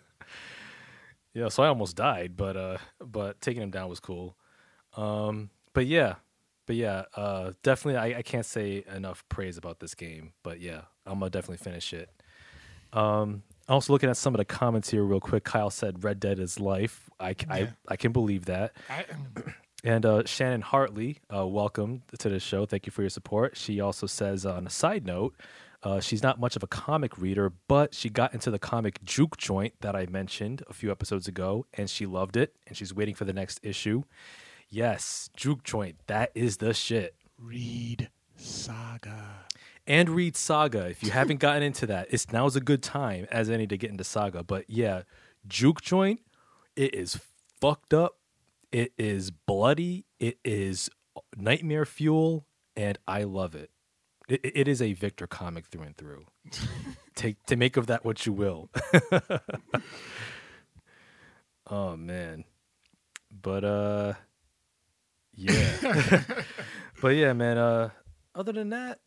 Yeah, 1.34 1.50
so 1.50 1.64
I 1.64 1.68
almost 1.68 1.96
died, 1.96 2.38
but 2.38 2.56
uh, 2.56 2.78
but 3.00 3.42
taking 3.42 3.64
him 3.64 3.72
down 3.72 3.90
was 3.90 4.00
cool. 4.00 4.38
Um, 4.96 5.50
but 5.74 5.88
yeah, 5.88 6.16
but 6.68 6.76
yeah, 6.76 7.06
uh, 7.16 7.54
definitely 7.64 7.98
I, 7.98 8.20
I 8.20 8.22
can't 8.22 8.46
say 8.46 8.84
enough 8.94 9.24
praise 9.30 9.58
about 9.58 9.80
this 9.80 9.96
game. 9.96 10.34
But 10.44 10.60
yeah, 10.60 10.82
I'm 11.06 11.20
gonna 11.20 11.32
definitely 11.32 11.58
finish 11.58 11.92
it. 11.92 12.10
Um, 12.94 13.42
also 13.68 13.92
looking 13.94 14.10
at 14.10 14.18
some 14.18 14.36
of 14.36 14.38
the 14.38 14.46
comments 14.46 14.92
here 14.92 15.04
real 15.04 15.20
quick. 15.20 15.44
Kyle 15.44 15.72
said 15.72 16.04
Red 16.04 16.20
Dead 16.20 16.38
is 16.38 16.60
life. 16.60 17.10
i, 17.50 17.60
Yeah. 17.60 17.68
I 17.88 17.96
can 17.96 18.12
believe 18.12 18.46
that. 18.46 18.74
I, 18.88 19.06
And 19.84 20.06
uh, 20.06 20.24
Shannon 20.26 20.62
Hartley, 20.62 21.20
uh, 21.34 21.46
welcome 21.46 22.04
to 22.18 22.30
the 22.30 22.40
show. 22.40 22.66
Thank 22.66 22.86
you 22.86 22.92
for 22.92 23.02
your 23.02 23.10
support. 23.10 23.58
She 23.58 23.82
also 23.82 24.08
says, 24.08 24.46
on 24.46 24.66
a 24.66 24.70
side 24.70 25.06
note, 25.06 25.36
uh, 25.84 26.00
she's 26.00 26.24
not 26.24 26.40
much 26.40 26.56
of 26.56 26.64
a 26.64 26.68
comic 26.68 27.18
reader, 27.18 27.52
but 27.68 27.94
she 27.94 28.10
got 28.10 28.34
into 28.34 28.50
the 28.50 28.60
comic 28.60 29.04
Juke 29.04 29.36
Joint 29.36 29.74
that 29.82 29.94
I 29.94 30.06
mentioned 30.06 30.64
a 30.70 30.74
few 30.74 30.90
episodes 30.90 31.28
ago, 31.28 31.66
and 31.74 31.90
she 31.90 32.06
loved 32.06 32.38
it, 32.38 32.56
and 32.66 32.78
she's 32.78 32.94
waiting 32.94 33.14
for 33.14 33.26
the 33.26 33.34
next 33.34 33.60
issue. 33.62 34.04
Yes, 34.70 35.30
Juke 35.36 35.64
Joint, 35.64 35.98
that 36.08 36.32
is 36.34 36.58
the 36.58 36.74
shit. 36.74 37.16
read 37.38 38.10
Saga. 38.38 39.46
And 39.86 40.10
read 40.10 40.38
Saga. 40.38 40.88
If 40.88 41.04
you 41.04 41.12
haven't 41.12 41.42
gotten 41.42 41.62
into 41.62 41.86
that, 41.88 42.08
it's 42.10 42.32
now's 42.32 42.56
a 42.56 42.62
good 42.62 42.82
time 42.82 43.28
as 43.30 43.50
any 43.50 43.68
to 43.68 43.78
get 43.78 43.92
into 43.92 44.06
Saga. 44.06 44.44
But 44.44 44.64
yeah, 44.70 45.02
Juke 45.46 45.82
Joint, 45.82 46.22
it 46.78 46.96
is 46.96 47.20
fucked 47.60 47.94
up. 47.94 48.16
It 48.74 48.92
is 48.98 49.30
bloody. 49.30 50.08
It 50.20 50.40
is 50.44 50.90
nightmare 51.38 51.86
fuel, 51.86 52.48
and 52.76 52.98
I 53.08 53.22
love 53.22 53.54
it. 53.54 53.70
It, 54.28 54.42
it 54.44 54.68
is 54.68 54.82
a 54.82 54.94
Victor 54.94 55.28
comic 55.28 55.68
through 55.68 55.84
and 55.84 55.96
through. 55.96 56.26
Take 57.16 57.46
to 57.46 57.56
make 57.56 57.78
of 57.78 57.86
that 57.86 58.04
what 58.04 58.26
you 58.26 58.34
will. 58.34 58.72
oh 61.68 61.96
man, 61.96 62.46
but 63.30 63.64
uh, 63.64 64.14
yeah, 65.36 66.24
but 67.02 67.10
yeah, 67.10 67.34
man. 67.34 67.60
Uh, 67.60 67.90
other 68.34 68.54
than 68.54 68.70
that, 68.70 69.02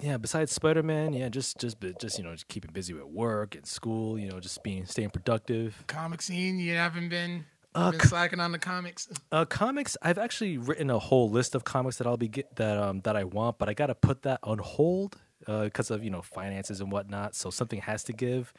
yeah. 0.00 0.18
Besides 0.18 0.52
Spider 0.52 0.84
Man, 0.84 1.14
yeah, 1.14 1.28
just 1.30 1.58
just 1.58 1.78
just 1.98 2.16
you 2.16 2.22
know, 2.22 2.30
just 2.30 2.46
keeping 2.46 2.70
busy 2.72 2.94
with 2.94 3.06
work 3.06 3.56
and 3.56 3.66
school. 3.66 4.16
You 4.16 4.30
know, 4.30 4.38
just 4.38 4.62
being 4.62 4.86
staying 4.86 5.10
productive. 5.10 5.82
Comic 5.88 6.22
scene, 6.22 6.60
you 6.60 6.76
haven't 6.76 7.08
been, 7.08 7.46
Uh, 7.74 7.90
been 7.92 8.00
slacking 8.00 8.40
on 8.40 8.52
the 8.52 8.58
comics. 8.58 9.08
Uh, 9.30 9.44
comics. 9.44 9.96
I've 10.02 10.18
actually 10.18 10.58
written 10.58 10.90
a 10.90 10.98
whole 10.98 11.30
list 11.30 11.54
of 11.54 11.64
comics 11.64 11.96
that 11.98 12.06
I'll 12.06 12.16
be 12.16 12.28
get 12.28 12.56
that 12.56 12.76
um 12.78 13.00
that 13.02 13.16
I 13.16 13.24
want, 13.24 13.58
but 13.58 13.68
I 13.68 13.74
gotta 13.74 13.94
put 13.94 14.22
that 14.22 14.40
on 14.42 14.58
hold 14.58 15.16
because 15.46 15.90
of 15.90 16.02
you 16.04 16.10
know 16.10 16.22
finances 16.22 16.80
and 16.80 16.90
whatnot. 16.90 17.34
So 17.34 17.50
something 17.50 17.80
has 17.80 18.02
to 18.04 18.12
give. 18.12 18.52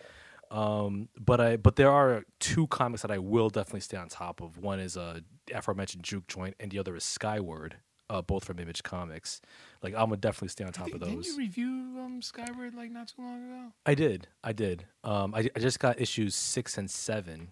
Um, 0.50 1.08
but 1.17 1.39
I 1.39 1.58
but 1.58 1.76
there 1.76 1.91
are 1.91 2.24
two 2.39 2.67
comics 2.67 3.02
that 3.04 3.12
I 3.12 3.17
will 3.19 3.50
definitely 3.50 3.82
stay 3.82 3.97
on 3.97 4.08
top 4.10 4.41
of. 4.41 4.58
One 4.58 4.80
is 4.80 4.95
uh 4.97 5.19
aforementioned 5.54 6.04
Juke 6.04 6.28
Joint, 6.28 6.56
and 6.60 6.71
the 6.71 6.80
other 6.80 6.95
is 6.95 7.04
Skyward. 7.04 7.76
uh, 8.10 8.21
both 8.21 8.43
from 8.43 8.60
Image 8.60 8.84
Comics. 8.84 9.39
Like 9.82 9.93
I'm 9.93 10.06
gonna 10.08 10.17
definitely 10.17 10.50
stay 10.50 10.65
on 10.65 10.71
top 10.74 10.86
think- 10.86 10.95
of 10.95 11.02
Didn't 11.02 11.15
those. 11.17 11.28
you 11.28 11.38
review 11.38 11.69
um, 12.00 12.21
Skyward 12.21 12.76
like 12.76 12.91
not 12.91 13.08
too 13.10 13.21
long 13.21 13.43
ago? 13.45 13.71
I 13.86 13.93
did, 13.95 14.28
I 14.43 14.52
did. 14.52 14.86
Um, 15.06 15.34
I, 15.34 15.50
I 15.56 15.60
just 15.60 15.80
got 15.80 16.00
issues 16.02 16.36
six 16.36 16.78
and 16.78 16.89
seven 16.91 17.50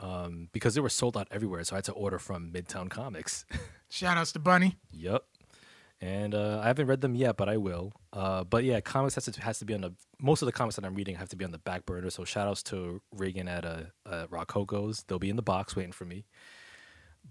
um, 0.00 0.48
because 0.52 0.74
they 0.74 0.80
were 0.80 0.88
sold 0.88 1.16
out 1.16 1.28
everywhere, 1.30 1.62
so 1.62 1.76
I 1.76 1.78
had 1.78 1.84
to 1.84 1.92
order 1.92 2.18
from 2.18 2.50
Midtown 2.50 2.88
Comics. 2.90 3.44
Shout 3.90 4.16
outs 4.16 4.32
to 4.32 4.38
Bunny. 4.38 4.76
Yep. 4.92 5.24
And 6.00 6.34
uh, 6.34 6.60
I 6.62 6.68
haven't 6.68 6.86
read 6.86 7.02
them 7.02 7.14
yet, 7.14 7.36
but 7.36 7.50
I 7.50 7.58
will. 7.58 7.92
Uh, 8.12 8.42
but 8.44 8.64
yeah, 8.64 8.80
comics 8.80 9.16
has 9.16 9.26
to 9.26 9.40
has 9.42 9.58
to 9.58 9.66
be 9.66 9.74
on 9.74 9.82
the 9.82 9.92
most 10.18 10.40
of 10.40 10.46
the 10.46 10.52
comics 10.52 10.76
that 10.76 10.84
I'm 10.86 10.94
reading 10.94 11.16
have 11.16 11.28
to 11.28 11.36
be 11.36 11.44
on 11.44 11.50
the 11.50 11.58
back 11.58 11.84
burner. 11.84 12.08
So 12.08 12.24
shout 12.24 12.48
outs 12.48 12.62
to 12.64 13.02
Reagan 13.14 13.48
at 13.48 13.66
uh, 13.66 13.82
uh 14.06 14.26
Rockocos. 14.28 15.04
They'll 15.06 15.18
be 15.18 15.28
in 15.28 15.36
the 15.36 15.42
box 15.42 15.76
waiting 15.76 15.92
for 15.92 16.06
me. 16.06 16.24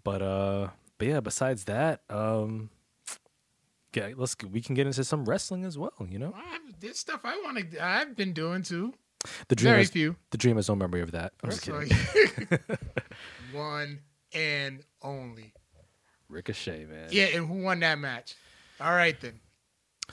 But 0.03 0.21
uh, 0.21 0.67
but 0.99 1.07
yeah, 1.07 1.19
besides 1.19 1.63
that, 1.63 2.01
um, 2.11 2.69
yeah, 3.95 4.09
let's 4.15 4.35
we 4.47 4.61
can 4.61 4.75
get 4.75 4.85
into 4.85 5.03
some 5.03 5.25
wrestling 5.25 5.65
as 5.65 5.75
well. 5.75 6.05
You 6.07 6.19
know, 6.19 6.35
there's 6.79 6.99
stuff 6.99 7.21
I 7.23 7.37
want 7.37 7.71
to. 7.71 7.83
I've 7.83 8.15
been 8.15 8.33
doing 8.33 8.61
too. 8.61 8.93
The 9.47 9.55
dream 9.55 9.71
Very 9.71 9.81
has, 9.81 9.89
few. 9.89 10.15
the 10.31 10.37
dream 10.37 10.55
has 10.55 10.69
no 10.69 10.75
memory 10.75 11.01
of 11.01 11.11
that. 11.11 11.33
I'm 11.43 11.49
just 11.49 11.63
kidding. 11.63 11.89
One 13.53 13.99
and 14.33 14.81
only. 15.01 15.53
Ricochet, 16.29 16.85
man. 16.85 17.07
Yeah, 17.11 17.25
and 17.33 17.47
who 17.47 17.63
won 17.63 17.79
that 17.79 17.99
match? 17.99 18.35
All 18.79 18.93
right 18.93 19.19
then. 19.19 19.39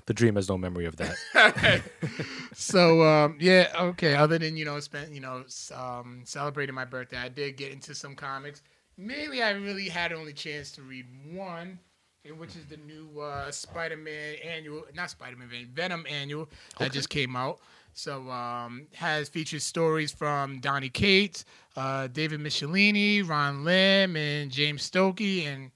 The 0.06 0.14
dream 0.14 0.36
has 0.36 0.48
no 0.48 0.58
memory 0.58 0.86
of 0.86 0.96
that. 0.96 1.82
so 2.52 3.02
um, 3.02 3.38
yeah, 3.40 3.68
okay. 3.78 4.14
Other 4.14 4.38
than 4.38 4.56
you 4.56 4.64
know, 4.64 4.78
spent 4.80 5.12
you 5.12 5.20
know, 5.20 5.44
um, 5.74 6.22
celebrating 6.24 6.74
my 6.74 6.84
birthday, 6.84 7.16
I 7.16 7.28
did 7.28 7.56
get 7.56 7.72
into 7.72 7.94
some 7.94 8.14
comics. 8.14 8.62
Mainly, 8.98 9.42
I 9.42 9.50
really 9.50 9.88
had 9.88 10.12
only 10.12 10.32
chance 10.32 10.70
to 10.72 10.82
read 10.82 11.06
one, 11.32 11.78
eh, 12.24 12.30
which 12.30 12.56
is 12.56 12.66
the 12.66 12.76
new 12.78 13.20
uh, 13.20 13.50
Spider-Man 13.50 14.36
annual, 14.44 14.84
not 14.94 15.10
Spider-Man, 15.10 15.48
Venom 15.72 16.06
annual 16.08 16.48
that 16.78 16.92
just 16.92 17.08
came 17.10 17.34
out. 17.36 17.58
So 17.98 18.28
um, 18.30 18.88
has 18.92 19.30
featured 19.30 19.62
stories 19.62 20.12
from 20.12 20.60
Donny 20.60 20.90
Cates, 20.90 21.46
uh, 21.76 22.08
David 22.08 22.40
Michelinie, 22.40 23.26
Ron 23.26 23.64
Lim, 23.64 24.16
and 24.16 24.50
James 24.50 24.88
Stokoe, 24.88 25.46
and 25.46 25.70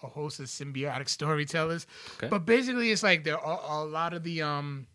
a 0.00 0.06
host 0.06 0.38
of 0.38 0.46
symbiotic 0.46 1.08
storytellers. 1.08 1.88
Okay. 2.18 2.28
But 2.28 2.46
basically, 2.46 2.92
it's 2.92 3.02
like 3.02 3.24
there 3.24 3.38
are 3.40 3.82
a 3.82 3.84
lot 3.84 4.12
of 4.14 4.22
the 4.22 4.42
um 4.42 4.86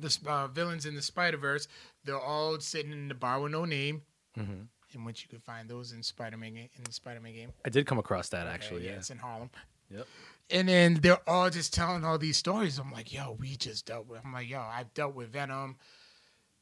the 0.00 0.18
uh, 0.26 0.48
villains 0.48 0.86
in 0.86 0.96
the 0.96 1.02
Spider 1.02 1.36
Verse. 1.36 1.68
They're 2.04 2.18
all 2.18 2.58
sitting 2.58 2.90
in 2.90 3.06
the 3.06 3.14
bar 3.14 3.40
with 3.40 3.52
no 3.52 3.64
name, 3.64 4.02
Mhm. 4.36 4.66
in 4.94 5.04
which 5.04 5.22
you 5.22 5.28
could 5.28 5.44
find 5.44 5.68
those 5.70 5.92
in 5.92 6.02
Spider 6.02 6.36
Man 6.36 6.56
in 6.56 6.82
the 6.84 6.92
Spider 6.92 7.20
Man 7.20 7.32
game. 7.32 7.52
I 7.64 7.68
did 7.68 7.86
come 7.86 7.98
across 8.00 8.28
that 8.30 8.46
Okay, 8.46 8.54
actually. 8.54 8.86
Yeah. 8.86 8.92
it's 8.96 9.10
in 9.10 9.18
Harlem. 9.18 9.50
Yep. 9.88 10.06
And 10.52 10.68
then 10.68 10.94
they're 11.00 11.18
all 11.26 11.48
just 11.48 11.72
telling 11.72 12.04
all 12.04 12.18
these 12.18 12.36
stories. 12.36 12.78
I'm 12.78 12.92
like, 12.92 13.12
yo, 13.12 13.36
we 13.40 13.56
just 13.56 13.86
dealt 13.86 14.06
with. 14.06 14.20
I'm 14.22 14.34
like, 14.34 14.50
yo, 14.50 14.60
I've 14.60 14.92
dealt 14.92 15.14
with 15.14 15.32
Venom. 15.32 15.76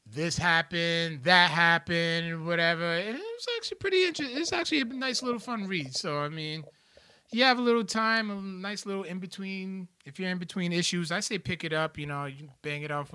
This 0.05 0.37
happened, 0.37 1.23
that 1.25 1.51
happened, 1.51 2.45
whatever. 2.45 2.85
And 2.85 3.17
it 3.17 3.21
was 3.21 3.47
actually 3.57 3.77
pretty 3.77 4.05
interesting. 4.05 4.37
It's 4.37 4.53
actually 4.53 4.81
a 4.81 4.85
nice 4.85 5.21
little 5.21 5.39
fun 5.39 5.67
read. 5.67 5.95
So 5.95 6.19
I 6.19 6.29
mean, 6.29 6.63
you 7.31 7.43
have 7.43 7.59
a 7.59 7.61
little 7.61 7.83
time, 7.83 8.31
a 8.31 8.35
nice 8.35 8.85
little 8.85 9.03
in 9.03 9.19
between. 9.19 9.89
If 10.05 10.19
you're 10.19 10.29
in 10.29 10.37
between 10.37 10.73
issues, 10.73 11.11
I 11.11 11.19
say 11.19 11.37
pick 11.37 11.63
it 11.63 11.73
up. 11.73 11.97
You 11.97 12.07
know, 12.07 12.25
you 12.25 12.49
bang 12.61 12.81
it 12.83 12.91
off 12.91 13.13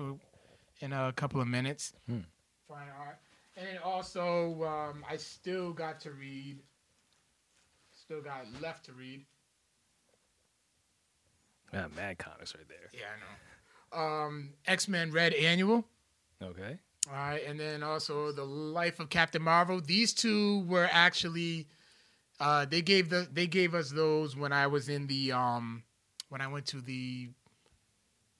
in 0.79 0.93
a 0.93 1.11
couple 1.15 1.41
of 1.41 1.47
minutes. 1.47 1.93
Hmm. 2.07 2.19
Fine 2.67 2.87
art. 2.99 3.17
And 3.57 3.79
also, 3.83 4.63
um, 4.63 5.03
I 5.09 5.17
still 5.17 5.73
got 5.73 5.99
to 6.01 6.11
read. 6.11 6.59
Still 7.93 8.21
got 8.21 8.45
left 8.61 8.85
to 8.85 8.93
read. 8.93 9.25
Yeah, 11.73 11.87
mad 11.95 12.17
comics 12.17 12.55
right 12.55 12.67
there. 12.67 12.89
Yeah, 12.93 13.05
I 13.13 13.99
know. 13.99 14.25
Um, 14.27 14.53
X 14.65 14.87
Men 14.87 15.11
Red 15.11 15.33
Annual. 15.33 15.85
Okay. 16.41 16.77
All 17.09 17.13
right, 17.15 17.41
and 17.47 17.57
then 17.59 17.83
also 17.83 18.31
the 18.33 18.43
Life 18.43 18.99
of 18.99 19.09
Captain 19.09 19.41
Marvel. 19.41 19.79
These 19.81 20.13
two 20.13 20.61
were 20.65 20.89
actually 20.91 21.67
uh, 22.39 22.65
they 22.65 22.81
gave 22.81 23.09
the 23.09 23.27
they 23.31 23.47
gave 23.47 23.73
us 23.73 23.89
those 23.91 24.35
when 24.35 24.51
I 24.51 24.67
was 24.67 24.89
in 24.89 25.07
the 25.07 25.31
um 25.31 25.83
when 26.29 26.41
I 26.41 26.47
went 26.47 26.65
to 26.67 26.81
the 26.81 27.29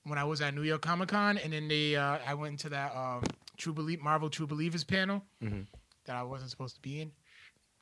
when 0.04 0.18
I 0.18 0.24
was 0.24 0.42
at 0.42 0.54
New 0.54 0.63
York 0.63 0.82
Comic 0.82 1.10
Con, 1.10 1.38
and 1.38 1.52
then 1.54 1.68
they 1.68 1.96
uh, 1.96 2.20
I 2.26 2.34
went 2.34 2.52
into 2.54 2.70
that 2.70 2.96
um, 2.96 3.24
True 3.58 3.74
Believe 3.74 4.02
Marvel 4.02 4.30
True 4.30 4.48
Believers 4.48 4.84
panel 4.84 5.24
Mhm. 5.44 5.66
that 6.06 6.16
I 6.16 6.24
wasn't 6.24 6.52
supposed 6.52 6.76
to 6.76 6.82
be 6.82 7.02
in. 7.02 7.12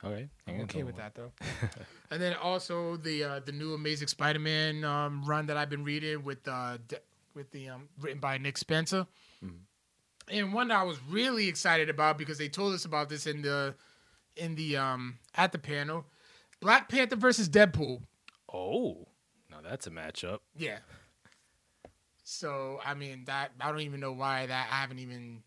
Okay. 0.04 0.30
I'm 0.48 0.62
okay 0.62 0.84
with 0.84 0.98
that 0.98 1.16
though. 1.16 1.32
and 2.12 2.22
then 2.22 2.36
also 2.36 2.98
the 2.98 3.24
uh, 3.24 3.40
the 3.40 3.52
new 3.52 3.74
Amazing 3.74 4.08
Spider-Man 4.08 4.84
um, 4.84 5.24
run 5.26 5.48
that 5.48 5.58
I've 5.58 5.70
been 5.70 5.84
reading 5.84 6.24
with 6.24 6.48
uh, 6.48 6.78
with 7.34 7.50
the 7.52 7.70
um, 7.70 7.90
written 8.00 8.20
by 8.20 8.38
Nick 8.38 8.58
Spencer, 8.58 9.08
and 10.30 10.54
one 10.54 10.68
that 10.68 10.78
I 10.78 10.84
was 10.84 11.00
really 11.10 11.48
excited 11.48 11.90
about 11.90 12.18
because 12.18 12.38
they 12.38 12.50
told 12.50 12.74
us 12.74 12.86
about 12.86 13.10
this 13.10 13.26
in 13.26 13.42
the 13.42 13.76
in 14.36 14.56
the 14.56 14.78
um 14.78 15.18
at 15.36 15.52
the 15.52 15.58
panel, 15.58 16.06
Black 16.60 16.90
Panther 16.90 17.16
versus 17.16 17.50
Deadpool. 17.50 18.02
Oh, 18.54 19.08
now 19.50 19.58
that's 19.64 19.88
a 19.88 19.92
matchup. 19.92 20.40
Yeah. 20.56 20.78
So 22.24 22.80
I 22.86 22.94
mean 22.96 23.24
that 23.26 23.52
I 23.60 23.72
don't 23.72 23.82
even 23.82 24.00
know 24.00 24.12
why 24.14 24.46
that 24.46 24.68
I 24.72 24.76
haven't 24.82 25.00
even 25.00 25.44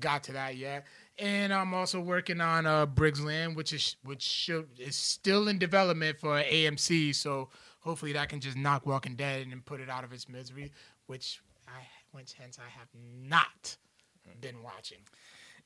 got 0.00 0.24
to 0.24 0.32
that 0.32 0.56
yet. 0.56 0.84
And 1.18 1.52
I'm 1.52 1.72
also 1.72 2.00
working 2.00 2.40
on 2.40 2.66
uh 2.66 2.84
Briggs 2.86 3.22
Land, 3.24 3.56
which 3.56 3.72
is 3.72 3.96
which 4.04 4.22
should, 4.22 4.68
is 4.78 4.96
still 4.96 5.48
in 5.48 5.58
development 5.58 6.18
for 6.18 6.42
AMC. 6.42 7.14
So 7.14 7.48
hopefully 7.80 8.12
that 8.12 8.28
can 8.28 8.40
just 8.40 8.56
knock 8.56 8.84
Walking 8.84 9.16
Dead 9.16 9.46
and 9.46 9.64
put 9.64 9.80
it 9.80 9.88
out 9.88 10.04
of 10.04 10.12
its 10.12 10.28
misery, 10.28 10.72
which 11.06 11.40
I 11.66 11.80
which 12.12 12.34
hence 12.34 12.58
I 12.58 12.68
have 12.78 12.88
not 13.26 13.76
been 14.40 14.62
watching. 14.62 14.98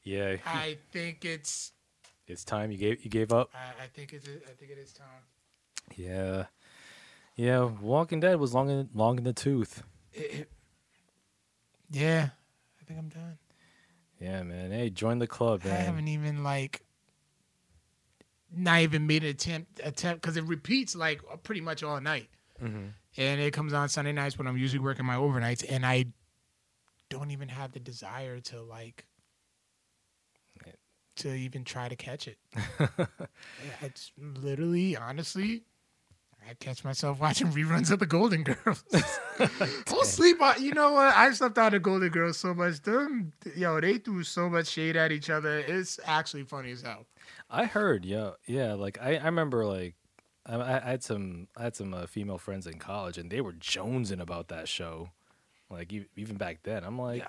Yeah, 0.04 0.36
I 0.46 0.78
think 0.92 1.24
it's 1.24 1.72
it's 2.28 2.44
time 2.44 2.70
you 2.70 2.78
gave 2.78 3.04
you 3.04 3.10
gave 3.10 3.32
up. 3.32 3.50
I, 3.52 3.84
I 3.84 3.86
think 3.88 4.12
it's 4.12 4.26
I 4.28 4.52
think 4.52 4.70
it 4.70 4.78
is 4.78 4.92
time. 4.92 5.06
Yeah, 5.96 6.44
yeah. 7.34 7.64
Walking 7.64 8.20
Dead 8.20 8.38
was 8.38 8.54
long 8.54 8.70
in 8.70 8.88
long 8.94 9.18
in 9.18 9.24
the 9.24 9.32
tooth. 9.32 9.82
It- 10.12 10.20
it- 10.42 10.50
yeah, 11.90 12.28
I 12.80 12.84
think 12.84 13.00
I'm 13.00 13.08
done. 13.08 13.36
Yeah, 14.20 14.42
man. 14.42 14.70
Hey, 14.70 14.90
join 14.90 15.18
the 15.18 15.26
club, 15.26 15.64
man. 15.64 15.72
I 15.74 15.76
haven't 15.80 16.08
even 16.08 16.42
like 16.44 16.82
not 18.54 18.80
even 18.80 19.06
made 19.06 19.22
an 19.24 19.30
attempt 19.30 19.80
attempt 19.82 20.20
because 20.22 20.36
it 20.36 20.44
repeats 20.44 20.94
like 20.94 21.20
pretty 21.42 21.60
much 21.60 21.82
all 21.82 22.00
night, 22.00 22.28
Mhm. 22.62 22.92
and 23.16 23.40
it 23.40 23.52
comes 23.52 23.72
on 23.72 23.88
Sunday 23.88 24.12
nights 24.12 24.36
when 24.36 24.46
I'm 24.46 24.56
usually 24.58 24.80
working 24.80 25.06
my 25.06 25.14
overnights, 25.14 25.64
and 25.68 25.86
I 25.86 26.06
don't 27.08 27.30
even 27.30 27.48
have 27.48 27.72
the 27.72 27.80
desire 27.80 28.40
to 28.40 28.60
like 28.62 29.06
to 31.16 31.34
even 31.34 31.64
try 31.64 31.88
to 31.88 31.96
catch 31.96 32.28
it. 32.28 32.38
It's 33.82 34.10
literally, 34.16 34.96
honestly. 34.96 35.64
I 36.50 36.54
catch 36.54 36.84
myself 36.84 37.20
watching 37.20 37.46
reruns 37.52 37.92
of 37.92 38.00
the 38.00 38.06
Golden 38.06 38.42
Girls. 38.42 38.82
I'll 39.88 40.04
sleep 40.04 40.42
on. 40.42 40.60
You 40.60 40.74
know 40.74 40.92
what? 40.94 41.14
I 41.14 41.30
slept 41.30 41.56
on 41.58 41.70
the 41.70 41.78
Golden 41.78 42.08
Girls 42.08 42.38
so 42.38 42.52
much. 42.54 42.82
Them, 42.82 43.32
yo, 43.54 43.80
they 43.80 43.98
threw 43.98 44.24
so 44.24 44.50
much 44.50 44.66
shade 44.66 44.96
at 44.96 45.12
each 45.12 45.30
other. 45.30 45.58
It's 45.60 46.00
actually 46.04 46.42
funny 46.42 46.72
as 46.72 46.82
hell. 46.82 47.06
I 47.48 47.66
heard, 47.66 48.04
yeah, 48.04 48.32
yeah. 48.46 48.74
Like 48.74 48.98
I, 49.00 49.16
I 49.16 49.26
remember, 49.26 49.64
like 49.64 49.94
I, 50.44 50.60
I 50.60 50.80
had 50.80 51.04
some, 51.04 51.46
I 51.56 51.62
had 51.62 51.76
some 51.76 51.94
uh, 51.94 52.06
female 52.06 52.38
friends 52.38 52.66
in 52.66 52.78
college, 52.78 53.16
and 53.16 53.30
they 53.30 53.40
were 53.40 53.52
jonesing 53.52 54.20
about 54.20 54.48
that 54.48 54.66
show. 54.66 55.10
Like 55.70 55.92
even 56.16 56.36
back 56.36 56.64
then, 56.64 56.82
I'm 56.82 56.98
like, 56.98 57.20
Yeah. 57.20 57.28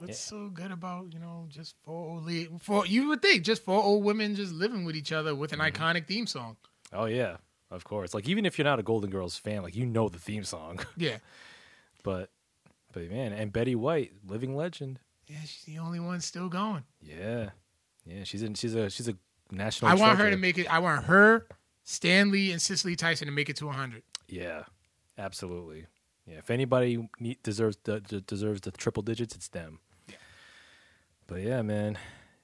What's 0.00 0.18
so 0.18 0.48
good 0.48 0.70
about 0.70 1.12
you 1.12 1.18
know 1.18 1.46
just 1.48 1.76
four 1.84 2.10
old 2.14 2.24
le- 2.26 2.58
four? 2.58 2.86
You 2.86 3.08
would 3.08 3.20
think 3.22 3.44
just 3.44 3.62
four 3.64 3.82
old 3.82 4.02
women 4.04 4.34
just 4.34 4.52
living 4.52 4.84
with 4.84 4.96
each 4.96 5.12
other 5.12 5.34
with 5.34 5.52
an 5.52 5.58
iconic 5.60 6.06
theme 6.06 6.26
song. 6.26 6.56
oh 6.94 7.04
yeah, 7.04 7.36
of 7.70 7.84
course. 7.84 8.14
Like 8.14 8.28
even 8.28 8.46
if 8.46 8.58
you're 8.58 8.64
not 8.64 8.78
a 8.78 8.82
Golden 8.82 9.10
Girls 9.10 9.36
fan, 9.36 9.62
like 9.62 9.76
you 9.76 9.86
know 9.86 10.08
the 10.08 10.18
theme 10.18 10.44
song. 10.44 10.80
Yeah, 10.96 11.18
but, 12.02 12.30
but 12.92 13.10
man, 13.10 13.32
and 13.32 13.52
Betty 13.52 13.74
White, 13.74 14.12
living 14.26 14.56
legend. 14.56 14.98
yeah, 15.28 15.38
she's 15.44 15.64
the 15.64 15.78
only 15.78 16.00
one 16.00 16.20
still 16.20 16.48
going. 16.48 16.84
Yeah, 17.00 17.50
yeah. 18.04 18.24
She's 18.24 18.42
in. 18.42 18.54
She's 18.54 18.74
a. 18.74 18.90
She's 18.90 19.08
a 19.08 19.16
national. 19.50 19.90
I 19.90 19.94
want 19.94 20.18
her 20.18 20.30
to 20.30 20.36
make 20.36 20.58
it. 20.58 20.72
I 20.72 20.78
want 20.80 21.04
her, 21.04 21.46
Stan 21.84 22.30
Lee, 22.30 22.52
and 22.52 22.60
Cicely 22.60 22.96
Tyson 22.96 23.26
to 23.26 23.32
make 23.32 23.48
it 23.48 23.56
to 23.56 23.66
100. 23.66 24.02
Yeah, 24.28 24.64
absolutely. 25.18 25.86
Yeah, 26.26 26.38
if 26.38 26.50
anybody 26.50 27.08
need, 27.18 27.42
deserves 27.42 27.78
the, 27.84 28.00
the 28.06 28.20
deserves 28.20 28.60
the 28.60 28.70
triple 28.72 29.02
digits, 29.02 29.34
it's 29.34 29.48
them. 29.48 29.80
Yeah. 30.08 30.14
But 31.26 31.42
yeah, 31.42 31.62
man. 31.62 31.98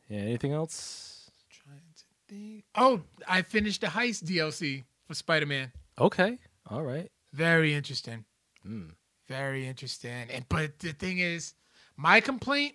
Yeah. 0.09 0.21
Anything 0.21 0.53
else? 0.53 1.31
Trying 1.51 1.81
to 1.97 2.35
think. 2.35 2.65
Oh, 2.75 3.03
I 3.29 3.43
finished 3.43 3.81
the 3.83 3.89
Heist 3.89 4.25
DLC 4.25 4.85
for 5.07 5.15
Spider 5.15 5.47
Man. 5.47 5.73
Okay. 5.99 6.39
All 6.69 6.83
right. 6.83 7.11
Very 7.33 7.75
interesting. 7.75 8.25
Mm. 8.67 8.91
Very 9.29 9.67
interesting. 9.67 10.29
And 10.31 10.45
but 10.49 10.79
the 10.79 10.93
thing 10.93 11.19
is, 11.19 11.55
my 11.97 12.21
complaint, 12.21 12.75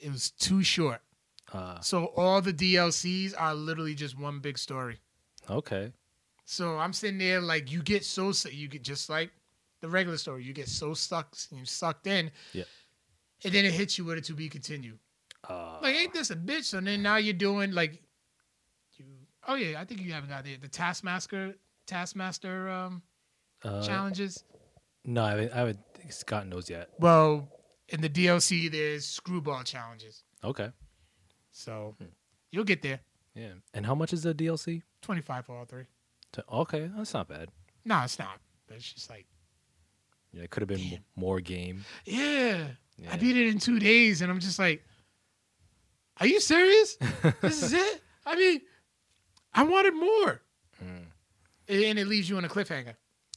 it 0.00 0.10
was 0.10 0.30
too 0.30 0.62
short. 0.62 1.00
Uh, 1.52 1.80
So 1.80 2.06
all 2.16 2.40
the 2.42 2.52
DLCs 2.52 3.34
are 3.38 3.54
literally 3.54 3.94
just 3.94 4.18
one 4.18 4.40
big 4.40 4.58
story. 4.58 4.98
okay. 5.48 5.92
So 6.48 6.78
I'm 6.78 6.92
sitting 6.92 7.18
there 7.18 7.40
like 7.40 7.72
you 7.72 7.82
get 7.82 8.04
so 8.04 8.32
you 8.48 8.68
get 8.68 8.82
just 8.84 9.10
like 9.10 9.30
the 9.80 9.88
regular 9.88 10.16
story. 10.16 10.44
You 10.44 10.52
get 10.52 10.68
so 10.68 10.94
sucked 10.94 11.48
you 11.50 11.64
sucked 11.64 12.06
in. 12.06 12.30
Yeah. 12.52 12.64
And 13.44 13.52
then 13.52 13.64
it 13.64 13.72
hits 13.72 13.98
you 13.98 14.04
with 14.04 14.18
a 14.18 14.20
to 14.22 14.32
be 14.34 14.48
continued. 14.48 14.98
Uh, 15.48 15.78
Like 15.82 15.96
ain't 15.96 16.12
this 16.12 16.30
a 16.30 16.36
bitch? 16.36 16.64
So 16.64 16.80
then 16.80 17.02
now 17.02 17.16
you're 17.16 17.34
doing 17.34 17.72
like 17.72 18.00
you. 18.96 19.04
Oh 19.48 19.56
yeah, 19.56 19.80
I 19.80 19.84
think 19.84 20.00
you 20.02 20.12
haven't 20.12 20.30
got 20.30 20.44
the 20.44 20.54
the 20.56 20.68
Taskmaster 20.68 21.54
Taskmaster 21.86 22.68
um, 22.68 23.02
uh, 23.64 23.82
challenges. 23.82 24.44
no, 25.04 25.22
I 25.24 25.30
haven't, 25.30 25.52
I 25.52 25.56
haven't 25.58 25.78
gotten 26.26 26.50
those 26.50 26.68
yet. 26.70 26.90
Well, 26.98 27.48
in 27.88 28.00
the 28.00 28.08
DLC 28.08 28.70
there's 28.70 29.06
screwball 29.06 29.62
challenges. 29.62 30.22
Okay. 30.44 30.70
So 31.52 31.94
Hmm. 31.98 32.06
you'll 32.50 32.64
get 32.64 32.82
there. 32.82 33.00
Yeah. 33.34 33.52
And 33.74 33.86
how 33.86 33.94
much 33.94 34.12
is 34.12 34.22
the 34.22 34.34
DLC? 34.34 34.82
Twenty 35.02 35.20
five 35.22 35.46
for 35.46 35.56
all 35.56 35.64
three. 35.64 35.84
To- 36.32 36.44
Okay, 36.52 36.90
that's 36.96 37.14
not 37.14 37.28
bad. 37.28 37.50
No, 37.84 38.02
it's 38.02 38.18
not. 38.18 38.40
But 38.66 38.76
it's 38.76 38.92
just 38.92 39.08
like 39.10 39.26
Yeah, 40.32 40.42
it 40.42 40.50
could 40.50 40.62
have 40.62 40.68
been 40.68 40.78
Damn. 40.90 41.04
more 41.14 41.40
game. 41.40 41.84
Yeah. 42.04 42.68
Yeah. 42.98 43.12
I 43.12 43.16
beat 43.16 43.36
it 43.36 43.48
in 43.48 43.58
two 43.58 43.78
days, 43.78 44.22
and 44.22 44.30
I'm 44.30 44.40
just 44.40 44.58
like, 44.58 44.82
are 46.18 46.26
you 46.26 46.40
serious? 46.40 46.96
this 47.42 47.62
is 47.62 47.72
it? 47.74 48.02
I 48.24 48.36
mean, 48.36 48.60
I 49.54 49.62
wanted 49.64 49.94
more. 49.94 50.40
And 51.68 51.98
it 51.98 52.06
leaves 52.06 52.28
you 52.30 52.36
on 52.36 52.44
a 52.44 52.48
cliffhanger. 52.48 52.94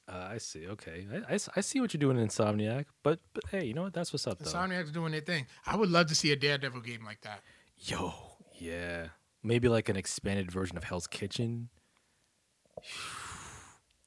Uh, 0.07 0.27
I 0.31 0.37
see. 0.39 0.67
Okay, 0.67 1.05
I 1.29 1.61
see 1.61 1.79
what 1.81 1.93
you're 1.93 1.99
doing, 1.99 2.17
Insomniac. 2.17 2.85
But 3.03 3.19
but 3.33 3.43
hey, 3.51 3.65
you 3.65 3.75
know 3.75 3.83
what? 3.83 3.93
That's 3.93 4.11
what's 4.11 4.25
up, 4.25 4.39
though. 4.39 4.49
Insomniac's 4.49 4.91
doing 4.91 5.11
their 5.11 5.21
thing. 5.21 5.45
I 5.67 5.75
would 5.75 5.89
love 5.89 6.07
to 6.07 6.15
see 6.15 6.31
a 6.31 6.35
Daredevil 6.35 6.81
game 6.81 7.05
like 7.05 7.21
that. 7.21 7.41
Yo, 7.77 8.13
yeah, 8.57 9.09
maybe 9.43 9.67
like 9.67 9.87
an 9.87 9.95
expanded 9.95 10.51
version 10.51 10.77
of 10.77 10.83
Hell's 10.83 11.05
Kitchen. 11.05 11.69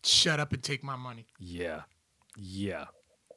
Shut 0.03 0.41
up 0.41 0.53
and 0.53 0.61
take 0.63 0.83
my 0.83 0.97
money. 0.97 1.27
Yeah, 1.39 1.83
yeah. 2.37 2.87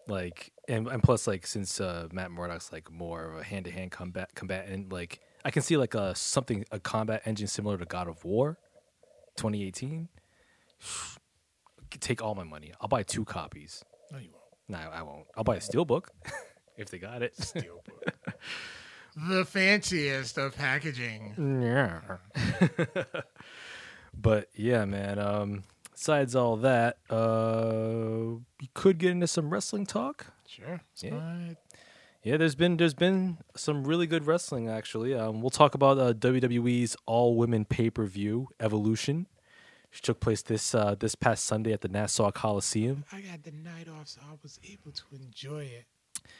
Like 0.07 0.51
and 0.67 0.87
and 0.87 1.03
plus 1.03 1.27
like 1.27 1.45
since 1.45 1.79
uh, 1.79 2.07
Matt 2.11 2.31
Murdock's 2.31 2.71
like 2.71 2.91
more 2.91 3.31
of 3.31 3.39
a 3.39 3.43
hand 3.43 3.65
to 3.65 3.71
hand 3.71 3.91
combat 3.91 4.29
combatant, 4.33 4.91
like 4.91 5.19
I 5.43 5.51
can 5.51 5.61
see 5.61 5.77
like 5.77 5.93
a 5.93 6.15
something 6.15 6.65
a 6.71 6.79
combat 6.79 7.21
engine 7.25 7.47
similar 7.47 7.77
to 7.77 7.85
God 7.85 8.07
of 8.07 8.25
War, 8.25 8.57
2018. 9.37 10.09
Take 11.99 12.21
all 12.21 12.35
my 12.35 12.43
money. 12.43 12.73
I'll 12.81 12.87
buy 12.89 13.03
two 13.03 13.23
copies. 13.25 13.83
No, 14.11 14.17
you 14.19 14.29
won't. 14.31 14.43
No, 14.67 14.89
I 14.91 15.01
won't. 15.03 15.25
I'll 15.37 15.43
buy 15.43 15.55
a 15.55 15.61
steel 15.61 15.85
book 15.85 16.09
if 16.77 16.89
they 16.89 16.97
got 16.97 17.21
it. 17.21 17.35
Steelbook. 17.37 18.33
the 19.29 19.45
fanciest 19.45 20.37
of 20.37 20.55
packaging. 20.55 21.35
Yeah. 21.63 22.01
but 24.13 24.49
yeah, 24.55 24.85
man. 24.85 25.19
Um, 25.19 25.63
besides 25.93 26.35
all 26.35 26.57
that, 26.57 26.97
uh, 27.09 28.39
we 28.59 28.69
could 28.73 28.97
get 28.97 29.11
into 29.11 29.27
some 29.27 29.49
wrestling 29.51 29.85
talk. 29.85 30.27
Sure. 30.47 30.81
Yeah. 31.01 31.09
not- 31.11 31.57
Yeah, 32.23 32.37
there's 32.37 32.55
been 32.55 32.77
there's 32.77 32.93
been 32.93 33.37
some 33.55 33.83
really 33.85 34.07
good 34.07 34.25
wrestling 34.25 34.67
actually. 34.69 35.13
Um, 35.13 35.41
we'll 35.41 35.49
talk 35.51 35.75
about 35.75 35.97
uh, 35.97 36.13
WWE's 36.13 36.95
all 37.05 37.35
women 37.35 37.65
pay 37.65 37.89
per 37.89 38.05
view 38.05 38.49
Evolution, 38.59 39.27
which 39.91 40.01
took 40.01 40.19
place 40.19 40.41
this 40.41 40.73
uh, 40.75 40.95
this 40.99 41.15
past 41.15 41.45
Sunday 41.45 41.73
at 41.73 41.81
the 41.81 41.87
Nassau 41.87 42.31
Coliseum. 42.31 43.03
I 43.11 43.21
got 43.21 43.43
the 43.43 43.51
night 43.51 43.87
off, 43.89 44.07
so 44.07 44.21
I 44.23 44.35
was 44.43 44.59
able 44.63 44.91
to 44.91 45.03
enjoy 45.15 45.63
it. 45.63 45.85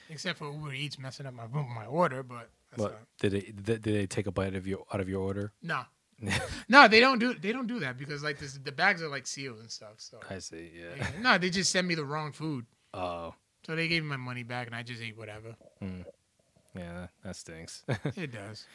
Except 0.09 0.39
for 0.39 0.51
Uber 0.51 0.73
Eats 0.73 0.97
messing 0.99 1.25
up 1.25 1.33
my 1.33 1.45
my 1.47 1.85
order, 1.85 2.23
but 2.23 2.49
that's 2.71 2.83
But 2.83 2.91
not, 2.91 3.01
did 3.19 3.31
they 3.33 3.51
did 3.75 3.83
they 3.83 4.05
take 4.07 4.27
a 4.27 4.31
bite 4.31 4.55
of 4.55 4.65
your 4.67 4.85
out 4.93 4.99
of 5.01 5.07
your 5.09 5.21
order? 5.21 5.51
no, 5.61 5.83
no, 6.69 6.87
they 6.87 6.99
don't 6.99 7.19
do 7.19 7.33
they 7.33 7.51
don't 7.51 7.67
do 7.67 7.79
that 7.79 7.97
because 7.97 8.23
like 8.23 8.39
this, 8.39 8.57
the 8.63 8.71
bags 8.71 9.01
are 9.03 9.09
like 9.09 9.27
sealed 9.27 9.59
and 9.59 9.69
stuff. 9.71 9.95
So 9.97 10.19
I 10.29 10.39
see. 10.39 10.71
Yeah. 10.75 11.07
no, 11.21 11.37
they 11.37 11.49
just 11.49 11.71
send 11.71 11.87
me 11.87 11.95
the 11.95 12.05
wrong 12.05 12.31
food. 12.31 12.65
Oh, 12.93 13.35
So 13.65 13.75
they 13.75 13.87
gave 13.87 14.03
me 14.03 14.09
my 14.09 14.17
money 14.17 14.43
back, 14.43 14.67
and 14.67 14.75
I 14.75 14.81
just 14.83 15.01
ate 15.01 15.17
whatever. 15.17 15.55
yeah, 16.75 17.07
that 17.23 17.35
stinks. 17.35 17.83
It 18.15 18.31
does. 18.31 18.65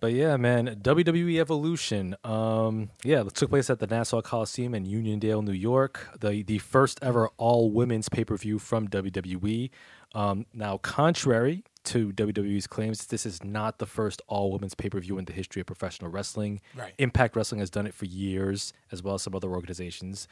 But 0.00 0.12
yeah, 0.12 0.36
man, 0.36 0.80
WWE 0.80 1.40
Evolution. 1.40 2.16
Um, 2.22 2.90
yeah, 3.02 3.22
it 3.22 3.34
took 3.34 3.50
place 3.50 3.68
at 3.68 3.80
the 3.80 3.86
Nassau 3.86 4.20
Coliseum 4.22 4.74
in 4.74 4.86
Uniondale, 4.86 5.44
New 5.44 5.52
York. 5.52 6.08
The 6.20 6.42
the 6.42 6.58
first 6.58 6.98
ever 7.02 7.30
all 7.36 7.70
women's 7.70 8.08
pay 8.08 8.24
per 8.24 8.36
view 8.36 8.58
from 8.58 8.88
WWE. 8.88 9.70
Um, 10.14 10.46
now, 10.54 10.78
contrary 10.78 11.64
to 11.84 12.12
WWE's 12.12 12.66
claims, 12.66 13.06
this 13.06 13.26
is 13.26 13.42
not 13.42 13.78
the 13.78 13.86
first 13.86 14.22
all 14.26 14.52
women's 14.52 14.74
pay 14.74 14.88
per 14.88 15.00
view 15.00 15.18
in 15.18 15.24
the 15.24 15.32
history 15.32 15.60
of 15.60 15.66
professional 15.66 16.10
wrestling. 16.10 16.60
Right. 16.76 16.94
Impact 16.98 17.34
Wrestling 17.34 17.60
has 17.60 17.70
done 17.70 17.86
it 17.86 17.94
for 17.94 18.04
years, 18.04 18.72
as 18.92 19.02
well 19.02 19.14
as 19.14 19.22
some 19.22 19.34
other 19.34 19.50
organizations. 19.50 20.28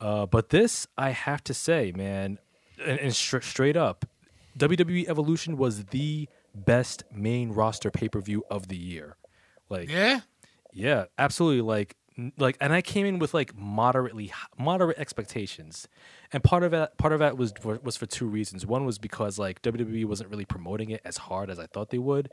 Uh, 0.00 0.26
but 0.26 0.48
this, 0.50 0.86
I 0.98 1.10
have 1.10 1.44
to 1.44 1.54
say, 1.54 1.92
man, 1.94 2.38
and, 2.84 2.98
and 2.98 3.14
stra- 3.14 3.42
straight 3.42 3.76
up, 3.76 4.04
WWE 4.58 5.08
Evolution 5.08 5.56
was 5.56 5.84
the 5.86 6.28
best 6.54 7.04
main 7.12 7.50
roster 7.50 7.90
pay 7.90 8.08
per 8.08 8.20
view 8.20 8.44
of 8.50 8.68
the 8.68 8.76
year. 8.76 9.16
Like, 9.68 9.90
yeah. 9.90 10.20
Yeah. 10.72 11.04
absolutely. 11.18 11.62
Like, 11.62 11.96
like, 12.38 12.56
and 12.60 12.72
I 12.72 12.80
came 12.80 13.06
in 13.06 13.18
with 13.18 13.34
like 13.34 13.56
moderately 13.56 14.32
moderate 14.58 14.98
expectations, 14.98 15.88
and 16.32 16.44
part 16.44 16.62
of 16.62 16.70
that 16.70 16.96
part 16.96 17.12
of 17.12 17.18
that 17.18 17.36
was 17.36 17.52
was 17.82 17.96
for 17.96 18.06
two 18.06 18.26
reasons. 18.26 18.64
One 18.64 18.84
was 18.84 18.98
because 18.98 19.36
like 19.36 19.62
WWE 19.62 20.04
wasn't 20.04 20.30
really 20.30 20.44
promoting 20.44 20.90
it 20.90 21.00
as 21.04 21.16
hard 21.16 21.50
as 21.50 21.58
I 21.58 21.66
thought 21.66 21.90
they 21.90 21.98
would, 21.98 22.30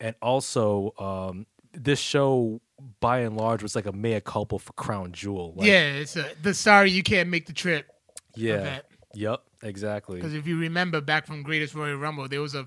and 0.00 0.16
also 0.22 0.94
um, 0.98 1.44
this 1.74 1.98
show 1.98 2.62
by 3.00 3.18
and 3.20 3.36
large 3.36 3.62
was 3.62 3.74
like 3.74 3.84
a 3.86 3.92
mea 3.92 4.20
culpa 4.20 4.58
for 4.58 4.72
Crown 4.72 5.12
Jewel. 5.12 5.52
Like, 5.56 5.66
yeah, 5.66 5.92
it's 5.92 6.16
a, 6.16 6.30
the 6.42 6.54
sorry 6.54 6.90
you 6.90 7.02
can't 7.02 7.28
make 7.28 7.46
the 7.46 7.52
trip. 7.52 7.86
yeah, 8.34 8.54
event. 8.54 8.84
yep, 9.14 9.42
exactly. 9.62 10.16
Because 10.16 10.32
if 10.32 10.46
you 10.46 10.58
remember 10.58 11.02
back 11.02 11.26
from 11.26 11.42
Greatest 11.42 11.74
Royal 11.74 11.96
Rumble, 11.96 12.28
there 12.28 12.40
was 12.40 12.54
a 12.54 12.66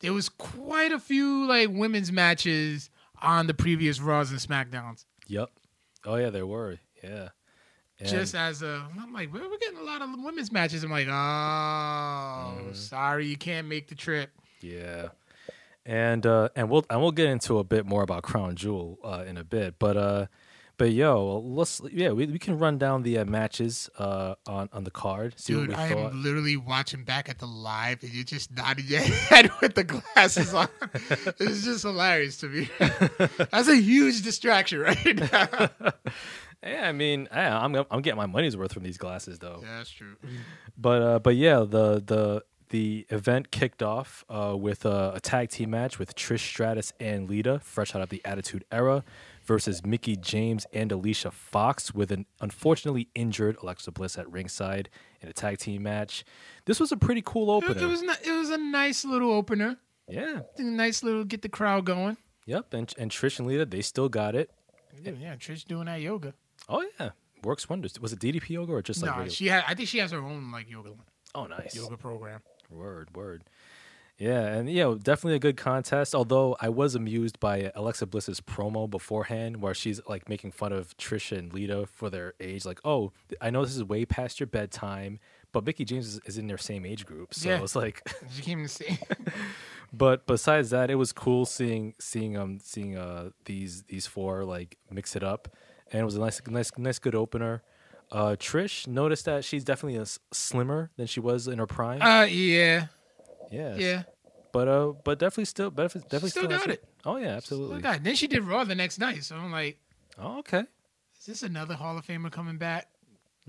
there 0.00 0.12
was 0.12 0.28
quite 0.28 0.92
a 0.92 0.98
few 0.98 1.46
like 1.46 1.68
women's 1.70 2.10
matches 2.12 2.90
on 3.22 3.46
the 3.46 3.54
previous 3.54 4.00
Raws 4.00 4.30
and 4.30 4.40
Smackdowns. 4.40 5.04
Yep. 5.26 5.50
Oh 6.04 6.16
yeah, 6.16 6.30
there 6.30 6.46
were. 6.46 6.78
Yeah. 7.02 7.28
And- 7.98 8.08
Just 8.08 8.34
as 8.34 8.60
a, 8.62 8.86
I'm 9.00 9.12
like, 9.14 9.32
we're 9.32 9.40
getting 9.58 9.78
a 9.78 9.82
lot 9.82 10.02
of 10.02 10.10
women's 10.22 10.52
matches. 10.52 10.84
I'm 10.84 10.90
like, 10.90 11.08
oh, 11.08 11.10
Mm-hmm. 12.60 12.72
sorry, 12.74 13.26
you 13.26 13.36
can't 13.36 13.66
make 13.68 13.88
the 13.88 13.94
trip. 13.94 14.30
yeah. 14.60 15.08
And 15.88 16.26
uh 16.26 16.48
and 16.56 16.68
we'll 16.68 16.84
and 16.90 17.00
we'll 17.00 17.12
get 17.12 17.28
into 17.28 17.58
a 17.60 17.64
bit 17.64 17.86
more 17.86 18.02
about 18.02 18.24
Crown 18.24 18.56
Jewel 18.56 18.98
uh 19.04 19.22
in 19.24 19.36
a 19.36 19.44
bit, 19.44 19.76
but 19.78 19.96
uh 19.96 20.26
but 20.78 20.92
yo, 20.92 21.38
let's 21.44 21.80
yeah, 21.92 22.10
we, 22.10 22.26
we 22.26 22.38
can 22.38 22.58
run 22.58 22.78
down 22.78 23.02
the 23.02 23.18
uh, 23.18 23.24
matches 23.24 23.88
uh 23.98 24.34
on 24.46 24.68
on 24.72 24.84
the 24.84 24.90
card. 24.90 25.34
Dude, 25.44 25.72
I 25.72 25.88
thought. 25.88 26.12
am 26.12 26.22
literally 26.22 26.56
watching 26.56 27.04
back 27.04 27.28
at 27.28 27.38
the 27.38 27.46
live, 27.46 28.02
and 28.02 28.12
you're 28.12 28.24
just 28.24 28.54
nodding 28.54 28.86
your 28.86 29.00
head 29.30 29.50
with 29.60 29.74
the 29.74 29.84
glasses 29.84 30.52
on. 30.52 30.68
it's 31.38 31.64
just 31.64 31.82
hilarious 31.82 32.36
to 32.38 32.48
me. 32.48 32.68
That's 32.78 33.68
a 33.68 33.76
huge 33.76 34.22
distraction 34.22 34.80
right 34.80 35.32
now. 35.32 35.70
yeah, 36.62 36.88
I 36.88 36.92
mean, 36.92 37.28
I, 37.30 37.48
I'm 37.48 37.74
I'm 37.90 38.02
getting 38.02 38.18
my 38.18 38.26
money's 38.26 38.56
worth 38.56 38.72
from 38.72 38.82
these 38.82 38.98
glasses 38.98 39.38
though. 39.38 39.60
Yeah, 39.62 39.78
that's 39.78 39.90
true. 39.90 40.16
But 40.76 41.02
uh, 41.02 41.18
but 41.20 41.36
yeah, 41.36 41.60
the 41.60 42.02
the 42.04 42.42
the 42.70 43.06
event 43.10 43.50
kicked 43.50 43.82
off 43.82 44.24
uh, 44.28 44.56
with 44.58 44.84
a, 44.84 45.12
a 45.14 45.20
tag 45.20 45.50
team 45.50 45.70
match 45.70 45.98
with 45.98 46.14
Trish 46.14 46.40
Stratus 46.40 46.92
and 46.98 47.28
Lita, 47.28 47.60
fresh 47.60 47.94
out 47.94 48.02
of 48.02 48.08
the 48.08 48.20
Attitude 48.24 48.64
Era, 48.72 49.04
versus 49.44 49.84
Mickie 49.86 50.16
James 50.16 50.66
and 50.72 50.90
Alicia 50.90 51.30
Fox, 51.30 51.94
with 51.94 52.10
an 52.10 52.26
unfortunately 52.40 53.08
injured 53.14 53.56
Alexa 53.62 53.92
Bliss 53.92 54.18
at 54.18 54.30
ringside 54.30 54.88
in 55.20 55.28
a 55.28 55.32
tag 55.32 55.58
team 55.58 55.82
match. 55.84 56.24
This 56.64 56.80
was 56.80 56.90
a 56.92 56.96
pretty 56.96 57.22
cool 57.24 57.48
It, 57.50 57.64
opener. 57.64 57.82
it 57.84 57.86
was 57.88 58.02
it 58.02 58.32
was 58.32 58.50
a 58.50 58.58
nice 58.58 59.04
little 59.04 59.30
opener. 59.32 59.76
yeah. 60.08 60.40
A 60.58 60.62
nice 60.62 61.02
little 61.02 61.24
get 61.24 61.42
the 61.42 61.48
crowd 61.48 61.84
going. 61.84 62.16
Yep. 62.46 62.74
And 62.74 62.92
and 62.98 63.10
Trish 63.10 63.38
and 63.38 63.46
Lita, 63.46 63.64
they 63.66 63.82
still 63.82 64.08
got 64.08 64.34
it. 64.34 64.50
Yeah, 65.02 65.36
Trish 65.36 65.64
doing 65.64 65.86
that 65.86 66.00
yoga. 66.00 66.34
Oh 66.68 66.84
yeah, 66.98 67.10
works 67.44 67.68
wonders. 67.68 68.00
Was 68.00 68.12
it 68.12 68.18
DDP 68.18 68.50
yoga 68.50 68.72
or 68.72 68.82
just 68.82 69.02
like? 69.02 69.10
No, 69.12 69.18
regular- 69.18 69.30
she 69.34 69.46
had. 69.48 69.62
I 69.68 69.74
think 69.74 69.88
she 69.88 69.98
has 69.98 70.10
her 70.10 70.18
own 70.18 70.50
like 70.50 70.68
yoga 70.70 70.92
oh, 71.34 71.44
nice. 71.46 71.76
yoga 71.76 71.96
program. 71.96 72.40
Word, 72.70 73.14
word. 73.14 73.44
Yeah, 74.18 74.46
and 74.46 74.70
yeah, 74.70 74.94
definitely 75.02 75.36
a 75.36 75.38
good 75.40 75.58
contest. 75.58 76.14
Although 76.14 76.56
I 76.58 76.70
was 76.70 76.94
amused 76.94 77.38
by 77.38 77.70
Alexa 77.74 78.06
Bliss's 78.06 78.40
promo 78.40 78.88
beforehand, 78.88 79.60
where 79.60 79.74
she's 79.74 80.00
like 80.08 80.26
making 80.28 80.52
fun 80.52 80.72
of 80.72 80.96
Trisha 80.96 81.36
and 81.36 81.52
Lita 81.52 81.86
for 81.86 82.08
their 82.08 82.32
age. 82.40 82.64
Like, 82.64 82.80
oh, 82.82 83.12
I 83.42 83.50
know 83.50 83.62
this 83.62 83.76
is 83.76 83.84
way 83.84 84.06
past 84.06 84.40
your 84.40 84.46
bedtime, 84.46 85.18
but 85.52 85.66
Mickie 85.66 85.84
James 85.84 86.06
is, 86.14 86.20
is 86.24 86.38
in 86.38 86.46
their 86.46 86.56
same 86.56 86.86
age 86.86 87.04
group, 87.04 87.34
so 87.34 87.50
Yeah. 87.50 87.62
it's 87.62 87.76
like. 87.76 88.02
She 88.34 88.40
came 88.42 88.62
to 88.62 88.68
see. 88.68 88.98
but 89.92 90.26
besides 90.26 90.70
that, 90.70 90.90
it 90.90 90.94
was 90.94 91.12
cool 91.12 91.44
seeing 91.44 91.92
seeing 91.98 92.38
um 92.38 92.58
seeing 92.62 92.96
uh 92.96 93.30
these 93.44 93.82
these 93.82 94.06
four 94.06 94.44
like 94.44 94.78
mix 94.90 95.14
it 95.14 95.22
up, 95.22 95.48
and 95.92 96.00
it 96.00 96.04
was 96.06 96.16
a 96.16 96.20
nice 96.20 96.40
nice 96.48 96.70
nice 96.78 96.98
good 96.98 97.14
opener. 97.14 97.62
Uh, 98.12 98.36
Trish 98.38 98.86
noticed 98.86 99.24
that 99.24 99.44
she's 99.44 99.64
definitely 99.64 99.98
a 99.98 100.02
s- 100.02 100.18
slimmer 100.32 100.90
than 100.96 101.06
she 101.06 101.18
was 101.20 101.48
in 101.48 101.58
her 101.58 101.66
prime. 101.66 102.00
uh, 102.02 102.24
yeah, 102.24 102.86
yeah, 103.50 103.76
yeah. 103.76 104.02
but 104.52 104.68
uh, 104.68 104.92
but 105.04 105.18
definitely 105.18 105.44
still, 105.46 105.70
definitely, 105.70 106.02
definitely 106.08 106.30
still 106.30 106.48
got 106.48 106.70
it. 106.70 106.84
Oh 107.04 107.16
yeah, 107.16 107.28
absolutely. 107.36 107.78
Oh, 107.78 107.80
God. 107.80 108.04
Then 108.04 108.14
she 108.14 108.26
did 108.28 108.44
Raw 108.44 108.64
the 108.64 108.74
next 108.74 108.98
night, 108.98 109.24
so 109.24 109.36
I'm 109.36 109.50
like, 109.52 109.78
Oh 110.18 110.38
okay. 110.38 110.64
Is 111.18 111.26
this 111.26 111.42
another 111.42 111.74
Hall 111.74 111.98
of 111.98 112.06
Famer 112.06 112.30
coming 112.30 112.58
back? 112.58 112.88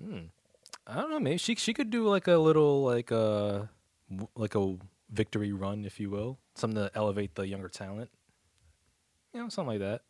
Hmm. 0.01 0.19
I 0.87 0.95
don't 0.95 1.09
know. 1.11 1.19
Maybe 1.19 1.37
she 1.37 1.55
she 1.55 1.73
could 1.73 1.89
do 1.91 2.07
like 2.07 2.27
a 2.27 2.37
little 2.37 2.83
like 2.83 3.11
a 3.11 3.69
like 4.35 4.55
a 4.55 4.75
victory 5.11 5.51
run, 5.51 5.85
if 5.85 5.99
you 5.99 6.09
will, 6.09 6.39
something 6.55 6.77
to 6.83 6.89
elevate 6.95 7.35
the 7.35 7.47
younger 7.47 7.69
talent. 7.69 8.09
You 9.33 9.41
know, 9.43 9.49
something 9.49 9.79
like 9.79 10.01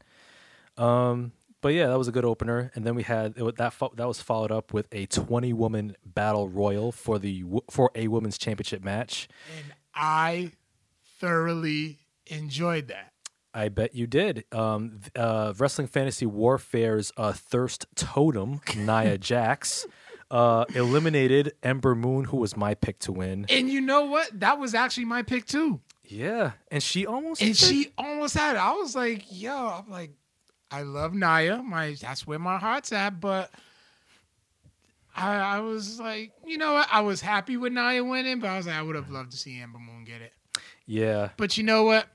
that. 0.77 0.81
Um, 0.81 1.31
but 1.61 1.69
yeah, 1.69 1.87
that 1.87 1.97
was 1.97 2.07
a 2.07 2.11
good 2.11 2.25
opener. 2.25 2.71
And 2.75 2.85
then 2.85 2.95
we 2.95 3.03
had 3.03 3.33
it, 3.37 3.55
that 3.57 3.73
fo- 3.73 3.93
that 3.95 4.07
was 4.07 4.21
followed 4.21 4.51
up 4.51 4.73
with 4.73 4.87
a 4.91 5.05
twenty 5.07 5.53
woman 5.53 5.95
battle 6.05 6.47
royal 6.49 6.91
for 6.91 7.19
the 7.19 7.43
for 7.69 7.91
a 7.95 8.07
women's 8.07 8.37
championship 8.37 8.83
match. 8.83 9.27
And 9.57 9.73
I 9.93 10.51
thoroughly 11.19 11.99
enjoyed 12.27 12.87
that. 12.89 13.13
I 13.53 13.69
bet 13.69 13.95
you 13.95 14.05
did. 14.05 14.45
Um, 14.51 14.99
uh, 15.15 15.53
Wrestling 15.57 15.87
Fantasy 15.87 16.25
Warfare's 16.27 17.11
uh, 17.17 17.31
Thirst 17.33 17.87
Totem, 17.95 18.61
Nia 18.75 19.17
Jax, 19.17 19.87
uh, 20.29 20.65
eliminated 20.75 21.53
Ember 21.63 21.95
Moon, 21.95 22.25
who 22.25 22.37
was 22.37 22.55
my 22.55 22.75
pick 22.75 22.99
to 22.99 23.11
win. 23.11 23.47
And 23.49 23.69
you 23.69 23.81
know 23.81 24.05
what? 24.05 24.39
That 24.39 24.59
was 24.59 24.75
actually 24.75 25.05
my 25.05 25.23
pick 25.23 25.45
too. 25.45 25.79
Yeah, 26.03 26.51
and 26.69 26.81
she 26.83 27.05
almost 27.05 27.41
And 27.41 27.57
she 27.57 27.89
almost 27.97 28.35
had 28.37 28.55
it. 28.55 28.59
I 28.59 28.73
was 28.73 28.95
like, 28.95 29.25
yo, 29.29 29.83
I'm 29.83 29.89
like, 29.91 30.11
I 30.71 30.81
love 30.81 31.13
Nia. 31.13 31.61
My 31.63 31.95
that's 31.99 32.27
where 32.27 32.39
my 32.39 32.57
heart's 32.57 32.91
at. 32.91 33.19
But 33.21 33.51
I, 35.15 35.35
I 35.37 35.59
was 35.61 35.99
like, 35.99 36.31
you 36.45 36.57
know 36.57 36.73
what? 36.73 36.87
I 36.91 37.01
was 37.01 37.21
happy 37.21 37.57
with 37.57 37.73
Nia 37.73 38.03
winning, 38.03 38.39
but 38.39 38.49
I 38.49 38.57
was 38.57 38.67
like, 38.67 38.75
I 38.75 38.81
would 38.81 38.95
have 38.95 39.09
loved 39.09 39.31
to 39.31 39.37
see 39.37 39.59
Ember 39.59 39.79
Moon 39.79 40.03
get 40.03 40.21
it. 40.21 40.33
yeah, 40.85 41.29
But 41.37 41.57
you 41.57 41.63
know 41.63 41.83
what? 41.83 42.07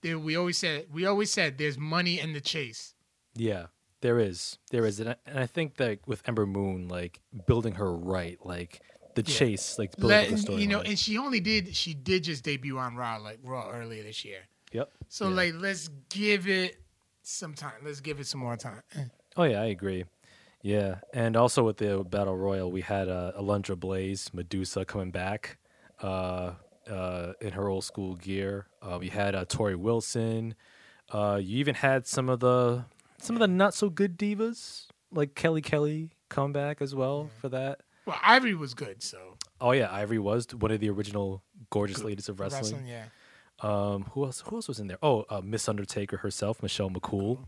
There, 0.00 0.18
we 0.18 0.36
always 0.36 0.56
said 0.56 0.86
we 0.92 1.06
always 1.06 1.30
said 1.30 1.58
there's 1.58 1.76
money 1.76 2.20
in 2.20 2.32
the 2.32 2.40
chase. 2.40 2.94
yeah. 3.34 3.66
There 4.00 4.20
is, 4.20 4.58
there 4.70 4.86
is, 4.86 5.00
and 5.00 5.08
I, 5.10 5.16
and 5.26 5.40
I 5.40 5.46
think 5.46 5.78
that 5.78 5.98
with 6.06 6.22
Ember 6.28 6.46
Moon, 6.46 6.86
like 6.86 7.18
building 7.48 7.74
her 7.74 7.92
right, 7.92 8.38
like 8.46 8.80
the 9.16 9.22
Yeah. 9.26 9.36
chase, 9.38 9.76
like 9.76 9.96
building 9.96 10.08
Let, 10.20 10.30
the 10.30 10.36
story. 10.36 10.60
you 10.62 10.68
know, 10.68 10.80
and 10.82 10.96
she 10.96 11.18
only 11.18 11.40
did 11.40 11.74
she 11.74 11.94
did 11.94 12.22
just 12.22 12.44
debut 12.44 12.78
on 12.78 12.94
Raw 12.94 13.16
like 13.16 13.40
Raw 13.42 13.68
earlier 13.72 14.04
this 14.04 14.24
year. 14.24 14.38
yep. 14.70 14.92
So 15.08 15.28
Yeah. 15.30 15.34
like, 15.34 15.54
let's 15.56 15.88
give 16.10 16.46
it 16.46 16.76
some 17.28 17.54
time. 17.54 17.72
Let's 17.84 18.00
give 18.00 18.20
it 18.20 18.26
some 18.26 18.40
more 18.40 18.56
time. 18.56 18.82
Oh 19.36 19.44
yeah, 19.44 19.60
I 19.60 19.66
agree. 19.66 20.04
Yeah, 20.62 20.96
and 21.14 21.36
also 21.36 21.62
with 21.62 21.76
the 21.76 22.04
battle 22.04 22.36
royal, 22.36 22.70
we 22.72 22.80
had 22.80 23.08
uh, 23.08 23.32
Alundra 23.38 23.78
Blaze, 23.78 24.34
Medusa 24.34 24.84
coming 24.84 25.12
back 25.12 25.58
uh, 26.02 26.52
uh, 26.90 27.32
in 27.40 27.52
her 27.52 27.68
old 27.68 27.84
school 27.84 28.16
gear. 28.16 28.66
Uh, 28.82 28.98
we 29.00 29.08
had 29.08 29.34
uh, 29.34 29.44
Torrie 29.44 29.76
Wilson. 29.76 30.54
Uh, 31.10 31.38
you 31.40 31.58
even 31.58 31.76
had 31.76 32.06
some 32.06 32.28
of 32.28 32.40
the 32.40 32.84
some 33.18 33.36
of 33.36 33.40
the 33.40 33.48
not 33.48 33.74
so 33.74 33.88
good 33.88 34.18
divas 34.18 34.86
like 35.12 35.34
Kelly 35.34 35.62
Kelly 35.62 36.10
come 36.28 36.52
back 36.52 36.82
as 36.82 36.94
well 36.94 37.30
for 37.40 37.48
that. 37.50 37.80
Well, 38.04 38.18
Ivory 38.22 38.54
was 38.54 38.74
good, 38.74 39.02
so 39.02 39.36
Oh 39.60 39.72
yeah, 39.72 39.92
Ivory 39.92 40.18
was 40.18 40.46
one 40.54 40.70
of 40.70 40.80
the 40.80 40.90
original 40.90 41.42
gorgeous 41.70 42.02
ladies 42.02 42.28
of 42.28 42.40
wrestling. 42.40 42.86
yeah. 42.86 43.04
Um, 43.60 44.04
who 44.12 44.24
else? 44.24 44.40
Who 44.46 44.56
else 44.56 44.68
was 44.68 44.78
in 44.80 44.86
there? 44.86 44.98
Oh, 45.02 45.24
uh, 45.28 45.40
Miss 45.42 45.68
Undertaker 45.68 46.18
herself, 46.18 46.62
Michelle 46.62 46.90
McCool. 46.90 47.46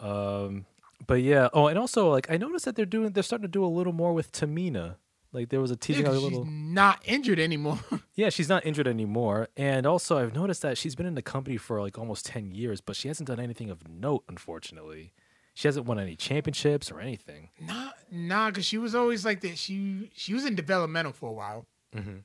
Um, 0.00 0.66
but 1.06 1.22
yeah. 1.22 1.48
Oh, 1.52 1.66
and 1.68 1.78
also 1.78 2.10
like 2.10 2.30
I 2.30 2.36
noticed 2.36 2.64
that 2.66 2.76
they're 2.76 2.86
doing, 2.86 3.12
they're 3.12 3.22
starting 3.22 3.44
to 3.44 3.48
do 3.48 3.64
a 3.64 3.66
little 3.66 3.92
more 3.92 4.12
with 4.12 4.32
Tamina. 4.32 4.96
Like 5.32 5.48
there 5.48 5.60
was 5.60 5.70
a 5.70 5.74
Yeah, 5.74 5.78
teasing 5.80 6.04
'cause 6.04 6.14
a 6.16 6.20
she's 6.20 6.24
little. 6.30 6.44
not 6.46 7.02
injured 7.04 7.38
anymore. 7.40 7.78
Yeah, 8.14 8.28
she's 8.28 8.48
not 8.48 8.64
injured 8.64 8.86
anymore. 8.86 9.48
And 9.56 9.86
also, 9.86 10.16
I've 10.18 10.32
noticed 10.34 10.62
that 10.62 10.78
she's 10.78 10.94
been 10.94 11.06
in 11.06 11.16
the 11.16 11.22
company 11.22 11.56
for 11.56 11.80
like 11.80 11.98
almost 11.98 12.24
ten 12.26 12.52
years, 12.52 12.80
but 12.80 12.94
she 12.94 13.08
hasn't 13.08 13.26
done 13.26 13.40
anything 13.40 13.70
of 13.70 13.88
note. 13.88 14.22
Unfortunately, 14.28 15.12
she 15.54 15.66
hasn't 15.66 15.86
won 15.86 15.98
any 15.98 16.14
championships 16.14 16.92
or 16.92 17.00
anything. 17.00 17.48
nah, 17.60 17.90
nah, 18.12 18.50
because 18.50 18.64
she 18.64 18.78
was 18.78 18.94
always 18.94 19.24
like 19.24 19.40
that. 19.40 19.58
She 19.58 20.12
she 20.14 20.32
was 20.32 20.44
in 20.44 20.54
developmental 20.54 21.12
for 21.12 21.28
a 21.28 21.32
while, 21.32 21.66
Mm-hmm. 21.96 22.18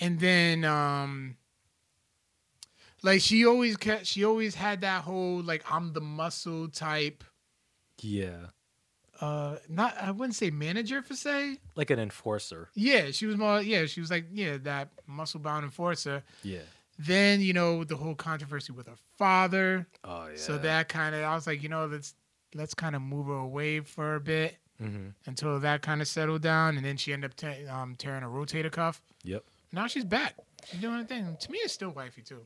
and 0.00 0.20
then 0.20 0.64
um, 0.64 1.36
like 3.04 3.20
she 3.20 3.46
always 3.46 3.76
kept, 3.76 4.06
she 4.06 4.24
always 4.24 4.54
had 4.56 4.80
that 4.80 5.02
whole 5.04 5.40
like 5.42 5.62
I'm 5.70 5.92
the 5.92 6.00
muscle 6.00 6.68
type. 6.68 7.22
Yeah, 8.00 8.46
Uh, 9.20 9.56
not 9.68 9.96
I 10.00 10.10
wouldn't 10.10 10.34
say 10.34 10.50
manager 10.50 11.00
for 11.02 11.14
say. 11.14 11.58
like 11.76 11.90
an 11.90 12.00
enforcer. 12.00 12.70
Yeah, 12.74 13.12
she 13.12 13.26
was 13.26 13.36
more. 13.36 13.60
Yeah, 13.62 13.86
she 13.86 14.00
was 14.00 14.10
like 14.10 14.26
yeah 14.32 14.56
that 14.64 14.88
muscle 15.06 15.38
bound 15.40 15.64
enforcer. 15.64 16.24
Yeah. 16.42 16.58
Then 16.98 17.40
you 17.40 17.52
know 17.52 17.84
the 17.84 17.96
whole 17.96 18.14
controversy 18.16 18.72
with 18.72 18.86
her 18.88 18.96
father. 19.16 19.86
Oh 20.02 20.26
yeah. 20.26 20.36
So 20.36 20.58
that 20.58 20.88
kind 20.88 21.14
of 21.14 21.22
I 21.22 21.34
was 21.34 21.46
like, 21.46 21.62
you 21.62 21.68
know, 21.68 21.86
let's 21.86 22.14
let's 22.54 22.74
kind 22.74 22.96
of 22.96 23.02
move 23.02 23.26
her 23.26 23.34
away 23.34 23.80
for 23.80 24.16
a 24.16 24.20
bit 24.20 24.56
Mm-hmm. 24.82 25.10
until 25.26 25.60
that 25.60 25.82
kind 25.82 26.02
of 26.02 26.08
settled 26.08 26.42
down, 26.42 26.76
and 26.76 26.84
then 26.84 26.96
she 26.96 27.12
ended 27.12 27.30
up 27.30 27.36
te- 27.36 27.64
um, 27.68 27.94
tearing 27.94 28.24
a 28.24 28.26
rotator 28.26 28.72
cuff. 28.72 29.00
Yep. 29.22 29.44
Now 29.70 29.86
she's 29.86 30.04
back. 30.04 30.34
She's 30.66 30.80
doing 30.80 30.94
her 30.98 31.04
thing. 31.04 31.36
To 31.40 31.50
me, 31.52 31.58
it's 31.58 31.72
still 31.72 31.90
wifey 31.90 32.22
too. 32.22 32.44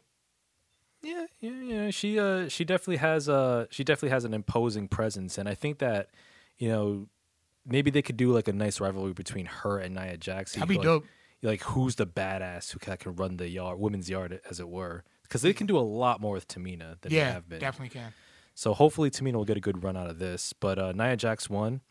Yeah, 1.03 1.27
yeah, 1.41 1.63
yeah. 1.63 1.91
She 1.91 2.19
uh 2.19 2.49
she 2.49 2.65
definitely 2.65 2.97
has 2.97 3.29
uh 3.29 3.67
she 3.71 3.85
definitely 3.85 4.11
has 4.11 4.25
an 4.25 4.35
imposing 4.35 4.89
presence 4.89 5.39
and 5.39 5.49
I 5.49 5.55
think 5.55 5.79
that, 5.79 6.11
you 6.59 6.69
know, 6.69 7.09
maybe 7.67 7.91
they 7.91 8.03
could 8.03 8.17
do 8.17 8.33
like 8.33 8.49
a 8.49 8.53
nice 8.53 8.81
rivalry 8.81 9.13
between 9.13 9.47
her 9.47 9.79
and 9.79 9.95
Nia 9.95 10.17
Jax. 10.17 10.55
That'd 10.55 10.69
be 10.69 10.77
like, 10.77 10.85
dope. 10.85 11.07
Like 11.43 11.63
who's 11.63 11.95
the 11.95 12.07
badass 12.07 12.73
who 12.73 12.79
can, 12.79 12.97
can 12.97 13.15
run 13.15 13.37
the 13.37 13.49
yard 13.49 13.79
women's 13.79 14.11
yard 14.11 14.41
as 14.51 14.59
it 14.59 14.69
were. 14.69 15.05
Because 15.23 15.43
they 15.43 15.53
can 15.53 15.67
do 15.67 15.77
a 15.79 15.81
lot 15.81 16.21
more 16.21 16.33
with 16.33 16.49
Tamina 16.49 17.01
than 17.03 17.13
they 17.13 17.19
have 17.19 17.49
been. 17.49 17.61
definitely 17.61 17.91
can. 17.91 18.13
So 18.55 18.75
hopefully 18.75 19.11
Tamina 19.11 19.35
will 19.35 19.45
get 19.45 19.57
a 19.57 19.61
good 19.61 19.85
run 19.85 19.97
out 19.97 20.09
of 20.09 20.19
this. 20.19 20.53
But 20.53 20.79
uh, 20.79 20.93
Nia 20.93 21.17
Jax 21.17 21.49
won. 21.49 21.83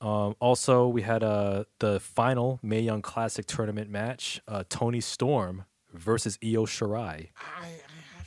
Um, 0.00 0.34
also, 0.40 0.88
we 0.88 1.02
had 1.02 1.22
uh, 1.22 1.64
the 1.78 2.00
final 2.00 2.58
Mae 2.62 2.80
Young 2.80 3.02
Classic 3.02 3.44
tournament 3.44 3.90
match: 3.90 4.40
uh, 4.48 4.64
Toni 4.68 5.00
Storm 5.00 5.66
versus 5.92 6.38
Io 6.42 6.64
Shirai. 6.64 7.28
I 7.36 7.80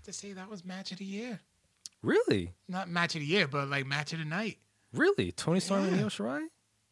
have 0.06 0.14
to 0.14 0.20
say 0.20 0.34
that 0.34 0.50
was 0.50 0.66
match 0.66 0.92
of 0.92 0.98
the 0.98 1.06
year. 1.06 1.40
Really, 2.02 2.52
Not 2.68 2.90
match 2.90 3.16
of 3.16 3.22
the 3.22 3.28
year, 3.28 3.48
but 3.48 3.70
like 3.70 3.86
match 3.86 4.12
of 4.12 4.20
the 4.20 4.26
night. 4.26 4.58
really, 4.92 5.32
Toni 5.32 5.62
Storm 5.62 5.86
and. 5.86 6.00
Io 6.02 6.08
Shirai. 6.08 6.48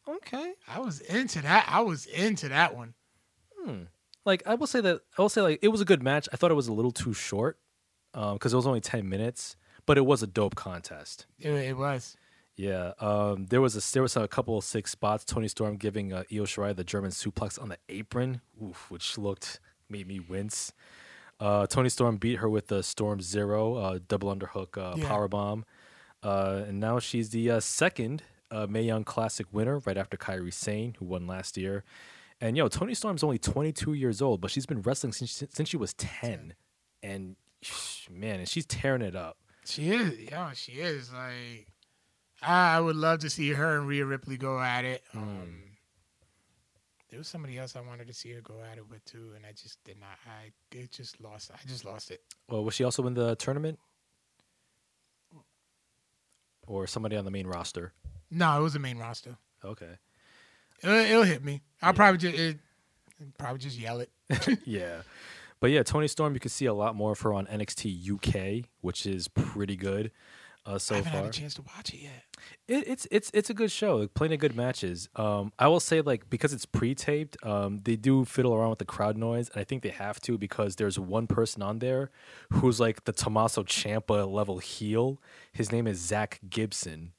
Okay. 0.08 0.54
I 0.68 0.80
was 0.80 1.02
into 1.02 1.42
that. 1.42 1.68
I 1.70 1.82
was 1.82 2.06
into 2.06 2.48
that 2.50 2.76
one. 2.76 2.94
Like 4.26 4.44
I 4.48 4.56
will 4.56 4.68
say 4.68 4.82
that 4.82 5.02
I 5.18 5.22
will 5.22 5.30
say 5.30 5.42
like 5.42 5.60
it 5.62 5.68
was 5.68 5.82
a 5.82 5.86
good 5.86 6.02
match. 6.02 6.30
I 6.32 6.38
thought 6.38 6.52
it 6.52 6.56
was 6.56 6.68
a 6.68 6.74
little 6.74 6.92
too 6.92 7.14
short 7.14 7.60
because 8.14 8.54
it 8.54 8.56
was 8.56 8.66
only 8.66 8.82
ten 8.82 9.08
minutes, 9.10 9.56
but 9.86 9.98
it 9.98 10.06
was 10.06 10.24
a 10.24 10.28
dope 10.28 10.56
contest. 10.56 11.26
It, 11.38 11.52
it 11.52 11.78
was. 11.78 12.16
Yeah, 12.56 12.94
um, 13.00 13.48
there 13.48 13.62
was 13.62 13.76
a 13.76 13.94
there 13.94 14.02
was 14.02 14.16
a 14.16 14.28
couple 14.28 14.58
of 14.58 14.64
six 14.64 14.92
spots. 14.92 15.26
Toni 15.26 15.48
Storm 15.48 15.76
giving 15.76 16.14
uh, 16.14 16.24
Io 16.32 16.44
Shirai 16.46 16.76
the 16.76 16.84
German 16.84 17.12
suplex 17.12 17.62
on 17.62 17.70
the 17.70 17.78
apron, 17.90 18.42
oof, 18.64 18.90
which 18.90 19.18
looked 19.18 19.60
made 19.90 20.08
me 20.08 20.20
wince. 20.20 20.74
Uh, 21.42 21.66
Toni 21.68 21.90
Storm 21.90 22.18
beat 22.18 22.38
her 22.38 22.48
with 22.48 22.68
the 22.68 22.84
Storm 22.84 23.20
Zero 23.20 23.76
uh, 23.76 24.00
double 24.08 24.34
underhook 24.34 24.78
uh, 24.78 24.96
Yeah. 24.96 25.08
power 25.08 25.28
bomb, 25.28 25.66
uh, 26.24 26.64
and 26.68 26.80
now 26.80 27.00
she's 27.00 27.32
the 27.32 27.50
uh, 27.50 27.60
second 27.60 28.22
uh, 28.52 28.68
Mae 28.70 28.84
Young 28.84 29.04
Classic 29.04 29.48
winner, 29.52 29.80
right 29.80 29.98
after 29.98 30.18
Kairi 30.18 30.54
Sane, 30.54 30.96
who 31.00 31.06
won 31.06 31.26
last 31.26 31.58
year. 31.58 31.84
And 32.40 32.56
yo, 32.58 32.68
Toni 32.68 32.94
Storm's 32.94 33.24
only 33.24 33.38
22 33.40 33.94
years 33.94 34.22
old, 34.22 34.40
but 34.40 34.52
she's 34.52 34.66
been 34.68 34.82
wrestling 34.82 35.14
since 35.14 35.44
since 35.52 35.68
she 35.68 35.78
was 35.78 35.94
10, 35.96 36.54
and 37.02 37.36
man, 38.10 38.40
and 38.40 38.48
she's 38.48 38.66
tearing 38.66 39.02
it 39.02 39.16
up. 39.16 39.38
She 39.66 39.90
is. 39.92 40.20
Yeah, 40.30 40.52
she 40.54 40.74
is. 40.74 41.12
Like, 41.12 41.68
I, 42.42 42.80
would 42.80 42.96
love 42.96 43.20
to 43.20 43.30
see 43.30 43.50
her 43.52 43.78
and 43.78 43.88
Rhea 43.88 44.06
Ripley 44.06 44.38
go 44.38 44.60
at 44.60 44.86
it. 44.86 45.04
Hmm. 45.12 45.20
Um, 45.20 45.54
there 47.12 47.18
was 47.18 47.28
somebody 47.28 47.58
else 47.58 47.76
I 47.76 47.82
wanted 47.82 48.08
to 48.08 48.14
see 48.14 48.32
her 48.32 48.42
go 48.42 48.56
at 48.72 48.78
it 48.78 48.90
with 48.90 49.04
too, 49.04 49.34
and 49.36 49.46
I 49.46 49.52
just 49.52 49.84
did 49.84 50.00
not. 50.00 50.18
I 50.26 50.52
it 50.72 50.92
just 50.92 51.22
lost. 51.22 51.52
I 51.54 51.60
just 51.68 51.84
lost 51.84 52.10
it. 52.10 52.22
Well, 52.50 52.64
was 52.64 52.74
she 52.74 52.86
also 52.86 53.06
in 53.06 53.14
the 53.14 53.36
tournament? 53.36 53.78
Or 56.68 56.88
somebody 56.88 57.18
on 57.18 57.26
the 57.26 57.32
main 57.32 57.48
roster? 57.48 57.92
No, 58.30 58.58
it 58.58 58.64
was 58.64 58.74
the 58.74 58.80
main 58.80 58.98
roster. 58.98 59.36
Okay. 59.64 59.98
It'll, 60.82 60.96
it'll 60.96 61.24
hit 61.24 61.44
me. 61.44 61.62
I'll 61.82 61.94
probably 61.94 62.18
just 62.18 62.40
it, 62.40 62.60
probably 63.38 63.60
just 63.60 63.78
yell 63.78 64.00
it. 64.00 64.10
yeah. 64.66 65.02
But 65.60 65.72
yeah, 65.72 65.84
Toni 65.84 66.08
Storm, 66.08 66.34
you 66.34 66.40
can 66.40 66.50
see 66.50 66.66
a 66.66 66.74
lot 66.74 66.96
more 66.96 67.12
of 67.12 67.20
her 67.22 67.34
on 67.34 67.46
NXT 67.46 68.10
UK, 68.10 68.70
which 68.80 69.06
is 69.06 69.28
pretty 69.28 69.76
good 69.76 70.12
uh, 70.66 70.74
I 70.74 70.78
so 70.78 70.96
haven't 70.96 71.12
far. 71.12 71.22
had 71.22 71.30
a 71.30 71.34
chance 71.34 71.54
to 71.56 71.64
watch 71.64 71.94
it 71.94 72.02
yet. 72.02 72.24
It, 72.68 72.88
it's 72.88 73.08
it's 73.10 73.32
it's 73.34 73.50
a 73.50 73.54
good 73.54 73.72
show, 73.72 73.98
like, 73.98 74.14
plenty 74.14 74.36
of 74.36 74.42
good 74.42 74.56
matches. 74.56 75.10
Um, 75.16 75.52
I 75.58 75.68
will 75.68 75.80
say 75.80 76.02
like 76.02 76.30
because 76.30 76.54
it's 76.54 76.66
pre-taped, 76.66 77.38
um, 77.46 77.82
they 77.84 77.96
do 77.96 78.26
fiddle 78.26 78.54
around 78.54 78.72
with 78.72 78.80
the 78.80 78.86
crowd 78.86 79.18
noise, 79.18 79.50
and 79.50 79.60
I 79.60 79.64
think 79.64 79.82
they 79.84 79.90
have 79.90 80.20
to 80.22 80.38
because 80.38 80.76
there's 80.76 81.00
one 81.00 81.28
person 81.28 81.62
on 81.62 81.80
there 81.80 82.12
who's 82.52 82.80
like 82.80 83.06
the 83.06 83.12
Tommaso 83.12 83.64
Ciampa 83.64 84.32
level 84.32 84.60
heel. 84.60 85.22
His 85.52 85.72
name 85.72 85.88
is 85.88 86.00
Zack 86.00 86.40
Gibson, 86.48 87.14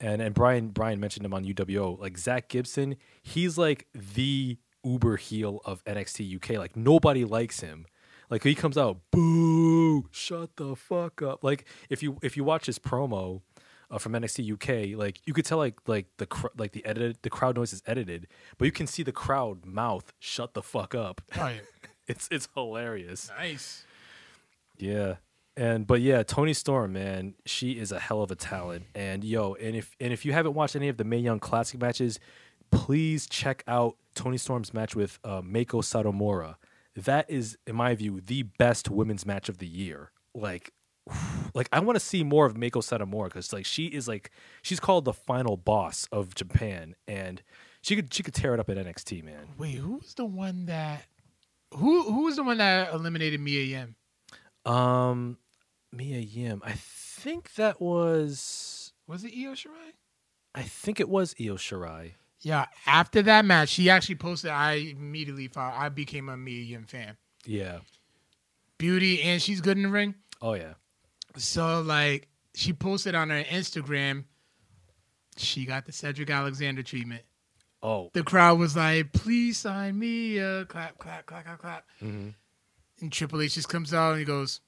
and 0.00 0.22
and 0.22 0.34
Brian 0.34 0.68
Brian 0.68 1.00
mentioned 1.00 1.26
him 1.26 1.34
on 1.34 1.44
UWO. 1.44 1.98
Like 1.98 2.18
Zack 2.18 2.48
Gibson, 2.48 2.96
he's 3.22 3.58
like 3.58 3.86
the 3.94 4.58
uber 4.84 5.16
heel 5.16 5.60
of 5.64 5.84
NXT 5.84 6.36
UK. 6.36 6.58
Like 6.58 6.76
nobody 6.76 7.24
likes 7.24 7.60
him. 7.60 7.86
Like 8.30 8.42
he 8.42 8.54
comes 8.54 8.76
out, 8.76 8.98
boo, 9.10 10.08
shut 10.10 10.56
the 10.56 10.74
fuck 10.76 11.22
up. 11.22 11.44
Like 11.44 11.64
if 11.88 12.02
you 12.02 12.18
if 12.22 12.36
you 12.36 12.44
watch 12.44 12.66
his 12.66 12.78
promo, 12.78 13.42
uh, 13.90 13.98
from 13.98 14.12
NXT 14.14 14.52
UK, 14.54 14.98
like 14.98 15.20
you 15.26 15.32
could 15.32 15.44
tell 15.44 15.58
like 15.58 15.74
like 15.86 16.06
the 16.18 16.26
cr- 16.26 16.48
like 16.58 16.72
the 16.72 16.84
edited 16.84 17.18
the 17.22 17.30
crowd 17.30 17.56
noise 17.56 17.72
is 17.72 17.82
edited, 17.86 18.26
but 18.58 18.64
you 18.66 18.72
can 18.72 18.86
see 18.86 19.02
the 19.04 19.12
crowd 19.12 19.64
mouth 19.64 20.12
shut 20.18 20.54
the 20.54 20.62
fuck 20.62 20.94
up. 20.94 21.20
Yeah, 21.36 21.52
It's 22.08 22.28
it's 22.30 22.48
hilarious. 22.54 23.30
nice. 23.38 23.84
Yeah. 24.78 25.16
And 25.56 25.86
but 25.86 26.00
yeah, 26.02 26.22
Toni 26.22 26.52
Storm, 26.52 26.92
man, 26.92 27.34
she 27.46 27.72
is 27.78 27.90
a 27.90 27.98
hell 27.98 28.22
of 28.22 28.30
a 28.30 28.34
talent. 28.36 28.84
And 28.94 29.24
yo, 29.24 29.54
and 29.54 29.74
if 29.74 29.96
and 30.00 30.12
if 30.12 30.24
you 30.24 30.32
haven't 30.32 30.52
watched 30.54 30.76
any 30.76 30.88
of 30.88 30.96
the 30.98 31.04
Mae 31.04 31.18
Young 31.18 31.38
Classic 31.40 31.80
matches, 31.80 32.20
please 32.70 33.26
check 33.26 33.64
out 33.66 33.96
Toni 34.14 34.36
Storm's 34.36 34.74
match 34.74 34.94
with 34.94 35.18
uh, 35.24 35.40
Meiko 35.40 35.80
Satomura. 35.82 36.56
That 36.96 37.30
is, 37.30 37.58
in 37.66 37.76
my 37.76 37.94
view, 37.94 38.20
the 38.24 38.42
best 38.42 38.90
women's 38.90 39.26
match 39.26 39.48
of 39.48 39.58
the 39.58 39.66
year. 39.66 40.10
Like, 40.34 40.72
like 41.54 41.68
I 41.72 41.80
want 41.80 41.96
to 41.96 42.04
see 42.04 42.24
more 42.24 42.46
of 42.46 42.54
Meiko 42.54 42.82
Satomura 42.82 43.26
because 43.26 43.52
like 43.52 43.66
she 43.66 43.86
is 43.86 44.08
like 44.08 44.30
she's 44.62 44.80
called 44.80 45.04
the 45.04 45.12
final 45.12 45.56
boss 45.56 46.08
of 46.10 46.34
Japan, 46.34 46.96
and 47.06 47.42
she 47.82 47.96
could 47.96 48.12
she 48.12 48.22
could 48.22 48.34
tear 48.34 48.54
it 48.54 48.60
up 48.60 48.70
at 48.70 48.76
NXT, 48.76 49.22
man. 49.22 49.48
Wait, 49.58 49.74
who 49.74 49.96
was 49.96 50.14
the 50.14 50.24
one 50.24 50.66
that? 50.66 51.04
Who 51.74 52.02
who 52.04 52.24
was 52.24 52.36
the 52.36 52.44
one 52.44 52.58
that 52.58 52.92
eliminated 52.92 53.40
Mia 53.40 53.62
Yim? 53.62 53.94
Um, 54.64 55.38
Mia 55.92 56.18
Yim, 56.18 56.62
I 56.64 56.72
think 56.72 57.54
that 57.54 57.80
was 57.80 58.92
Was 59.06 59.24
it 59.24 59.32
Io 59.36 59.52
Shirai? 59.52 59.92
I 60.54 60.62
think 60.62 61.00
it 61.00 61.08
was 61.08 61.34
Io 61.40 61.54
Shirai. 61.54 62.12
Yeah. 62.40 62.66
After 62.86 63.22
that 63.22 63.44
match, 63.44 63.70
she 63.70 63.90
actually 63.90 64.16
posted. 64.16 64.50
I 64.50 64.74
immediately 64.74 65.48
thought 65.48 65.74
I 65.76 65.88
became 65.88 66.28
a 66.28 66.36
Mia 66.36 66.80
fan. 66.86 67.16
Yeah. 67.44 67.78
Beauty, 68.78 69.22
and 69.22 69.40
she's 69.40 69.60
good 69.60 69.76
in 69.76 69.84
the 69.84 69.88
ring. 69.88 70.14
Oh 70.42 70.54
yeah. 70.54 70.74
So 71.36 71.80
like 71.80 72.28
she 72.54 72.72
posted 72.72 73.14
on 73.14 73.30
her 73.30 73.42
Instagram, 73.44 74.24
she 75.36 75.64
got 75.64 75.86
the 75.86 75.92
Cedric 75.92 76.30
Alexander 76.30 76.82
treatment. 76.82 77.22
Oh. 77.82 78.10
The 78.14 78.22
crowd 78.22 78.58
was 78.58 78.76
like, 78.76 79.12
"Please 79.12 79.58
sign 79.58 79.98
me!" 79.98 80.40
Uh, 80.40 80.64
clap, 80.64 80.98
clap, 80.98 81.26
clap, 81.26 81.44
clap, 81.44 81.58
clap. 81.60 81.84
Mhm. 82.02 82.34
And 83.00 83.12
Triple 83.12 83.40
H 83.42 83.54
just 83.54 83.68
comes 83.68 83.92
out 83.94 84.10
and 84.12 84.18
he 84.18 84.24
goes, 84.24 84.60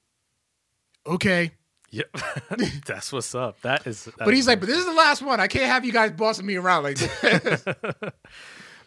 "Okay," 1.05 1.51
Yep. 1.91 2.17
That's 2.85 3.11
what's 3.11 3.33
up. 3.33 3.59
That 3.61 3.87
is. 3.87 4.05
that 4.05 4.17
but 4.19 4.29
is 4.29 4.35
he's 4.35 4.47
like, 4.47 4.59
nice. 4.59 4.67
"But 4.67 4.69
this 4.69 4.77
is 4.79 4.85
the 4.85 4.93
last 4.93 5.21
one. 5.21 5.39
I 5.39 5.47
can't 5.47 5.65
have 5.65 5.83
you 5.85 5.91
guys 5.91 6.11
bossing 6.11 6.45
me 6.45 6.55
around 6.55 6.83
like 6.83 6.97
this." 6.97 7.65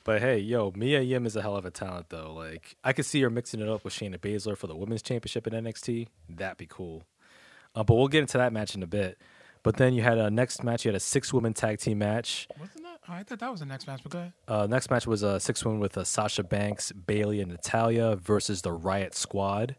But 0.05 0.21
hey, 0.21 0.39
yo, 0.39 0.73
Mia 0.75 1.01
Yim 1.01 1.27
is 1.27 1.37
a 1.37 1.43
hell 1.43 1.57
of 1.57 1.65
a 1.65 1.71
talent 1.71 2.07
though. 2.09 2.33
Like 2.35 2.75
I 2.83 2.93
could 2.93 3.07
see 3.07 3.21
her 3.23 3.31
mixing 3.31 3.61
it 3.61 3.69
up 3.69 3.85
with 3.85 3.95
Shayna 3.95 4.19
Baszler 4.19 4.57
for 4.57 4.67
the 4.67 4.75
women's 4.75 5.01
championship 5.03 5.47
in 5.47 5.53
NXT. 5.53 6.09
That'd 6.29 6.59
be 6.59 6.67
cool. 6.67 7.05
Uh, 7.77 7.85
but 7.85 7.95
we'll 7.95 8.09
get 8.09 8.21
into 8.23 8.37
that 8.39 8.53
match 8.53 8.75
in 8.75 8.83
a 8.83 8.87
bit. 8.89 9.17
But 9.63 9.77
then 9.77 9.95
you 9.95 10.03
had 10.03 10.19
a 10.19 10.29
next 10.29 10.65
match. 10.65 10.85
You 10.85 10.89
had 10.89 10.97
a 10.97 11.01
six 11.01 11.33
woman 11.33 11.53
tag 11.53 11.79
team 11.79 11.99
match. 11.99 12.49
Wasn't 12.59 12.83
that? 12.83 12.99
Oh, 13.09 13.13
I 13.13 13.23
thought 13.23 13.39
that 13.39 13.51
was 13.53 13.61
the 13.61 13.67
next 13.67 13.87
match. 13.87 14.01
But 14.03 14.11
go 14.13 14.19
ahead. 14.19 14.33
Uh, 14.49 14.67
next 14.67 14.91
match 14.91 15.07
was 15.07 15.23
a 15.23 15.39
six 15.39 15.65
woman 15.65 15.79
with 15.79 15.97
uh, 15.97 16.03
Sasha 16.03 16.43
Banks, 16.43 16.91
Bayley, 16.91 17.41
and 17.41 17.53
Natalya 17.53 18.17
versus 18.17 18.63
the 18.63 18.73
Riot 18.73 19.15
Squad. 19.15 19.77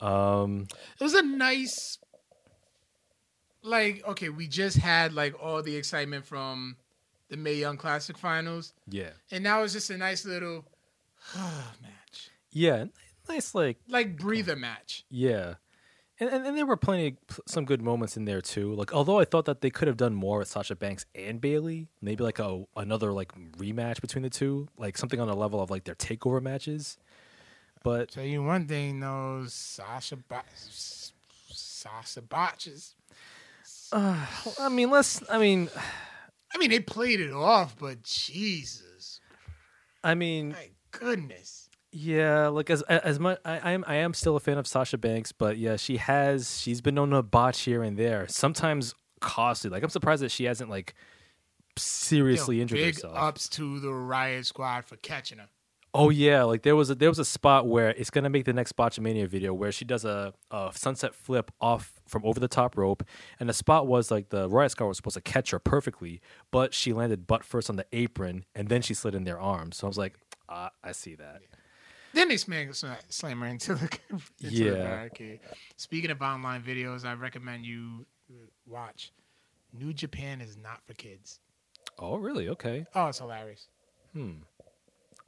Um, 0.00 0.66
It 0.98 1.04
was 1.04 1.14
a 1.14 1.22
nice, 1.22 1.98
like, 3.64 4.06
okay, 4.06 4.28
we 4.28 4.46
just 4.46 4.76
had 4.76 5.12
like 5.12 5.34
all 5.42 5.62
the 5.62 5.74
excitement 5.74 6.24
from 6.24 6.76
the 7.28 7.36
Mae 7.36 7.54
Young 7.54 7.76
Classic 7.76 8.16
Finals, 8.16 8.72
yeah, 8.88 9.10
and 9.32 9.42
now 9.42 9.62
it's 9.62 9.72
just 9.72 9.90
a 9.90 9.96
nice 9.98 10.24
little 10.24 10.64
match, 11.36 12.30
yeah, 12.52 12.84
nice 13.28 13.54
like 13.54 13.78
like 13.88 14.16
breather 14.16 14.54
match. 14.54 15.04
Yeah. 15.10 15.54
And, 16.20 16.30
and, 16.30 16.46
and 16.46 16.56
there 16.56 16.64
were 16.64 16.76
plenty 16.76 17.16
of 17.28 17.40
some 17.48 17.64
good 17.64 17.82
moments 17.82 18.16
in 18.16 18.24
there 18.24 18.40
too. 18.40 18.72
Like 18.74 18.94
although 18.94 19.18
I 19.18 19.24
thought 19.24 19.46
that 19.46 19.62
they 19.62 19.70
could 19.70 19.88
have 19.88 19.96
done 19.96 20.14
more 20.14 20.38
with 20.38 20.46
Sasha 20.46 20.76
Banks 20.76 21.06
and 21.12 21.40
Bayley, 21.40 21.88
maybe 22.00 22.22
like 22.22 22.38
a 22.38 22.62
another 22.76 23.12
like 23.12 23.32
rematch 23.58 24.00
between 24.00 24.22
the 24.22 24.30
two, 24.30 24.68
like 24.78 24.96
something 24.96 25.18
on 25.18 25.26
the 25.26 25.34
level 25.34 25.60
of 25.60 25.70
like 25.70 25.82
their 25.82 25.96
takeover 25.96 26.40
matches. 26.40 26.98
But 27.82 28.12
Tell 28.12 28.24
you 28.24 28.42
one 28.42 28.66
thing, 28.66 29.00
though, 29.00 29.44
Sasha, 29.46 30.16
Bo- 30.16 30.40
Sasha 31.50 32.22
botches. 32.22 32.94
I 33.92 34.68
mean, 34.70 34.90
let's. 34.90 35.22
I 35.30 35.38
mean, 35.38 35.68
I 36.54 36.58
mean, 36.58 36.70
they 36.70 36.80
played 36.80 37.20
it 37.20 37.32
off, 37.32 37.76
but 37.78 38.02
Jesus, 38.02 39.20
I 40.02 40.14
mean, 40.14 40.50
my 40.50 40.70
goodness. 40.90 41.68
yeah. 41.92 42.48
Like 42.48 42.70
as 42.70 42.82
as 42.82 43.18
much, 43.18 43.38
I, 43.44 43.58
I 43.58 43.70
am 43.72 43.84
I 43.86 43.96
am 43.96 44.14
still 44.14 44.36
a 44.36 44.40
fan 44.40 44.58
of 44.58 44.66
Sasha 44.66 44.98
Banks, 44.98 45.32
but 45.32 45.58
yeah, 45.58 45.76
she 45.76 45.96
has 45.98 46.60
she's 46.60 46.80
been 46.80 46.94
known 46.94 47.10
to 47.10 47.22
botch 47.22 47.60
here 47.62 47.82
and 47.82 47.96
there, 47.96 48.26
sometimes 48.28 48.94
costly. 49.20 49.70
Like 49.70 49.82
I'm 49.82 49.90
surprised 49.90 50.22
that 50.22 50.30
she 50.30 50.44
hasn't 50.44 50.70
like 50.70 50.94
seriously 51.76 52.56
Yo, 52.56 52.62
injured 52.62 52.78
big 52.78 52.94
herself. 52.94 53.16
ups 53.16 53.48
to 53.50 53.80
the 53.80 53.92
Riot 53.92 54.46
Squad 54.46 54.84
for 54.84 54.96
catching 54.96 55.38
her. 55.38 55.48
Oh 55.96 56.10
yeah, 56.10 56.42
like 56.42 56.62
there 56.62 56.74
was 56.74 56.90
a 56.90 56.96
there 56.96 57.08
was 57.08 57.20
a 57.20 57.24
spot 57.24 57.68
where 57.68 57.90
it's 57.90 58.10
gonna 58.10 58.28
make 58.28 58.44
the 58.46 58.52
next 58.52 58.76
Botchamania 58.76 59.28
video 59.28 59.54
where 59.54 59.70
she 59.70 59.84
does 59.84 60.04
a, 60.04 60.34
a 60.50 60.72
sunset 60.74 61.14
flip 61.14 61.52
off 61.60 61.92
from 62.08 62.24
over 62.24 62.40
the 62.40 62.48
top 62.48 62.76
rope, 62.76 63.04
and 63.38 63.48
the 63.48 63.52
spot 63.52 63.86
was 63.86 64.10
like 64.10 64.30
the 64.30 64.48
Riot 64.48 64.72
Squad 64.72 64.88
was 64.88 64.96
supposed 64.96 65.14
to 65.14 65.20
catch 65.20 65.52
her 65.52 65.60
perfectly, 65.60 66.20
but 66.50 66.74
she 66.74 66.92
landed 66.92 67.28
butt 67.28 67.44
first 67.44 67.70
on 67.70 67.76
the 67.76 67.86
apron, 67.92 68.44
and 68.56 68.68
then 68.68 68.82
she 68.82 68.92
slid 68.92 69.14
in 69.14 69.22
their 69.22 69.38
arms. 69.40 69.76
So 69.76 69.86
I 69.86 69.88
was 69.88 69.96
like, 69.98 70.14
ah, 70.48 70.70
I 70.82 70.90
see 70.90 71.14
that. 71.14 71.42
Then 72.12 72.28
they 72.28 72.36
slam, 72.38 72.72
slam 73.08 73.40
her 73.40 73.46
into 73.46 73.74
the, 73.76 73.98
into 74.10 74.28
the 74.40 74.50
Yeah. 74.50 74.72
barricade. 74.82 75.40
Speaking 75.76 76.10
of 76.10 76.20
online 76.22 76.62
videos, 76.62 77.04
I 77.04 77.12
recommend 77.14 77.66
you 77.66 78.04
watch. 78.66 79.12
New 79.72 79.92
Japan 79.92 80.40
is 80.40 80.56
not 80.56 80.80
for 80.86 80.94
kids. 80.94 81.38
Oh 82.00 82.16
really? 82.16 82.48
Okay. 82.48 82.84
Oh, 82.96 83.06
it's 83.06 83.18
hilarious. 83.18 83.68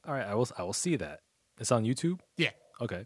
All 0.06 0.14
right, 0.14 0.26
I 0.26 0.34
will 0.34 0.48
I 0.56 0.62
will 0.62 0.72
see 0.72 0.96
that. 0.96 1.20
It's 1.58 1.72
on 1.72 1.84
YouTube. 1.84 2.20
Yeah. 2.36 2.50
Okay. 2.80 3.04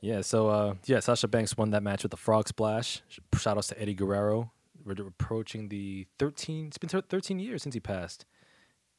Yeah, 0.00 0.22
so 0.22 0.48
uh, 0.48 0.74
yeah, 0.86 1.00
Sasha 1.00 1.28
Banks 1.28 1.56
won 1.56 1.70
that 1.70 1.82
match 1.82 2.02
with 2.02 2.10
the 2.10 2.16
frog 2.16 2.48
splash. 2.48 3.02
Shout 3.38 3.56
outs 3.56 3.68
to 3.68 3.80
Eddie 3.80 3.94
Guerrero. 3.94 4.50
We're 4.84 4.94
approaching 5.06 5.68
the 5.68 6.06
13. 6.18 6.68
It's 6.68 6.78
been 6.78 6.88
13 6.88 7.38
years 7.38 7.62
since 7.62 7.74
he 7.74 7.80
passed. 7.80 8.24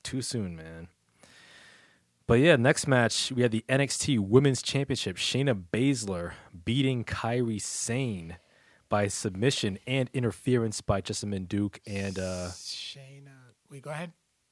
Too 0.04 0.22
soon, 0.22 0.56
man. 0.56 0.90
But 2.28 2.40
yeah, 2.40 2.56
next 2.56 2.88
match 2.88 3.32
we 3.32 3.42
had 3.42 3.52
the 3.52 3.66
NXT 3.68 4.20
Women's 4.20 4.62
Championship. 4.62 5.18
Shayna 5.18 5.64
Baszler 5.74 6.34
beating 6.64 7.04
Kairi 7.04 7.60
Sane 7.60 8.38
by 8.88 9.08
submission 9.08 9.80
and 9.88 10.10
interference 10.14 10.82
by 10.82 11.02
Jessamyn 11.02 11.48
Duke 11.48 11.82
and 11.88 12.20
uh, 12.20 12.50
Shayna. 12.52 13.34
Wait, 13.70 13.82
go 13.82 13.90
ahead. 13.90 14.12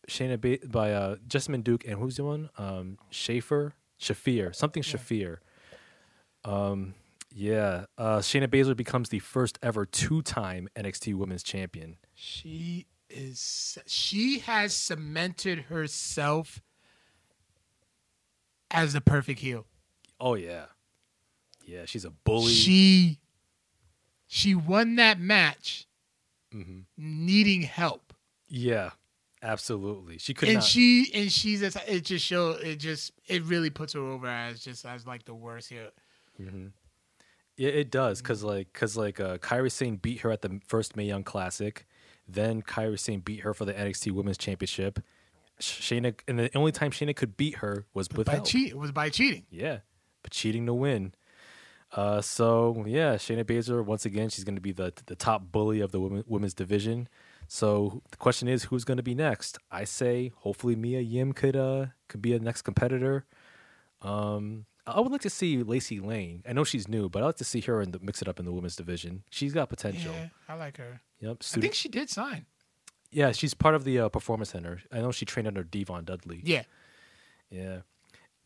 Shayna 0.10 0.40
ba- 0.40 0.66
by 0.68 0.92
uh, 0.94 1.16
Jessamyn 1.28 1.64
Duke 1.64 1.86
and 1.88 2.00
who's 2.00 2.18
the 2.18 2.24
one? 2.24 2.50
Um, 2.58 2.98
Schaefer, 3.10 3.74
Shafir, 4.00 4.54
something 4.56 4.84
Shafir. 4.84 5.38
Um, 6.44 6.94
yeah, 7.34 7.86
uh, 7.98 8.18
Shayna 8.20 8.48
Baszler 8.48 8.76
becomes 8.76 9.10
the 9.10 9.20
first 9.20 9.60
ever 9.62 9.86
two-time 9.86 10.68
NXT 10.76 11.14
Women's 11.16 11.44
Champion. 11.44 11.98
She 12.16 12.88
is. 13.10 13.78
She 13.88 14.40
has 14.40 14.74
cemented 14.74 15.60
herself 15.70 16.62
as 18.72 18.94
the 18.94 19.02
perfect 19.02 19.40
heel. 19.40 19.66
Oh 20.20 20.36
yeah, 20.36 20.66
yeah, 21.66 21.86
she's 21.86 22.06
a 22.06 22.10
bully. 22.12 22.52
She. 22.52 23.20
She 24.32 24.54
won 24.54 24.96
that 24.98 25.20
match, 25.20 25.88
Mhm. 26.54 26.84
needing 26.96 27.64
help. 27.64 28.14
Yeah, 28.48 28.92
absolutely. 29.42 30.18
She 30.18 30.34
could 30.34 30.50
and 30.50 30.58
not. 30.58 30.64
she 30.64 31.12
and 31.14 31.32
she's 31.32 31.62
just, 31.62 31.78
it 31.88 32.06
just 32.06 32.26
show 32.26 32.52
it 32.52 32.78
just 32.78 33.12
it 33.28 33.44
really 33.44 33.70
puts 33.70 33.94
her 33.94 34.02
over 34.02 34.28
as 34.28 34.60
just 34.62 34.86
as 34.86 35.06
like 35.06 35.26
the 35.26 35.34
worst 35.34 35.70
heel. 35.70 35.90
Yeah, 37.58 37.70
it 37.70 37.92
does 37.92 38.22
because 38.22 38.44
like 38.44 38.72
because 38.72 38.96
like 38.96 39.20
uh, 39.20 39.38
Kairi 39.38 39.72
Sane 39.72 39.98
beat 39.98 40.22
her 40.22 40.32
at 40.32 40.42
the 40.42 40.62
first 40.66 40.96
Mae 40.96 41.06
Young 41.06 41.24
Classic, 41.24 41.86
then 42.28 42.62
Kairi 42.62 42.98
Sane 42.98 43.20
beat 43.20 43.42
her 43.42 43.54
for 43.54 43.66
the 43.66 43.74
NXT 43.74 44.12
Women's 44.14 44.38
Championship. 44.38 45.00
Shayna 45.60 46.18
and 46.28 46.40
the 46.40 46.58
only 46.58 46.72
time 46.72 46.92
Shayna 46.92 47.14
could 47.14 47.36
beat 47.36 47.56
her 47.56 47.86
was 47.94 48.08
with 48.16 48.28
by 48.28 48.40
cheat 48.40 48.70
it 48.70 48.78
was 48.78 48.94
by 48.94 49.10
cheating. 49.10 49.46
Yeah, 49.52 49.80
but 50.24 50.32
cheating 50.32 50.66
to 50.68 50.74
win. 50.74 51.14
Uh, 51.92 52.22
so 52.22 52.86
yeah, 52.88 53.16
Shayna 53.16 53.44
Baszler 53.44 53.84
once 53.84 54.06
again 54.06 54.30
she's 54.30 54.46
going 54.46 54.56
to 54.56 54.62
be 54.62 54.72
the 54.72 54.94
the 55.08 55.16
top 55.16 55.52
bully 55.52 55.82
of 55.82 55.92
the 55.92 56.00
women, 56.00 56.24
women's 56.28 56.54
division. 56.54 57.10
So 57.52 58.04
the 58.12 58.18
question 58.18 58.48
is, 58.48 58.66
who's 58.66 58.84
going 58.86 58.98
to 58.98 59.04
be 59.04 59.16
next? 59.16 59.58
I 59.72 59.84
say 59.84 60.32
hopefully 60.38 60.76
Mia 60.76 61.02
Yim 61.02 61.34
could 61.34 61.56
uh 61.56 61.88
could 62.08 62.22
be 62.22 62.34
a 62.34 62.40
next 62.40 62.62
competitor. 62.62 63.26
Um, 64.04 64.66
I 64.86 65.00
would 65.02 65.12
like 65.12 65.22
to 65.22 65.30
see 65.32 65.62
Lacey 65.64 66.00
Lane. 66.00 66.44
I 66.48 66.54
know 66.54 66.64
she's 66.64 66.88
new, 66.88 67.10
but 67.10 67.22
I'd 67.24 67.26
like 67.28 67.36
to 67.38 67.44
see 67.44 67.62
her 67.62 67.82
and 67.82 67.98
mix 68.04 68.22
it 68.22 68.28
up 68.28 68.40
in 68.40 68.46
the 68.46 68.52
women's 68.52 68.76
division. 68.76 69.24
She's 69.32 69.52
got 69.54 69.68
potential. 69.70 70.14
Yeah, 70.14 70.28
I 70.48 70.54
like 70.56 70.78
her. 70.78 71.02
Yep. 71.22 71.38
I 71.58 71.60
think 71.60 71.74
she 71.74 71.90
did 71.90 72.10
sign. 72.10 72.46
yeah, 73.12 73.32
she's 73.32 73.54
part 73.54 73.74
of 73.76 73.84
the 73.84 74.00
uh, 74.00 74.10
performance 74.10 74.52
center. 74.52 74.82
I 74.92 75.00
know 75.02 75.12
she 75.12 75.26
trained 75.26 75.48
under 75.48 75.64
D-Von 75.64 76.06
Dudley. 76.06 76.42
Yeah. 76.44 76.64
Yeah. 77.50 77.80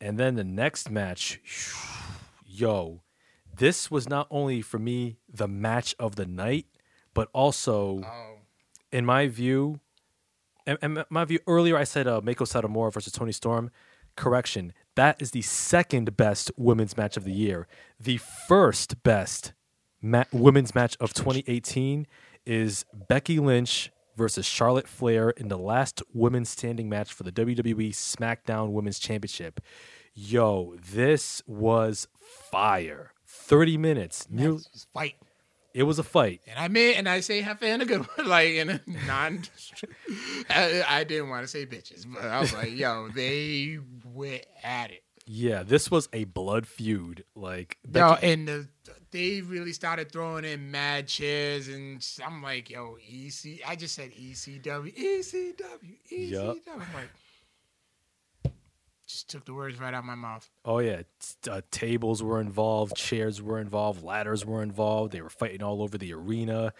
And 0.01 0.17
then 0.17 0.35
the 0.35 0.43
next 0.43 0.89
match, 0.89 1.39
yo, 2.45 3.01
this 3.55 3.91
was 3.91 4.09
not 4.09 4.27
only 4.31 4.61
for 4.61 4.79
me 4.79 5.17
the 5.31 5.47
match 5.47 5.93
of 5.99 6.15
the 6.15 6.25
night, 6.25 6.65
but 7.13 7.29
also 7.33 8.01
Oh. 8.05 8.29
In 8.93 9.05
my 9.05 9.27
view, 9.27 9.79
in, 10.67 10.77
in 10.81 11.03
my 11.09 11.25
view, 11.25 11.39
earlier 11.47 11.75
I 11.75 11.83
said 11.83 12.07
uh, 12.07 12.21
Meiko 12.21 12.45
Satomura 12.47 12.93
versus 12.93 13.11
Toni 13.11 13.31
Storm. 13.31 13.71
Correction. 14.15 14.73
That 14.95 15.19
is 15.19 15.31
the 15.31 15.41
second 15.41 16.15
best 16.15 16.51
women's 16.55 16.95
match 16.95 17.17
of 17.17 17.23
the 17.23 17.31
year. 17.33 17.67
The 17.99 18.17
first 18.17 19.01
best 19.01 19.53
ma- 19.99 20.25
women's 20.31 20.75
match 20.75 20.95
of 20.99 21.15
2018 21.15 22.05
is 22.45 22.85
Becky 23.09 23.39
Lynch 23.39 23.91
versus 24.15 24.45
Charlotte 24.45 24.87
Flair 24.87 25.31
in 25.31 25.47
the 25.47 25.57
last 25.57 26.03
women's 26.13 26.49
standing 26.49 26.87
match 26.87 27.11
for 27.11 27.23
the 27.23 27.31
WWE 27.31 27.89
SmackDown 27.89 28.71
Women's 28.71 28.99
Championship. 28.99 29.59
Yo, 30.13 30.75
this 30.91 31.41
was 31.47 32.07
fire. 32.19 33.13
30 33.25 33.77
minutes. 33.77 34.27
Near, 34.29 34.51
This 34.51 34.69
was 34.71 34.87
fight. 34.93 35.15
It 35.73 35.83
was 35.83 35.99
a 35.99 36.03
fight. 36.03 36.41
And 36.47 36.59
I 36.59 36.67
made, 36.67 36.95
and 36.95 37.07
I 37.09 37.19
say 37.21 37.41
half 37.41 37.61
in 37.63 37.81
a 37.81 37.85
good 37.85 38.01
one, 38.17 38.27
like 38.27 38.49
in 38.51 38.69
a 38.69 38.81
non. 39.07 39.43
I, 40.49 40.83
I 40.87 41.03
didn't 41.03 41.29
want 41.29 41.43
to 41.43 41.47
say 41.47 41.65
bitches, 41.65 42.05
but 42.11 42.23
I 42.25 42.39
was 42.39 42.53
like, 42.53 42.71
yo, 42.71 43.09
they 43.09 43.79
went 44.05 44.45
at 44.63 44.91
it. 44.91 45.03
Yeah, 45.25 45.63
this 45.63 45.89
was 45.89 46.09
a 46.11 46.25
blood 46.25 46.67
feud. 46.67 47.23
Like 47.35 47.77
Yo, 47.85 48.13
Becky- 48.15 48.27
and 48.27 48.47
the, 48.47 48.67
they 49.11 49.39
really 49.41 49.71
started 49.71 50.11
throwing 50.11 50.43
in 50.43 50.69
mad 50.69 51.07
chairs, 51.07 51.69
and 51.69 52.05
I'm 52.25 52.43
like, 52.43 52.69
yo, 52.69 52.97
EC. 53.09 53.61
I 53.65 53.75
just 53.77 53.95
said 53.95 54.11
ECW, 54.11 54.93
ECW, 54.93 55.55
ECW. 56.11 56.29
Yup. 56.31 56.57
I'm 56.71 56.79
like, 56.79 57.09
just 59.13 59.29
took 59.29 59.45
the 59.45 59.53
words 59.53 59.79
right 59.79 59.93
out 59.93 59.99
of 59.99 60.05
my 60.05 60.15
mouth. 60.15 60.49
Oh 60.65 60.79
yeah, 60.79 61.03
uh, 61.49 61.61
tables 61.71 62.21
were 62.21 62.41
involved, 62.41 62.95
chairs 62.95 63.41
were 63.41 63.59
involved, 63.59 64.03
ladders 64.03 64.45
were 64.45 64.61
involved. 64.61 65.13
They 65.13 65.21
were 65.21 65.29
fighting 65.29 65.63
all 65.63 65.81
over 65.81 65.97
the 65.97 66.13
arena. 66.13 66.73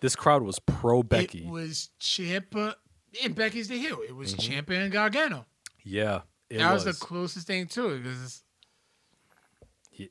This 0.00 0.16
crowd 0.16 0.42
was 0.42 0.58
pro 0.60 1.02
Becky. 1.02 1.44
It 1.44 1.50
was 1.50 1.90
Ciampa, 2.00 2.74
and 3.22 3.34
Becky's 3.34 3.68
the 3.68 3.78
heel. 3.78 3.98
It 4.08 4.16
was 4.16 4.34
Ciampa 4.34 4.70
and 4.70 4.92
Gargano. 4.92 5.44
yeah, 5.84 6.22
it 6.48 6.58
that 6.58 6.72
was. 6.72 6.84
was. 6.84 6.98
the 6.98 7.04
closest 7.04 7.46
thing 7.46 7.66
to 7.66 7.88
it 7.90 8.02
because 8.02 8.42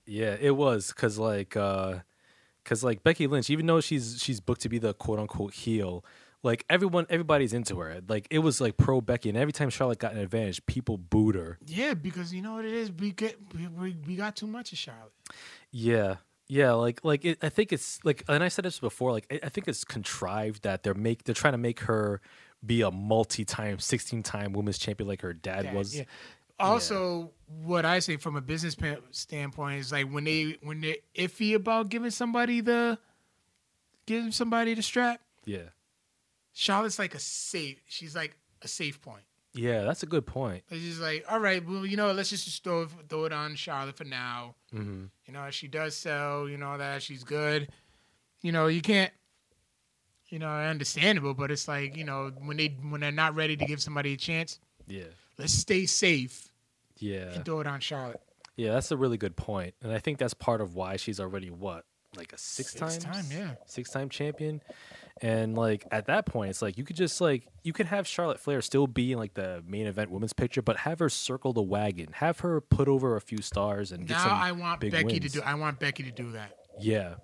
yeah, 0.06 0.36
it 0.40 0.52
was 0.52 0.90
because 0.90 1.18
like 1.18 1.50
because 1.50 2.84
like 2.84 3.04
Becky 3.04 3.28
Lynch, 3.28 3.50
even 3.50 3.66
though 3.66 3.82
she's 3.82 4.22
she's 4.22 4.40
booked 4.40 4.62
to 4.62 4.70
be 4.70 4.78
the 4.78 4.94
quote 4.94 5.20
unquote 5.20 5.54
heel, 5.54 6.06
like 6.44 6.66
everyone 6.70 7.06
everybody's 7.10 7.54
into 7.54 7.80
her. 7.80 8.02
Like 8.08 8.28
it 8.30 8.40
was 8.40 8.62
like 8.62 8.78
pro 8.78 9.02
Becky, 9.02 9.30
and 9.30 9.38
every 9.38 9.52
time 9.52 9.70
Charlotte 9.70 10.00
got 10.00 10.14
an 10.14 10.20
advantage, 10.20 10.66
people 10.66 10.98
booed 10.98 11.36
her. 11.36 11.58
yeah, 11.66 11.94
because 11.94 12.34
you 12.34 12.42
know 12.42 12.54
what 12.54 12.66
it 12.66 12.74
is. 12.74 12.92
We 12.92 13.12
get 13.12 13.38
we, 13.78 13.96
we, 14.08 14.16
got 14.16 14.36
too 14.36 14.48
much 14.48 14.72
of 14.72 14.78
Charlotte. 14.78 15.12
Yeah. 15.72 16.16
Yeah, 16.48 16.72
like 16.72 17.02
like 17.04 17.26
it, 17.26 17.38
I 17.44 17.50
think 17.50 17.72
it's 17.72 18.04
like, 18.04 18.24
and 18.28 18.44
I 18.44 18.48
said 18.48 18.66
this 18.66 18.80
before. 18.80 19.12
Like 19.12 19.42
I 19.44 19.50
think 19.50 19.68
it's 19.68 19.84
contrived 19.84 20.64
that 20.64 20.82
they're 20.82 20.96
make 20.96 21.24
they're 21.24 21.36
trying 21.36 21.54
to 21.54 21.60
make 21.60 21.82
her 21.82 22.22
be 22.66 22.82
a 22.82 22.90
multi-time, 22.90 23.78
sixteen-time 23.78 24.54
women's 24.54 24.80
champion 24.80 25.08
like 25.08 25.22
her 25.22 25.34
dad 25.34 25.66
That- 25.66 25.76
was. 25.76 25.96
yeah. 25.96 26.06
Also, 26.60 27.32
what 27.64 27.86
I 27.86 28.00
say 28.00 28.18
from 28.18 28.36
a 28.36 28.42
business 28.42 28.76
standpoint 29.12 29.80
is 29.80 29.92
like 29.94 30.12
when 30.12 30.26
they 30.26 30.58
when 30.62 30.82
they're 30.82 30.98
iffy 31.16 31.54
about 31.56 31.88
giving 31.90 32.10
somebody 32.10 32.60
the 32.60 32.98
giving 34.06 34.32
somebody 34.32 34.74
the 34.74 34.82
strap. 34.82 35.22
yeah, 35.46 35.70
Charlotte's 36.60 37.00
like 37.00 37.16
a 37.16 37.20
safe. 37.20 37.80
She's 37.88 38.16
like 38.16 38.36
a 38.62 38.68
safe 38.68 39.02
point. 39.02 39.24
yeah. 39.54 39.84
That's 39.84 40.04
a 40.04 40.06
good 40.06 40.26
point. 40.26 40.64
It's 40.70 40.84
just 40.84 41.00
like, 41.00 41.24
all 41.30 41.40
right, 41.40 41.66
well, 41.66 41.86
you 41.86 41.96
know, 41.96 42.12
let's 42.12 42.30
just, 42.30 42.64
throw 42.64 42.82
it- 42.84 42.90
throw 43.08 43.24
it 43.26 43.32
on 43.34 43.56
Charlotte 43.56 43.96
for 43.96 44.04
now. 44.04 44.56
hmm 44.72 45.06
You 45.26 45.34
know, 45.34 45.50
she 45.52 45.68
does 45.70 45.96
sell. 45.96 46.50
You 46.50 46.58
know 46.58 46.78
that 46.78 47.02
she's 47.02 47.24
good. 47.24 47.70
You 48.42 48.52
know, 48.52 48.68
you 48.68 48.82
can't. 48.82 49.12
You 50.28 50.38
know, 50.38 50.50
understandable, 50.52 51.34
but 51.34 51.50
it's 51.50 51.68
like 51.68 51.96
you 51.98 52.04
know 52.04 52.32
when 52.46 52.58
they 52.58 52.68
when 52.68 53.02
they're 53.02 53.12
not 53.12 53.34
ready 53.36 53.56
to 53.58 53.66
give 53.66 53.82
somebody 53.82 54.14
a 54.14 54.18
chance, 54.18 54.60
Yeah, 54.88 55.06
let's 55.40 55.54
stay 55.54 55.88
safe 55.88 56.50
yeah, 57.00 57.32
and 57.34 57.44
throw 57.44 57.62
it 57.62 57.68
on 57.68 57.80
Charlotte. 57.80 58.22
yeah. 58.56 58.74
That's 58.74 58.92
a 58.92 58.98
really 58.98 59.18
good 59.18 59.36
point, 59.36 59.74
and 59.82 59.92
I 59.92 59.98
think 59.98 60.20
that's 60.20 60.36
part 60.36 60.62
of 60.62 60.76
why 60.76 60.98
she's 60.98 61.20
already 61.20 61.50
what 61.50 61.86
like 62.20 62.34
a 62.34 62.38
six, 62.38 62.72
Six 62.72 62.80
times 62.80 62.98
time, 63.00 63.26
yeah. 63.32 63.56
six 63.66 63.90
time 63.90 64.10
champion. 64.10 64.62
And 65.22 65.58
like 65.58 65.86
at 65.92 66.06
that 66.06 66.26
point, 66.26 66.50
it's 66.52 66.62
like 66.62 66.78
you 66.78 66.84
could 66.86 66.96
just 66.96 67.20
like 67.20 67.48
you 67.64 67.74
could 67.74 67.88
have 67.88 68.08
Charlotte 68.08 68.40
Flair 68.40 68.62
still 68.62 68.88
be 68.88 69.12
in 69.12 69.18
like 69.18 69.34
the 69.34 69.64
main 69.68 69.88
event 69.88 70.12
women's 70.12 70.34
picture, 70.34 70.62
but 70.62 70.78
have 70.78 71.00
her 71.00 71.10
circle 71.10 71.52
the 71.52 71.62
wagon, 71.62 72.10
have 72.14 72.40
her 72.40 72.62
put 72.62 72.88
over 72.88 73.16
a 73.16 73.22
few 73.22 73.42
stars 73.42 73.92
and 73.92 74.08
get 74.08 74.14
Now 74.16 74.24
some 74.24 74.32
I 74.34 74.52
want 74.54 74.80
Becky 74.82 75.04
wins. 75.06 75.20
to 75.34 75.40
do. 75.40 75.42
I 75.42 75.56
want 75.56 75.80
Becky 75.80 76.04
to 76.04 76.12
do 76.12 76.32
that. 76.32 76.56
Yeah, 76.80 77.16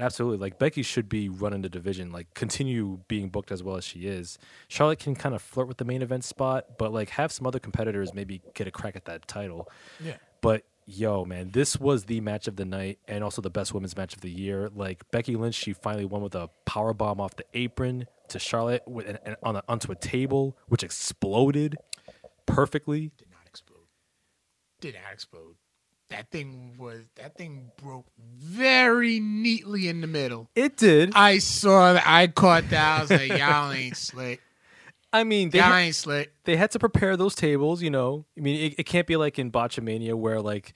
absolutely. 0.00 0.38
Like 0.38 0.58
Becky 0.58 0.82
should 0.82 1.08
be 1.08 1.28
running 1.28 1.62
the 1.62 1.68
division, 1.68 2.10
like 2.10 2.34
continue 2.34 2.98
being 3.06 3.28
booked 3.28 3.52
as 3.52 3.62
well 3.62 3.76
as 3.76 3.84
she 3.84 4.00
is. 4.00 4.36
Charlotte 4.66 4.98
can 4.98 5.14
kind 5.14 5.32
of 5.36 5.40
flirt 5.40 5.68
with 5.68 5.76
the 5.76 5.84
main 5.84 6.02
event 6.02 6.24
spot, 6.24 6.76
but 6.76 6.92
like 6.92 7.10
have 7.10 7.30
some 7.30 7.46
other 7.46 7.60
competitors 7.60 8.12
maybe 8.12 8.42
get 8.54 8.66
a 8.66 8.72
crack 8.72 8.96
at 8.96 9.04
that 9.04 9.28
title. 9.28 9.70
Yeah. 10.02 10.16
But 10.40 10.64
yo, 10.86 11.24
man, 11.24 11.50
this 11.52 11.78
was 11.78 12.04
the 12.04 12.20
match 12.20 12.48
of 12.48 12.56
the 12.56 12.64
night 12.64 12.98
and 13.08 13.24
also 13.24 13.42
the 13.42 13.50
best 13.50 13.74
women's 13.74 13.96
match 13.96 14.14
of 14.14 14.20
the 14.20 14.30
year. 14.30 14.70
Like 14.74 15.10
Becky 15.10 15.36
Lynch, 15.36 15.54
she 15.54 15.72
finally 15.72 16.04
won 16.04 16.22
with 16.22 16.34
a 16.34 16.50
power 16.64 16.92
bomb 16.92 17.20
off 17.20 17.36
the 17.36 17.44
apron 17.54 18.06
to 18.28 18.38
Charlotte 18.38 18.82
with 18.86 19.06
and, 19.08 19.18
and 19.24 19.36
on 19.42 19.56
a, 19.56 19.62
onto 19.68 19.92
a 19.92 19.96
table, 19.96 20.56
which 20.68 20.82
exploded 20.82 21.76
perfectly. 22.46 23.12
Did 23.16 23.30
not 23.30 23.46
explode. 23.46 23.86
Did 24.80 24.94
not 24.94 25.12
explode. 25.12 25.56
That 26.10 26.30
thing 26.30 26.76
was. 26.78 27.08
That 27.16 27.36
thing 27.36 27.70
broke 27.82 28.06
very 28.18 29.20
neatly 29.20 29.88
in 29.88 30.00
the 30.00 30.06
middle. 30.06 30.50
It 30.54 30.76
did. 30.76 31.12
I 31.14 31.38
saw 31.38 31.94
that. 31.94 32.04
I 32.06 32.26
caught 32.28 32.68
that. 32.70 32.98
I 32.98 33.00
was 33.00 33.10
like, 33.10 33.38
y'all 33.38 33.72
ain't 33.72 33.96
slick. 33.96 34.40
I 35.14 35.24
mean, 35.24 35.50
they 35.50 35.58
Y'all 35.58 35.68
ha- 35.68 35.76
ain't 35.78 35.94
slick. 35.94 36.32
they 36.44 36.56
had 36.56 36.70
to 36.72 36.78
prepare 36.78 37.16
those 37.16 37.34
tables, 37.34 37.80
you 37.82 37.88
know. 37.90 38.26
I 38.36 38.40
mean, 38.40 38.72
it, 38.72 38.74
it 38.80 38.82
can't 38.84 39.06
be 39.06 39.16
like 39.16 39.38
in 39.38 39.50
Botchamania 39.50 40.14
where 40.14 40.40
like 40.40 40.74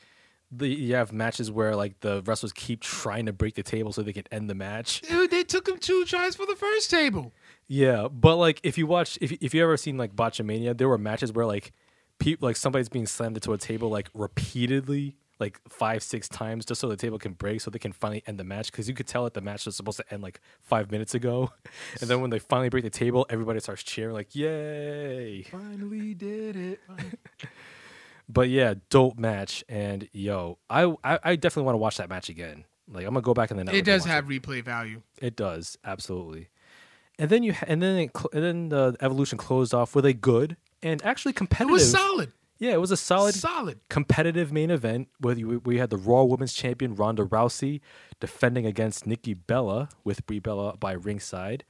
the 0.51 0.68
you 0.68 0.95
have 0.95 1.12
matches 1.12 1.51
where 1.51 1.76
like 1.76 2.01
the 2.01 2.22
wrestlers 2.24 2.53
keep 2.55 2.80
trying 2.80 3.26
to 3.26 3.32
break 3.32 3.55
the 3.57 3.62
table 3.62 3.93
so 3.93 4.01
they 4.03 4.12
can 4.14 4.24
end 4.32 4.49
the 4.49 4.55
match. 4.55 5.03
Dude, 5.03 5.30
they 5.30 5.45
took 5.45 5.68
him 5.68 5.76
two 5.78 6.05
tries 6.07 6.36
for 6.36 6.47
the 6.47 6.57
first 6.57 6.89
table. 6.91 7.32
Yeah, 7.66 8.09
but 8.09 8.36
like 8.36 8.61
if 8.62 8.78
you 8.78 8.86
watch 8.86 9.18
if 9.20 9.32
if 9.43 9.53
you 9.53 9.62
ever 9.62 9.76
seen 9.76 9.99
like 9.99 10.14
Botchamania, 10.16 10.78
there 10.78 10.89
were 10.89 10.97
matches 10.99 11.32
where 11.32 11.45
like 11.45 11.72
people 12.18 12.49
like 12.49 12.57
somebody's 12.57 12.89
being 12.89 13.07
slammed 13.07 13.36
into 13.36 13.53
a 13.53 13.59
table 13.59 13.91
like 13.91 14.09
repeatedly 14.14 15.16
like 15.41 15.61
five 15.68 16.03
six 16.03 16.28
times 16.28 16.64
just 16.64 16.80
so 16.80 16.89
the 16.89 16.97
table 16.97 17.18
can 17.18 17.32
break 17.32 17.61
so 17.61 17.70
they 17.70 17.78
can 17.78 17.93
finally 17.93 18.22
end 18.26 18.39
the 18.39 18.45
match 18.45 18.72
because 18.72 18.89
you 18.89 18.95
could 18.95 19.07
tell 19.07 19.24
that 19.24 19.34
the 19.34 19.41
match 19.41 19.66
was 19.66 19.76
supposed 19.76 19.99
to 19.99 20.12
end 20.12 20.22
like 20.22 20.41
five 20.61 20.91
minutes 20.91 21.14
ago 21.14 21.53
and 22.01 22.11
then 22.11 22.20
when 22.20 22.30
they 22.30 22.39
finally 22.39 22.68
break 22.68 22.82
the 22.82 22.91
table 22.91 23.24
everybody 23.30 23.61
starts 23.61 23.82
cheering 23.82 24.14
like 24.14 24.34
yay 24.34 25.43
Finally 25.45 26.14
did 26.14 26.57
it. 26.57 26.80
But 28.28 28.51
yeah, 28.51 28.74
dope 28.91 29.18
match, 29.18 29.64
and 29.70 30.07
yo, 30.12 30.59
I 30.68 30.84
I, 31.03 31.18
I 31.24 31.36
definitely 31.36 31.62
want 31.64 31.74
to 31.74 31.78
watch 31.78 31.97
that 31.97 32.11
match 32.11 32.28
again. 32.28 32.64
Like 32.86 33.07
I'm 33.07 33.14
gonna 33.14 33.22
go 33.22 33.32
back 33.32 33.51
in 33.51 33.57
the 33.57 33.64
network. 33.64 33.80
It 33.80 33.86
does 33.86 34.05
have 34.05 34.26
replay 34.26 34.62
value. 34.62 35.01
it. 35.16 35.28
it 35.28 35.36
does 35.36 35.78
absolutely. 35.84 36.49
And 37.18 37.30
then 37.30 37.43
you 37.43 37.55
ha- 37.55 37.64
and 37.66 37.82
then 37.82 37.97
it 37.97 38.11
and 38.34 38.45
then 38.45 38.68
the 38.68 38.97
evolution 39.01 39.39
closed 39.39 39.72
off 39.72 39.95
with 39.95 40.05
a 40.05 40.12
good 40.12 40.57
and 40.82 41.03
actually 41.05 41.32
competitive. 41.32 41.70
It 41.70 41.72
was 41.72 41.91
solid. 41.91 42.32
Yeah, 42.59 42.73
it 42.73 42.81
was 42.81 42.91
a 42.91 42.97
solid, 42.97 43.35
Solid. 43.35 43.79
competitive 43.89 44.51
main 44.53 44.71
event 44.71 45.09
where 45.21 45.37
we, 45.37 45.45
we 45.59 45.79
had 45.79 45.91
the 45.91 45.97
Raw 45.97 46.25
Women's 46.25 46.53
Champion 46.53 46.95
Ronda 46.95 47.25
Rousey 47.25 47.81
defending 48.21 48.67
against 48.67 49.07
Nikki 49.07 49.33
Bella 49.35 49.89
with 50.03 50.27
Brie 50.27 50.41
Bella 50.41 50.77
by 50.77 50.93
ringside. 50.93 51.65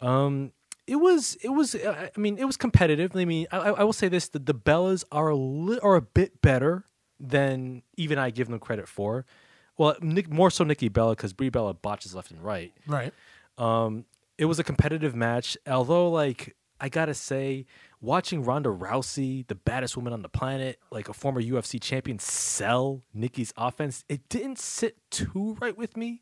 Um, 0.00 0.52
it 0.86 0.96
was 0.96 1.36
it 1.42 1.50
was 1.50 1.74
uh, 1.76 2.08
I 2.14 2.20
mean 2.20 2.36
it 2.36 2.44
was 2.44 2.56
competitive. 2.56 3.14
I 3.16 3.24
mean 3.24 3.46
I, 3.52 3.58
I 3.58 3.70
I 3.70 3.84
will 3.84 3.92
say 3.92 4.08
this: 4.08 4.28
the, 4.28 4.38
the 4.40 4.54
Bellas 4.54 5.04
are 5.12 5.28
a 5.28 5.36
li- 5.36 5.78
are 5.82 5.94
a 5.94 6.02
bit 6.02 6.42
better 6.42 6.84
than 7.20 7.82
even 7.96 8.18
I 8.18 8.30
give 8.30 8.48
them 8.48 8.58
credit 8.58 8.88
for. 8.88 9.24
Well, 9.78 9.96
Nick, 10.02 10.30
more 10.30 10.50
so 10.50 10.62
Nikki 10.64 10.88
Bella 10.88 11.12
because 11.12 11.32
Brie 11.32 11.48
Bella 11.48 11.74
botches 11.74 12.14
left 12.14 12.30
and 12.32 12.42
right. 12.42 12.72
Right. 12.86 13.12
Um, 13.56 14.04
it 14.36 14.44
was 14.46 14.58
a 14.58 14.64
competitive 14.64 15.14
match, 15.14 15.56
although 15.66 16.10
like 16.10 16.54
I 16.84 16.90
gotta 16.90 17.14
say, 17.14 17.64
watching 18.02 18.44
Ronda 18.44 18.68
Rousey, 18.68 19.46
the 19.46 19.54
baddest 19.54 19.96
woman 19.96 20.12
on 20.12 20.20
the 20.20 20.28
planet, 20.28 20.78
like 20.90 21.08
a 21.08 21.14
former 21.14 21.40
UFC 21.40 21.80
champion, 21.80 22.18
sell 22.18 23.00
Nikki's 23.14 23.54
offense, 23.56 24.04
it 24.10 24.28
didn't 24.28 24.58
sit 24.58 24.98
too 25.10 25.56
right 25.62 25.74
with 25.78 25.96
me. 25.96 26.20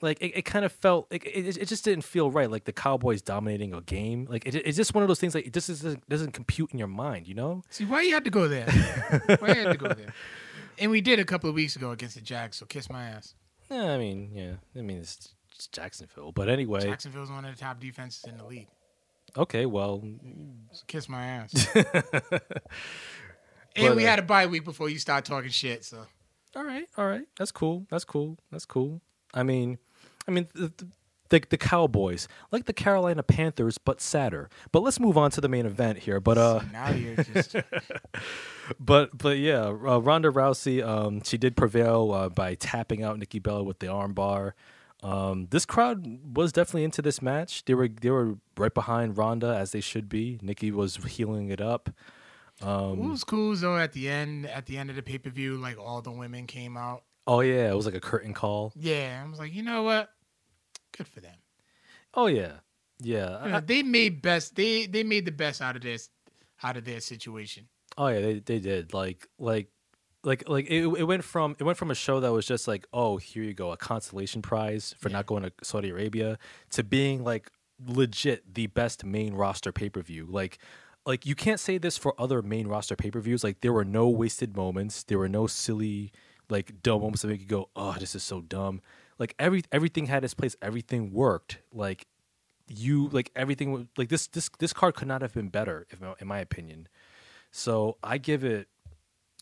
Like 0.00 0.18
it, 0.22 0.32
it 0.34 0.42
kind 0.46 0.64
of 0.64 0.72
felt 0.72 1.08
like 1.10 1.26
it, 1.26 1.58
it 1.58 1.68
just 1.68 1.84
didn't 1.84 2.04
feel 2.04 2.30
right. 2.30 2.50
Like 2.50 2.64
the 2.64 2.72
Cowboys 2.72 3.20
dominating 3.20 3.74
a 3.74 3.82
game. 3.82 4.26
Like 4.30 4.46
it, 4.46 4.54
it's 4.54 4.78
just 4.78 4.94
one 4.94 5.04
of 5.04 5.08
those 5.08 5.20
things. 5.20 5.34
Like 5.34 5.46
it 5.46 5.52
just 5.52 5.68
doesn't, 5.68 6.08
doesn't 6.08 6.32
compute 6.32 6.70
in 6.72 6.78
your 6.78 6.88
mind, 6.88 7.28
you 7.28 7.34
know? 7.34 7.62
See, 7.68 7.84
why 7.84 8.00
you 8.00 8.14
had 8.14 8.24
to 8.24 8.30
go 8.30 8.48
there? 8.48 8.64
why 9.40 9.48
you 9.48 9.54
had 9.56 9.72
to 9.72 9.78
go 9.78 9.88
there? 9.88 10.14
And 10.78 10.90
we 10.90 11.02
did 11.02 11.18
a 11.18 11.24
couple 11.26 11.50
of 11.50 11.54
weeks 11.54 11.76
ago 11.76 11.90
against 11.90 12.14
the 12.14 12.22
Jags, 12.22 12.56
so 12.56 12.64
kiss 12.64 12.88
my 12.88 13.04
ass. 13.04 13.34
Yeah, 13.70 13.92
I 13.92 13.98
mean, 13.98 14.30
yeah, 14.34 14.52
I 14.74 14.80
mean 14.80 14.96
it's, 15.00 15.34
it's 15.54 15.66
Jacksonville, 15.66 16.32
but 16.32 16.48
anyway, 16.48 16.80
Jacksonville's 16.80 17.30
one 17.30 17.44
of 17.44 17.54
the 17.54 17.60
top 17.60 17.78
defenses 17.78 18.24
in 18.24 18.38
the 18.38 18.44
league. 18.46 18.68
Okay, 19.36 19.66
well, 19.66 20.02
kiss 20.86 21.08
my 21.08 21.24
ass. 21.24 21.68
and 21.74 21.84
But, 23.76 23.96
we 23.96 24.04
uh, 24.04 24.10
had 24.10 24.18
a 24.18 24.22
bye 24.22 24.46
week 24.46 24.64
before 24.64 24.88
you 24.88 24.98
start 24.98 25.24
talking 25.24 25.50
shit. 25.50 25.84
So 25.84 26.06
All 26.56 26.64
right, 26.64 26.88
all 26.96 27.06
right. 27.06 27.26
That's 27.38 27.52
cool. 27.52 27.86
That's 27.90 28.04
cool. 28.04 28.38
That's 28.50 28.66
cool. 28.66 29.00
I 29.34 29.42
mean, 29.42 29.78
I 30.28 30.30
mean, 30.30 30.48
the, 30.54 30.72
the, 31.30 31.42
the 31.48 31.56
Cowboys, 31.56 32.28
like 32.50 32.66
the 32.66 32.74
Carolina 32.74 33.22
Panthers, 33.22 33.78
but 33.78 34.00
sadder. 34.00 34.50
But 34.70 34.82
let's 34.82 35.00
move 35.00 35.16
on 35.16 35.30
to 35.32 35.40
the 35.40 35.48
main 35.48 35.64
event 35.64 35.98
here. 35.98 36.20
But 36.20 36.36
uh, 36.38 36.60
now 36.72 36.90
you're 36.90 37.16
just 37.16 37.56
but 38.78 39.16
but 39.16 39.38
yeah, 39.38 39.64
uh, 39.64 39.98
Ronda 39.98 40.30
Rousey, 40.30 40.86
um, 40.86 41.22
she 41.24 41.38
did 41.38 41.56
prevail 41.56 42.12
uh, 42.12 42.28
by 42.28 42.54
tapping 42.54 43.02
out 43.02 43.18
Nikki 43.18 43.38
Bella 43.38 43.62
with 43.62 43.78
the 43.78 43.86
armbar. 43.86 44.52
Um, 45.02 45.48
this 45.50 45.66
crowd 45.66 46.36
was 46.36 46.52
definitely 46.52 46.84
into 46.84 47.02
this 47.02 47.20
match. 47.20 47.64
They 47.64 47.74
were 47.74 47.88
they 47.88 48.10
were 48.10 48.36
right 48.56 48.72
behind 48.72 49.18
Ronda 49.18 49.48
as 49.56 49.72
they 49.72 49.80
should 49.80 50.08
be. 50.08 50.38
Nikki 50.42 50.70
was 50.70 50.96
healing 50.96 51.50
it 51.50 51.60
up. 51.60 51.90
it 52.60 52.64
was 52.66 53.24
cool 53.24 53.56
though. 53.56 53.76
At 53.76 53.92
the 53.92 54.08
end, 54.08 54.46
at 54.46 54.66
the 54.66 54.78
end 54.78 54.90
of 54.90 54.96
the 54.96 55.02
pay 55.02 55.18
per 55.18 55.30
view, 55.30 55.56
like 55.56 55.78
all 55.78 56.02
the 56.02 56.12
women 56.12 56.46
came 56.46 56.76
out. 56.76 57.02
Oh 57.26 57.40
yeah, 57.40 57.70
it 57.70 57.74
was 57.74 57.86
like 57.86 57.94
a 57.94 58.00
curtain 58.00 58.34
call. 58.34 58.72
Yeah, 58.76 59.22
I 59.24 59.28
was 59.28 59.38
like, 59.38 59.52
you 59.52 59.62
know 59.62 59.82
what? 59.82 60.10
Good 60.96 61.08
for 61.08 61.20
them. 61.20 61.36
Oh 62.14 62.26
yeah, 62.26 62.52
yeah. 63.00 63.44
You 63.44 63.50
know, 63.52 63.60
they 63.60 63.82
made 63.82 64.22
best. 64.22 64.54
They 64.54 64.86
they 64.86 65.02
made 65.02 65.24
the 65.24 65.32
best 65.32 65.60
out 65.60 65.76
of 65.76 65.82
this, 65.82 66.10
out 66.62 66.76
of 66.76 66.84
their 66.84 67.00
situation. 67.00 67.68
Oh 67.98 68.06
yeah, 68.06 68.20
they 68.20 68.38
they 68.38 68.58
did. 68.60 68.94
Like 68.94 69.28
like 69.38 69.68
like 70.24 70.48
like 70.48 70.66
it, 70.70 70.86
it 70.86 71.04
went 71.04 71.24
from 71.24 71.56
it 71.58 71.64
went 71.64 71.78
from 71.78 71.90
a 71.90 71.94
show 71.94 72.20
that 72.20 72.32
was 72.32 72.46
just 72.46 72.68
like 72.68 72.86
oh 72.92 73.16
here 73.16 73.42
you 73.42 73.54
go 73.54 73.72
a 73.72 73.76
consolation 73.76 74.42
prize 74.42 74.94
for 74.98 75.08
Yeah. 75.08 75.14
not 75.18 75.26
going 75.26 75.42
to 75.42 75.52
Saudi 75.62 75.90
Arabia 75.90 76.38
to 76.70 76.84
being 76.84 77.24
like 77.24 77.50
legit 77.84 78.54
the 78.54 78.68
best 78.68 79.04
main 79.04 79.34
roster 79.34 79.72
pay 79.72 79.88
per 79.88 80.02
view. 80.02 80.26
Like 80.30 80.58
like 81.04 81.26
you 81.26 81.34
can't 81.34 81.58
say 81.58 81.78
this 81.78 81.98
for 81.98 82.14
other 82.20 82.42
main 82.42 82.68
roster 82.68 82.94
pay 82.96 83.10
per 83.10 83.20
views. 83.20 83.42
Like 83.42 83.60
there 83.60 83.72
were 83.72 83.84
no 83.84 84.08
wasted 84.08 84.56
moments. 84.56 85.02
There 85.02 85.18
were 85.18 85.28
no 85.28 85.46
silly 85.46 86.12
like 86.48 86.82
dumb 86.82 87.00
moments 87.00 87.22
that 87.22 87.28
make 87.28 87.40
you 87.40 87.46
go 87.46 87.70
oh 87.74 87.96
this 87.98 88.14
is 88.14 88.22
so 88.22 88.40
dumb. 88.40 88.80
Like 89.18 89.34
every 89.38 89.62
everything 89.72 90.06
had 90.06 90.24
its 90.24 90.34
place. 90.34 90.54
Everything 90.62 91.12
worked. 91.12 91.58
Like 91.72 92.06
you 92.68 93.08
like 93.08 93.30
everything 93.34 93.88
like 93.96 94.08
this 94.08 94.28
this 94.28 94.48
this 94.60 94.72
card 94.72 94.94
could 94.94 95.08
not 95.08 95.22
have 95.22 95.34
been 95.34 95.48
better 95.48 95.86
if, 95.90 96.00
in 96.20 96.28
my 96.28 96.38
opinion. 96.38 96.88
So 97.50 97.98
I 98.02 98.18
give 98.18 98.44
it. 98.44 98.68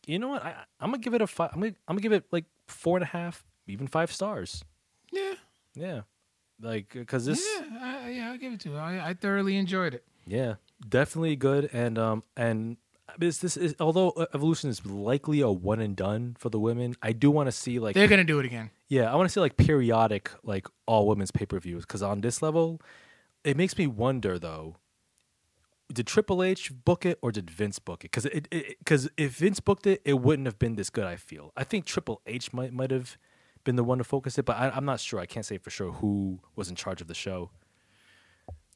You 0.06 0.18
know 0.18 0.28
what? 0.28 0.44
I, 0.44 0.54
I'm 0.80 0.90
gonna 0.90 0.98
give 1.02 1.14
it 1.14 1.22
a 1.22 1.26
five. 1.26 1.50
I'm 1.52 1.60
gonna, 1.60 1.74
I'm 1.88 1.94
gonna 1.96 2.02
give 2.02 2.12
it 2.12 2.24
like 2.32 2.44
four 2.66 2.96
and 2.96 3.04
a 3.04 3.06
half, 3.08 3.44
even 3.66 3.86
five 3.86 4.10
stars. 4.12 4.64
Yeah, 5.12 5.34
Yeah, 5.74 6.00
like 6.60 6.90
because 6.92 7.26
this. 7.26 7.44
yeah, 7.58 7.66
I, 7.80 8.10
yeah. 8.10 8.30
I'll 8.30 8.38
give 8.38 8.52
it 8.52 8.60
to 8.60 8.70
you. 8.70 8.76
I, 8.76 9.10
I 9.10 9.14
thoroughly 9.14 9.56
enjoyed 9.56 9.94
it. 9.94 10.04
Yeah, 10.26 10.54
definitely 10.88 11.36
good. 11.36 11.68
And 11.72 11.98
um 11.98 12.22
and 12.36 12.76
this 13.18 13.38
this 13.38 13.56
is 13.56 13.74
although 13.80 14.12
Evolution 14.34 14.70
is 14.70 14.86
likely 14.86 15.40
a 15.40 15.50
one 15.50 15.80
and 15.80 15.96
done 15.96 16.36
for 16.38 16.48
the 16.48 16.58
women. 16.60 16.94
I 17.02 17.12
do 17.12 17.30
want 17.30 17.48
to 17.48 17.52
see 17.52 17.78
like 17.78 17.94
They're 17.94 18.08
gonna 18.08 18.24
do 18.24 18.38
it 18.38 18.46
again. 18.46 18.70
yeah, 18.88 19.12
I 19.12 19.16
want 19.16 19.28
to 19.28 19.32
see 19.32 19.40
like 19.40 19.56
periodic 19.56 20.30
like 20.44 20.66
all 20.86 21.06
women's 21.08 21.30
pay 21.32 21.44
per 21.46 21.58
views 21.58 21.84
because 21.84 22.02
on 22.02 22.20
this 22.20 22.40
level, 22.40 22.80
it 23.44 23.56
makes 23.56 23.76
me 23.76 23.86
wonder 23.86 24.38
though. 24.38 24.76
Did 25.92 26.06
Triple 26.06 26.42
H 26.42 26.72
book 26.84 27.04
it 27.04 27.18
or 27.22 27.32
did 27.32 27.50
Vince 27.50 27.78
book 27.78 28.04
it? 28.04 28.10
Because 28.12 28.26
it 28.26 28.48
because 28.50 29.08
if 29.16 29.36
Vince 29.36 29.60
booked 29.60 29.86
it, 29.86 30.00
it 30.04 30.14
wouldn't 30.20 30.46
have 30.46 30.58
been 30.58 30.76
this 30.76 30.90
good. 30.90 31.04
I 31.04 31.16
feel. 31.16 31.52
I 31.56 31.64
think 31.64 31.84
Triple 31.84 32.20
H 32.26 32.52
might 32.52 32.72
might 32.72 32.90
have 32.90 33.18
been 33.64 33.76
the 33.76 33.84
one 33.84 33.98
to 33.98 34.04
focus 34.04 34.38
it, 34.38 34.44
but 34.44 34.56
I, 34.56 34.70
I'm 34.70 34.84
not 34.84 35.00
sure. 35.00 35.20
I 35.20 35.26
can't 35.26 35.44
say 35.44 35.58
for 35.58 35.70
sure 35.70 35.92
who 35.92 36.40
was 36.56 36.68
in 36.70 36.76
charge 36.76 37.00
of 37.00 37.08
the 37.08 37.14
show. 37.14 37.50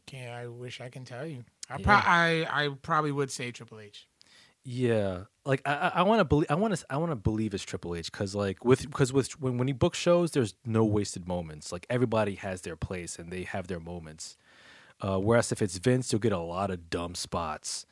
Okay, 0.08 0.28
I 0.28 0.46
wish 0.48 0.80
I 0.80 0.88
can 0.90 1.04
tell 1.04 1.26
you. 1.26 1.44
I 1.70 1.76
Yeah. 1.78 1.84
pro- 1.84 1.94
I 1.94 2.64
I 2.64 2.68
probably 2.82 3.12
would 3.12 3.30
say 3.30 3.50
Triple 3.50 3.80
H. 3.80 4.06
Yeah, 4.66 5.24
like 5.44 5.60
I, 5.66 5.92
I 5.96 6.02
want 6.02 6.20
to 6.20 6.24
believe. 6.24 6.46
I 6.50 6.54
want 6.54 6.74
to. 6.74 6.86
I 6.88 6.96
want 6.96 7.12
to 7.12 7.16
believe 7.16 7.52
it's 7.52 7.64
Triple 7.64 7.94
H 7.94 8.10
because, 8.10 8.34
like, 8.34 8.64
with 8.64 8.80
because 8.82 9.12
with 9.12 9.38
when 9.38 9.58
when 9.58 9.68
he 9.68 9.74
books 9.74 9.98
shows, 9.98 10.30
there's 10.30 10.54
no 10.64 10.84
wasted 10.84 11.28
moments. 11.28 11.70
Like 11.70 11.86
everybody 11.90 12.36
has 12.36 12.62
their 12.62 12.76
place 12.76 13.18
and 13.18 13.30
they 13.30 13.42
have 13.42 13.66
their 13.66 13.80
moments. 13.80 14.36
Uh, 15.00 15.18
whereas 15.18 15.52
if 15.52 15.60
it's 15.60 15.76
Vince, 15.78 16.12
you'll 16.12 16.20
get 16.20 16.32
a 16.32 16.38
lot 16.38 16.70
of 16.70 16.88
dumb 16.90 17.14
spots. 17.14 17.84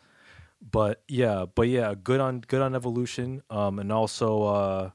But 0.61 1.03
yeah, 1.09 1.46
but 1.53 1.68
yeah, 1.68 1.94
good 2.03 2.20
on 2.20 2.40
good 2.40 2.62
on 2.62 2.74
Evolution. 2.74 3.42
Um, 3.50 3.78
and 3.78 3.90
also, 3.92 4.44
uh, 4.44 4.90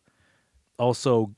also, 0.80 1.34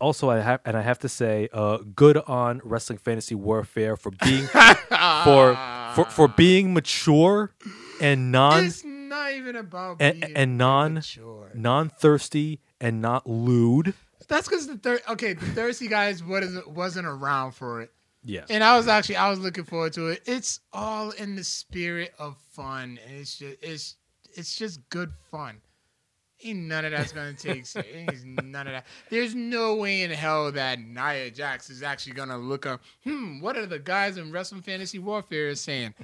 also, 0.00 0.30
I 0.30 0.40
have 0.40 0.60
and 0.64 0.76
I 0.76 0.82
have 0.82 0.98
to 1.00 1.08
say, 1.08 1.48
uh, 1.52 1.78
good 1.94 2.16
on 2.16 2.60
Wrestling 2.64 2.98
Fantasy 2.98 3.34
Warfare 3.34 3.96
for 3.96 4.10
being 4.24 4.46
for 5.24 5.58
for 5.94 6.04
for 6.08 6.28
being 6.28 6.72
mature 6.72 7.52
and 8.00 8.32
non 8.32 8.64
It's 8.64 8.82
not 8.84 9.32
even 9.32 9.56
about 9.56 9.98
and, 10.00 10.24
and 10.34 10.56
non 10.56 10.94
mature. 10.94 11.50
non 11.54 11.90
thirsty 11.90 12.60
and 12.80 13.02
not 13.02 13.28
lewd. 13.28 13.92
That's 14.28 14.48
because 14.48 14.68
the 14.68 14.78
thir- 14.78 15.00
okay, 15.10 15.34
the 15.34 15.46
thirsty 15.46 15.88
guys 15.88 16.24
wasn't 16.24 16.66
wasn't 16.70 17.06
around 17.06 17.52
for 17.52 17.82
it, 17.82 17.92
Yeah, 18.24 18.44
and 18.50 18.62
I 18.62 18.76
was 18.76 18.88
actually 18.88 19.16
I 19.16 19.30
was 19.30 19.38
looking 19.38 19.64
forward 19.64 19.94
to 19.94 20.08
it. 20.08 20.22
It's 20.26 20.60
all 20.72 21.10
in 21.12 21.36
the 21.36 21.44
spirit 21.44 22.12
of 22.18 22.36
fun, 22.52 22.98
and 23.06 23.16
it's 23.16 23.38
just 23.38 23.56
it's 23.62 23.96
it's 24.34 24.56
just 24.56 24.88
good 24.90 25.12
fun. 25.30 25.60
Ain't 26.42 26.60
none 26.60 26.84
of 26.84 26.92
that's 26.92 27.12
gonna 27.12 27.34
take. 27.34 27.64
ain't 27.76 28.24
none 28.44 28.66
of 28.66 28.72
that. 28.72 28.86
There's 29.10 29.34
no 29.34 29.76
way 29.76 30.02
in 30.02 30.10
hell 30.10 30.52
that 30.52 30.80
Nia 30.80 31.30
Jax 31.30 31.70
is 31.70 31.82
actually 31.82 32.12
gonna 32.14 32.38
look 32.38 32.66
up. 32.66 32.82
Hmm, 33.04 33.40
what 33.40 33.56
are 33.56 33.66
the 33.66 33.78
guys 33.78 34.16
in 34.16 34.32
Wrestling 34.32 34.62
Fantasy 34.62 34.98
Warfare 34.98 35.48
is 35.48 35.60
saying? 35.60 35.94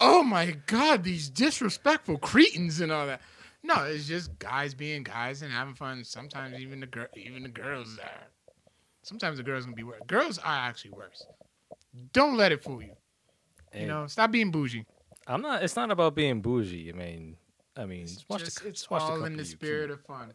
Oh 0.00 0.22
my 0.22 0.56
God, 0.66 1.04
these 1.04 1.28
disrespectful 1.28 2.18
cretins 2.18 2.80
and 2.80 2.90
all 2.90 3.06
that. 3.06 3.20
No, 3.62 3.84
it's 3.84 4.06
just 4.08 4.38
guys 4.38 4.74
being 4.74 5.04
guys 5.04 5.42
and 5.42 5.52
having 5.52 5.74
fun. 5.74 6.04
Sometimes 6.04 6.58
even 6.58 6.80
the 6.80 6.86
girl, 6.86 7.06
even 7.14 7.42
the 7.42 7.48
girls 7.48 7.98
are. 8.02 8.28
Sometimes 9.02 9.38
the 9.38 9.42
girls 9.42 9.64
can 9.64 9.74
be 9.74 9.82
worse. 9.82 10.00
Girls 10.06 10.38
are 10.38 10.44
actually 10.46 10.92
worse. 10.92 11.26
Don't 12.12 12.36
let 12.36 12.52
it 12.52 12.62
fool 12.62 12.82
you. 12.82 12.94
You 13.74 13.86
know, 13.86 14.06
stop 14.06 14.30
being 14.30 14.50
bougie. 14.50 14.84
I'm 15.26 15.40
not. 15.42 15.62
It's 15.62 15.76
not 15.76 15.90
about 15.90 16.14
being 16.14 16.40
bougie. 16.42 16.90
I 16.90 16.92
mean, 16.96 17.36
I 17.76 17.86
mean, 17.86 18.02
It's, 18.02 18.24
watch 18.28 18.44
just, 18.44 18.62
the, 18.62 18.68
it's 18.68 18.90
watch 18.90 19.02
all 19.02 19.18
the 19.20 19.24
in 19.26 19.36
the 19.36 19.44
spirit 19.44 19.88
keep. 19.90 19.98
of 20.00 20.04
fun. 20.04 20.32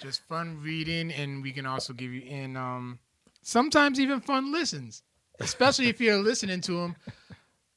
Just 0.00 0.22
fun 0.28 0.60
reading, 0.62 1.10
and 1.12 1.42
we 1.42 1.52
can 1.52 1.64
also 1.66 1.92
give 1.92 2.12
you 2.12 2.22
in 2.22 2.56
um 2.56 2.98
sometimes 3.42 4.00
even 4.00 4.20
fun 4.20 4.52
listens, 4.52 5.02
especially 5.40 5.88
if 5.88 6.00
you're 6.00 6.18
listening 6.18 6.60
to 6.62 6.72
them 6.72 6.96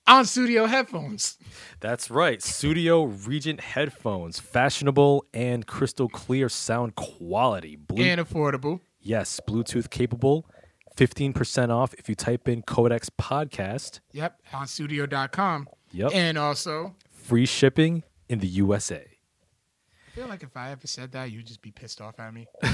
on 0.08 0.26
studio 0.26 0.66
headphones. 0.66 1.38
That's 1.80 2.10
right. 2.10 2.42
Studio 2.42 3.04
Regent 3.04 3.62
headphones, 3.62 4.40
fashionable 4.40 5.26
and 5.34 5.66
crystal 5.68 6.10
clear 6.10 6.50
sound 6.50 6.96
quality. 6.96 7.76
Blue, 7.76 8.04
and 8.04 8.20
affordable. 8.20 8.80
yes, 9.00 9.40
Bluetooth 9.48 9.90
capable. 9.90 10.50
Fifteen 10.96 11.34
percent 11.34 11.72
off 11.72 11.94
if 11.96 12.08
you 12.08 12.16
type 12.16 12.48
in 12.48 12.62
Codex 12.62 13.10
Podcast. 13.10 14.00
Yep, 14.14 14.40
on 14.54 14.68
studio.com. 14.68 15.68
Yep. 15.92 16.12
And 16.14 16.38
also, 16.38 16.96
Free 17.12 17.46
shipping 17.46 18.04
in 18.30 18.40
the 18.40 18.48
USA. 18.48 19.06
I 19.06 20.16
feel 20.16 20.28
like 20.28 20.44
if 20.44 20.56
I 20.56 20.72
ever 20.72 20.88
said 20.88 21.12
that, 21.12 21.32
you'd 21.32 21.46
just 21.48 21.62
be 21.62 21.72
pissed 21.72 22.00
off 22.02 22.20
at 22.20 22.34
me. 22.34 22.48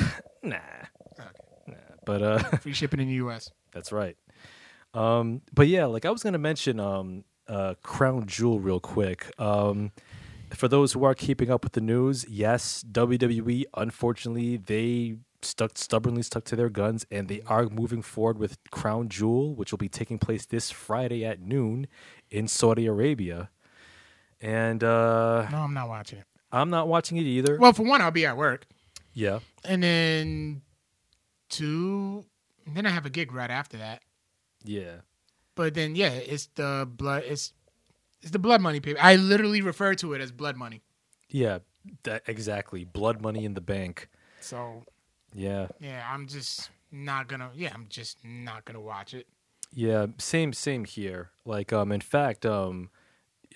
Nah, 0.43 0.57
Okay. 1.19 1.29
nah. 1.67 1.75
But 2.05 2.21
uh. 2.23 2.39
Free 2.61 2.73
shipping 2.73 2.99
in 2.99 3.07
the 3.07 3.13
US. 3.25 3.51
That's 3.71 3.91
right. 3.91 4.17
Um, 4.95 5.41
but 5.53 5.67
yeah, 5.67 5.85
like 5.85 6.03
I 6.05 6.09
was 6.09 6.23
gonna 6.23 6.37
mention 6.39 6.79
um, 6.79 7.23
uh, 7.47 7.75
Crown 7.83 8.25
Jewel 8.25 8.59
real 8.59 8.79
quick. 8.79 9.31
Um, 9.39 9.91
for 10.53 10.67
those 10.67 10.93
who 10.93 11.03
are 11.05 11.13
keeping 11.15 11.49
up 11.51 11.63
with 11.63 11.73
the 11.73 11.81
news, 11.81 12.25
yes, 12.27 12.83
WWE 12.91 13.65
unfortunately 13.75 14.57
they 14.57 15.15
stuck 15.43 15.77
stubbornly 15.77 16.21
stuck 16.23 16.43
to 16.45 16.55
their 16.55 16.69
guns 16.69 17.05
and 17.11 17.27
they 17.27 17.41
are 17.47 17.65
moving 17.67 18.01
forward 18.01 18.37
with 18.37 18.57
Crown 18.71 19.09
Jewel, 19.09 19.55
which 19.55 19.71
will 19.71 19.77
be 19.77 19.89
taking 19.89 20.17
place 20.19 20.45
this 20.45 20.71
Friday 20.71 21.25
at 21.25 21.39
noon 21.41 21.87
in 22.29 22.47
Saudi 22.47 22.85
Arabia. 22.85 23.49
And 24.39 24.83
uh, 24.83 25.47
No, 25.51 25.57
I'm 25.59 25.73
not 25.73 25.87
watching 25.89 26.19
it. 26.19 26.25
I'm 26.51 26.69
not 26.69 26.87
watching 26.87 27.17
it 27.17 27.23
either. 27.23 27.57
Well, 27.59 27.73
for 27.73 27.83
one, 27.83 28.01
I'll 28.01 28.11
be 28.11 28.25
at 28.25 28.35
work. 28.37 28.65
yeah, 29.13 29.39
And 29.63 29.81
then 29.83 30.61
two, 31.49 32.25
then 32.67 32.85
I 32.85 32.89
have 32.89 33.05
a 33.05 33.09
gig 33.09 33.31
right 33.31 33.49
after 33.51 33.77
that. 33.77 34.01
yeah, 34.63 35.01
But 35.55 35.73
then, 35.73 35.95
yeah, 35.95 36.09
it's 36.11 36.47
the 36.55 36.87
blood. 36.91 37.23
It's 37.25 37.53
it's 38.21 38.31
the 38.31 38.39
blood 38.39 38.61
money 38.61 38.79
paper. 38.79 38.99
I 39.01 39.15
literally 39.15 39.61
refer 39.61 39.95
to 39.95 40.13
it 40.13 40.21
as 40.21 40.31
blood 40.31 40.55
money. 40.55 40.81
yeah. 41.29 41.59
That 42.03 42.21
exactly. 42.27 42.83
Blood 42.83 43.23
money 43.23 43.43
in 43.43 43.55
the 43.55 43.61
bank. 43.61 44.07
So 44.39 44.83
Yeah. 45.33 45.67
yeah, 45.79 46.05
I'm 46.11 46.27
just 46.27 46.69
not 46.91 47.27
gonna. 47.27 47.51
Yeah, 47.55 47.71
I'm 47.73 47.87
just 47.89 48.17
not 48.23 48.65
gonna 48.65 48.81
watch 48.81 49.13
it. 49.13 49.27
Yeah, 49.73 50.07
same 50.17 50.51
same 50.53 50.85
here. 50.85 51.31
Like 51.45 51.71
um 51.71 51.91
in 51.91 52.01
fact 52.01 52.45
um 52.45 52.89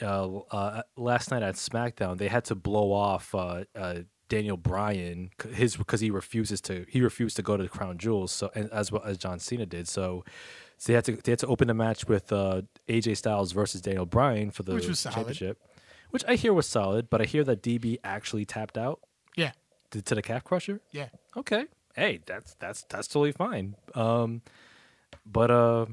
uh, 0.01 0.37
uh 0.51 0.81
last 0.97 1.31
night 1.31 1.43
at 1.43 1.55
SmackDown 1.55 2.17
they 2.17 2.27
had 2.27 2.45
to 2.45 2.55
blow 2.55 2.91
off 2.91 3.33
uh 3.35 3.63
uh 3.75 3.99
Daniel 4.27 4.57
Bryan 4.57 5.29
his 5.53 5.75
because 5.77 6.01
he 6.01 6.09
refuses 6.09 6.59
to 6.61 6.85
he 6.89 7.01
refused 7.01 7.35
to 7.37 7.41
go 7.41 7.55
to 7.57 7.63
the 7.63 7.69
Crown 7.69 7.97
Jewels 7.97 8.31
so 8.31 8.49
and 8.55 8.69
as 8.71 8.91
well 8.91 9.03
as 9.05 9.17
John 9.17 9.39
Cena 9.39 9.65
did 9.65 9.87
so 9.87 10.23
so 10.77 10.91
they 10.91 10.95
had 10.95 11.05
to 11.05 11.15
they 11.17 11.31
had 11.33 11.39
to 11.39 11.47
open 11.47 11.67
the 11.67 11.73
match 11.73 12.07
with 12.07 12.31
uh 12.33 12.61
AJ 12.89 13.17
Styles 13.17 13.51
versus 13.51 13.81
Daniel 13.81 14.05
Bryan 14.05 14.51
for 14.51 14.63
the 14.63 14.73
Which 14.73 14.87
was 14.87 14.99
solid. 14.99 15.15
championship 15.15 15.61
which 16.11 16.23
I 16.27 16.35
hear 16.35 16.53
was 16.53 16.65
solid 16.65 17.09
but 17.09 17.21
I 17.21 17.25
hear 17.25 17.43
that 17.43 17.61
DB 17.61 17.97
actually 18.03 18.45
tapped 18.45 18.77
out 18.77 18.99
Yeah, 19.37 19.51
to, 19.95 20.01
to 20.01 20.15
the 20.15 20.21
calf 20.21 20.43
crusher 20.43 20.81
yeah. 20.91 21.07
okay 21.35 21.65
hey 21.95 22.19
that's 22.25 22.55
that's 22.55 22.83
that's 22.89 23.07
totally 23.07 23.31
fine 23.31 23.75
um 23.95 24.41
but 25.25 25.49
uh 25.49 25.85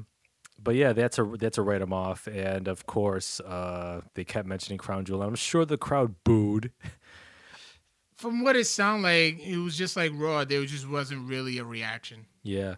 but 0.63 0.75
yeah, 0.75 0.93
that's 0.93 1.19
a 1.19 1.23
that's 1.23 1.57
a 1.57 1.61
write 1.61 1.81
him 1.81 1.93
off, 1.93 2.27
and 2.27 2.67
of 2.67 2.85
course, 2.85 3.39
uh, 3.41 4.01
they 4.13 4.23
kept 4.23 4.47
mentioning 4.47 4.77
Crown 4.77 5.05
Jewel. 5.05 5.21
And 5.21 5.29
I'm 5.29 5.35
sure 5.35 5.65
the 5.65 5.77
crowd 5.77 6.15
booed. 6.23 6.71
From 8.15 8.43
what 8.43 8.55
it 8.55 8.65
sounded 8.65 9.03
like, 9.03 9.45
it 9.45 9.57
was 9.57 9.77
just 9.77 9.97
like 9.97 10.11
Raw. 10.15 10.45
There 10.45 10.63
just 10.65 10.87
wasn't 10.87 11.27
really 11.27 11.57
a 11.57 11.65
reaction. 11.65 12.27
Yeah. 12.41 12.75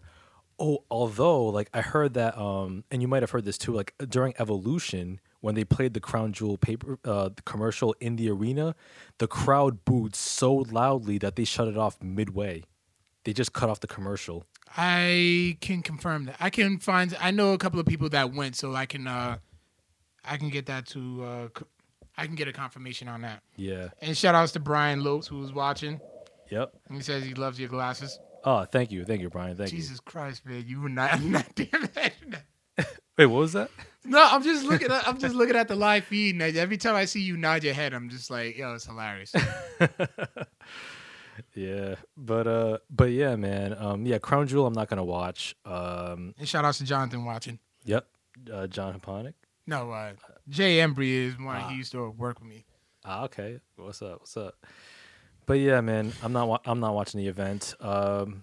Oh, 0.58 0.84
although 0.90 1.44
like 1.46 1.70
I 1.72 1.82
heard 1.82 2.14
that, 2.14 2.36
um, 2.36 2.84
and 2.90 3.02
you 3.02 3.08
might 3.08 3.22
have 3.22 3.30
heard 3.30 3.44
this 3.44 3.58
too. 3.58 3.72
Like 3.72 3.94
during 4.08 4.34
Evolution, 4.38 5.20
when 5.46 5.54
they 5.54 5.62
played 5.62 5.94
the 5.94 6.00
Crown 6.00 6.32
Jewel 6.32 6.58
paper 6.58 6.98
uh, 7.04 7.30
commercial 7.44 7.94
in 8.00 8.16
the 8.16 8.28
arena, 8.28 8.74
the 9.18 9.28
crowd 9.28 9.84
booed 9.84 10.16
so 10.16 10.52
loudly 10.52 11.18
that 11.18 11.36
they 11.36 11.44
shut 11.44 11.68
it 11.68 11.76
off 11.78 12.02
midway. 12.02 12.64
They 13.22 13.32
just 13.32 13.52
cut 13.52 13.70
off 13.70 13.78
the 13.78 13.86
commercial. 13.86 14.44
I 14.76 15.56
can 15.60 15.82
confirm 15.82 16.24
that. 16.24 16.34
I 16.40 16.50
can 16.50 16.80
find. 16.80 17.16
I 17.20 17.30
know 17.30 17.52
a 17.52 17.58
couple 17.58 17.78
of 17.78 17.86
people 17.86 18.08
that 18.08 18.34
went, 18.34 18.56
so 18.56 18.74
I 18.74 18.86
can. 18.86 19.06
uh 19.06 19.38
I 20.24 20.36
can 20.36 20.48
get 20.48 20.66
that 20.66 20.86
to. 20.88 21.22
uh 21.24 21.60
I 22.18 22.26
can 22.26 22.34
get 22.34 22.48
a 22.48 22.52
confirmation 22.52 23.06
on 23.06 23.20
that. 23.20 23.44
Yeah. 23.54 23.90
And 24.02 24.16
shout 24.16 24.34
outs 24.34 24.50
to 24.52 24.58
Brian 24.60 25.04
Lopes 25.04 25.28
who 25.28 25.38
was 25.38 25.52
watching. 25.52 26.00
Yep. 26.50 26.72
He 26.90 27.02
says 27.02 27.24
he 27.24 27.34
loves 27.34 27.60
your 27.60 27.68
glasses. 27.68 28.18
Oh, 28.42 28.64
thank 28.64 28.90
you, 28.90 29.04
thank 29.04 29.20
you, 29.20 29.30
Brian. 29.30 29.56
Thank 29.56 29.70
you. 29.70 29.78
Jesus 29.78 30.00
Christ, 30.00 30.44
man, 30.44 30.64
you 30.66 30.80
were 30.80 30.88
not. 30.88 31.12
I'm 31.14 31.30
not 31.30 31.54
damn 31.54 31.84
it. 31.84 32.14
Wait, 33.16 33.26
what 33.26 33.38
was 33.38 33.52
that? 33.52 33.70
No, 34.06 34.22
I'm 34.30 34.42
just 34.42 34.64
looking. 34.64 34.90
At, 34.90 35.06
I'm 35.08 35.18
just 35.18 35.34
looking 35.34 35.56
at 35.56 35.68
the 35.68 35.76
live 35.76 36.04
feed, 36.04 36.34
and 36.40 36.56
every 36.56 36.76
time 36.76 36.94
I 36.94 37.04
see 37.04 37.20
you 37.20 37.36
nod 37.36 37.64
your 37.64 37.74
head, 37.74 37.92
I'm 37.94 38.08
just 38.08 38.30
like, 38.30 38.56
yo, 38.56 38.74
it's 38.74 38.86
hilarious. 38.86 39.32
Yeah, 41.54 41.96
but 42.16 42.46
uh, 42.46 42.78
but 42.90 43.10
yeah, 43.10 43.36
man. 43.36 43.76
Um, 43.78 44.06
yeah, 44.06 44.18
Crown 44.18 44.46
Jewel. 44.46 44.66
I'm 44.66 44.72
not 44.72 44.88
gonna 44.88 45.04
watch. 45.04 45.54
Um, 45.64 46.34
and 46.38 46.48
shout 46.48 46.64
outs 46.64 46.78
to 46.78 46.84
Jonathan 46.84 47.24
watching. 47.24 47.58
yep. 47.84 48.06
Uh, 48.52 48.66
John 48.66 48.98
Haponic. 48.98 49.34
No, 49.66 49.90
uh, 49.90 50.12
Jay 50.48 50.78
Embry 50.78 51.10
is 51.28 51.38
one. 51.38 51.56
Ah. 51.56 51.68
He 51.68 51.76
used 51.76 51.92
to 51.92 52.10
work 52.10 52.40
with 52.40 52.48
me. 52.48 52.64
Ah, 53.04 53.24
okay. 53.24 53.60
What's 53.76 54.02
up? 54.02 54.20
What's 54.20 54.36
up? 54.36 54.54
But 55.46 55.54
yeah, 55.54 55.80
man, 55.80 56.12
I'm 56.22 56.32
not. 56.32 56.48
Wa- 56.48 56.60
I'm 56.64 56.80
not 56.80 56.94
watching 56.94 57.20
the 57.20 57.28
event. 57.28 57.74
Um, 57.80 58.42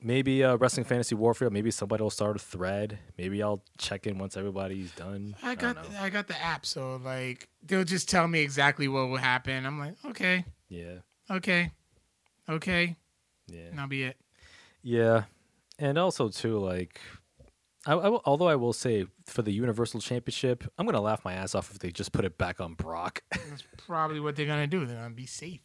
maybe 0.00 0.44
uh, 0.44 0.56
Wrestling 0.56 0.84
Fantasy 0.84 1.14
Warfare. 1.14 1.50
Maybe 1.50 1.70
somebody 1.70 2.02
will 2.02 2.10
start 2.10 2.36
a 2.36 2.38
thread. 2.38 2.98
Maybe 3.16 3.42
I'll 3.42 3.62
check 3.78 4.06
in 4.06 4.18
once 4.18 4.36
everybody's 4.36 4.92
done. 4.92 5.36
I 5.42 5.54
got 5.54 5.76
don't. 5.76 5.94
I 5.96 6.10
got 6.10 6.28
the 6.28 6.40
app, 6.40 6.64
so 6.66 6.96
like 7.04 7.48
they'll 7.64 7.84
just 7.84 8.08
tell 8.08 8.28
me 8.28 8.40
exactly 8.40 8.88
what 8.88 9.08
will 9.08 9.16
happen. 9.16 9.64
I'm 9.66 9.78
like, 9.78 9.94
okay, 10.06 10.44
Yeah, 10.68 10.98
okay, 11.30 11.70
okay, 12.48 12.96
yeah, 13.48 13.60
and 13.60 13.78
that'll 13.78 13.88
be 13.88 14.04
it. 14.04 14.16
yeah. 14.82 15.24
And 15.80 15.96
also 15.96 16.28
too, 16.28 16.58
like, 16.58 17.00
I, 17.86 17.92
I 17.92 18.08
although 18.24 18.48
I 18.48 18.56
will 18.56 18.72
say 18.72 19.06
for 19.26 19.42
the 19.42 19.52
Universal 19.52 20.00
Championship, 20.00 20.64
I'm 20.76 20.86
gonna 20.86 21.00
laugh 21.00 21.24
my 21.24 21.34
ass 21.34 21.54
off 21.54 21.70
if 21.70 21.78
they 21.78 21.92
just 21.92 22.10
put 22.10 22.24
it 22.24 22.36
back 22.36 22.60
on 22.60 22.74
Brock. 22.74 23.22
That's 23.30 23.62
probably 23.86 24.18
what 24.18 24.34
they're 24.34 24.46
gonna 24.46 24.66
do. 24.66 24.84
They're 24.86 24.96
gonna 24.96 25.14
be 25.14 25.26
safe. 25.26 25.60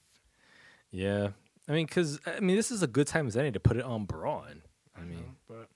yeah, 0.91 1.29
I 1.67 1.71
mean, 1.71 1.85
because 1.85 2.19
I 2.25 2.39
mean, 2.39 2.55
this 2.55 2.71
is 2.71 2.83
a 2.83 2.87
good 2.87 3.07
time 3.07 3.27
as 3.27 3.37
any 3.37 3.51
to 3.51 3.59
put 3.59 3.77
it 3.77 3.83
on 3.83 4.05
Braun. 4.05 4.63
I 4.97 5.03
mean, 5.03 5.35
but 5.47 5.69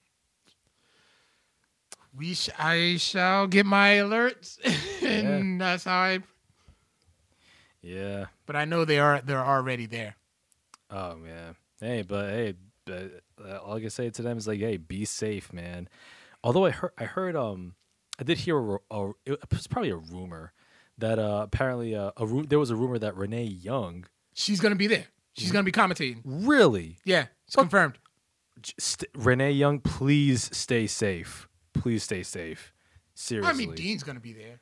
we 2.16 2.34
sh- 2.34 2.50
I 2.58 2.96
shall 2.98 3.46
get 3.46 3.66
my 3.66 3.90
alerts, 3.96 4.58
and 5.02 5.60
that's 5.60 5.84
how 5.84 5.98
I. 5.98 6.18
yeah. 7.82 8.26
But 8.46 8.56
I 8.56 8.64
know 8.64 8.84
they 8.84 8.98
are 8.98 9.20
they're 9.20 9.44
already 9.44 9.86
there. 9.86 10.16
Oh 10.90 11.16
man. 11.16 11.56
Hey, 11.80 12.02
but 12.02 12.30
hey, 12.30 12.54
but, 12.84 13.22
uh, 13.44 13.58
all 13.58 13.76
I 13.76 13.80
can 13.80 13.90
say 13.90 14.10
to 14.10 14.22
them 14.22 14.36
is 14.36 14.48
like, 14.48 14.60
hey, 14.60 14.76
be 14.76 15.04
safe, 15.04 15.52
man. 15.52 15.88
Although 16.42 16.66
I 16.66 16.70
heard, 16.70 16.92
I 16.98 17.04
heard, 17.04 17.36
um, 17.36 17.74
I 18.18 18.24
did 18.24 18.38
hear 18.38 18.58
a, 18.58 18.78
a 18.90 19.10
it 19.24 19.38
was 19.50 19.66
probably 19.66 19.90
a 19.90 19.96
rumor 19.96 20.52
that 20.98 21.18
uh, 21.18 21.40
apparently 21.44 21.94
uh, 21.94 22.10
a 22.16 22.26
ru- 22.26 22.46
there 22.46 22.58
was 22.58 22.70
a 22.70 22.76
rumor 22.76 22.98
that 22.98 23.16
Renee 23.16 23.44
Young 23.44 24.06
She's 24.34 24.60
gonna 24.60 24.76
be 24.76 24.86
there. 24.86 25.06
She's 25.38 25.52
gonna 25.52 25.64
be 25.64 25.72
commentating. 25.72 26.20
really 26.24 26.98
Yeah, 27.04 27.26
it's 27.46 27.54
Fuck. 27.54 27.64
confirmed. 27.64 27.98
Renee 29.14 29.52
Young, 29.52 29.78
please 29.80 30.50
stay 30.56 30.86
safe. 30.86 31.48
Please 31.72 32.02
stay 32.02 32.22
safe. 32.22 32.72
Seriously. 33.14 33.50
I 33.50 33.56
mean, 33.56 33.74
Dean's 33.74 34.02
gonna 34.02 34.18
be 34.20 34.32
there. 34.32 34.60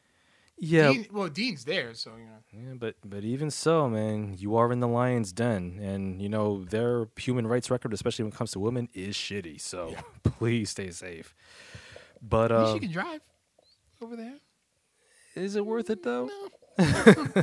yeah, 0.59 0.93
Dean, 0.93 1.07
well, 1.13 1.29
Dean's 1.29 1.65
there, 1.65 1.95
so 1.95 2.13
you 2.17 2.25
know. 2.27 2.39
Yeah, 2.53 2.75
but 2.79 2.97
but 3.05 3.25
even 3.25 3.51
so, 3.51 3.89
man, 3.89 4.35
you 4.39 4.57
are 4.57 4.71
in 4.73 4.81
the 4.81 4.89
lion's 4.89 5.33
den, 5.33 5.79
and 5.83 6.21
you 6.21 6.29
know 6.29 6.65
their 6.65 7.09
human 7.17 7.47
rights 7.47 7.71
record, 7.71 7.93
especially 7.95 8.25
when 8.25 8.33
it 8.33 8.37
comes 8.37 8.51
to 8.53 8.61
women, 8.61 8.89
is 8.95 9.15
shitty. 9.17 9.61
So 9.61 9.95
please 10.23 10.71
stay 10.71 10.91
safe. 10.91 11.35
But 12.23 12.53
uh, 12.53 12.73
she 12.75 12.81
can 12.81 12.93
drive 12.93 13.21
over 14.03 14.17
there. 14.17 14.35
is 15.37 15.57
it 15.57 15.65
worth 15.65 15.89
it 15.91 16.03
though? 16.03 16.29
No. 16.79 16.83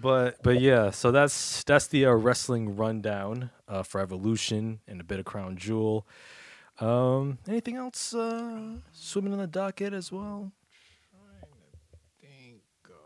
But 0.00 0.42
but 0.42 0.60
yeah, 0.60 0.90
so 0.90 1.10
that's 1.12 1.62
that's 1.64 1.86
the 1.86 2.06
uh, 2.06 2.12
wrestling 2.12 2.76
rundown 2.76 3.50
uh, 3.68 3.82
for 3.82 4.00
Evolution 4.00 4.80
and 4.88 5.00
a 5.00 5.04
bit 5.04 5.18
of 5.18 5.24
Crown 5.24 5.56
Jewel. 5.56 6.06
Um, 6.80 7.38
anything 7.46 7.76
else 7.76 8.14
uh, 8.14 8.76
swimming 8.92 9.32
in 9.32 9.38
the 9.38 9.46
docket 9.46 9.92
as 9.92 10.10
well? 10.10 10.50
Thank 12.20 12.60
God. 12.82 12.96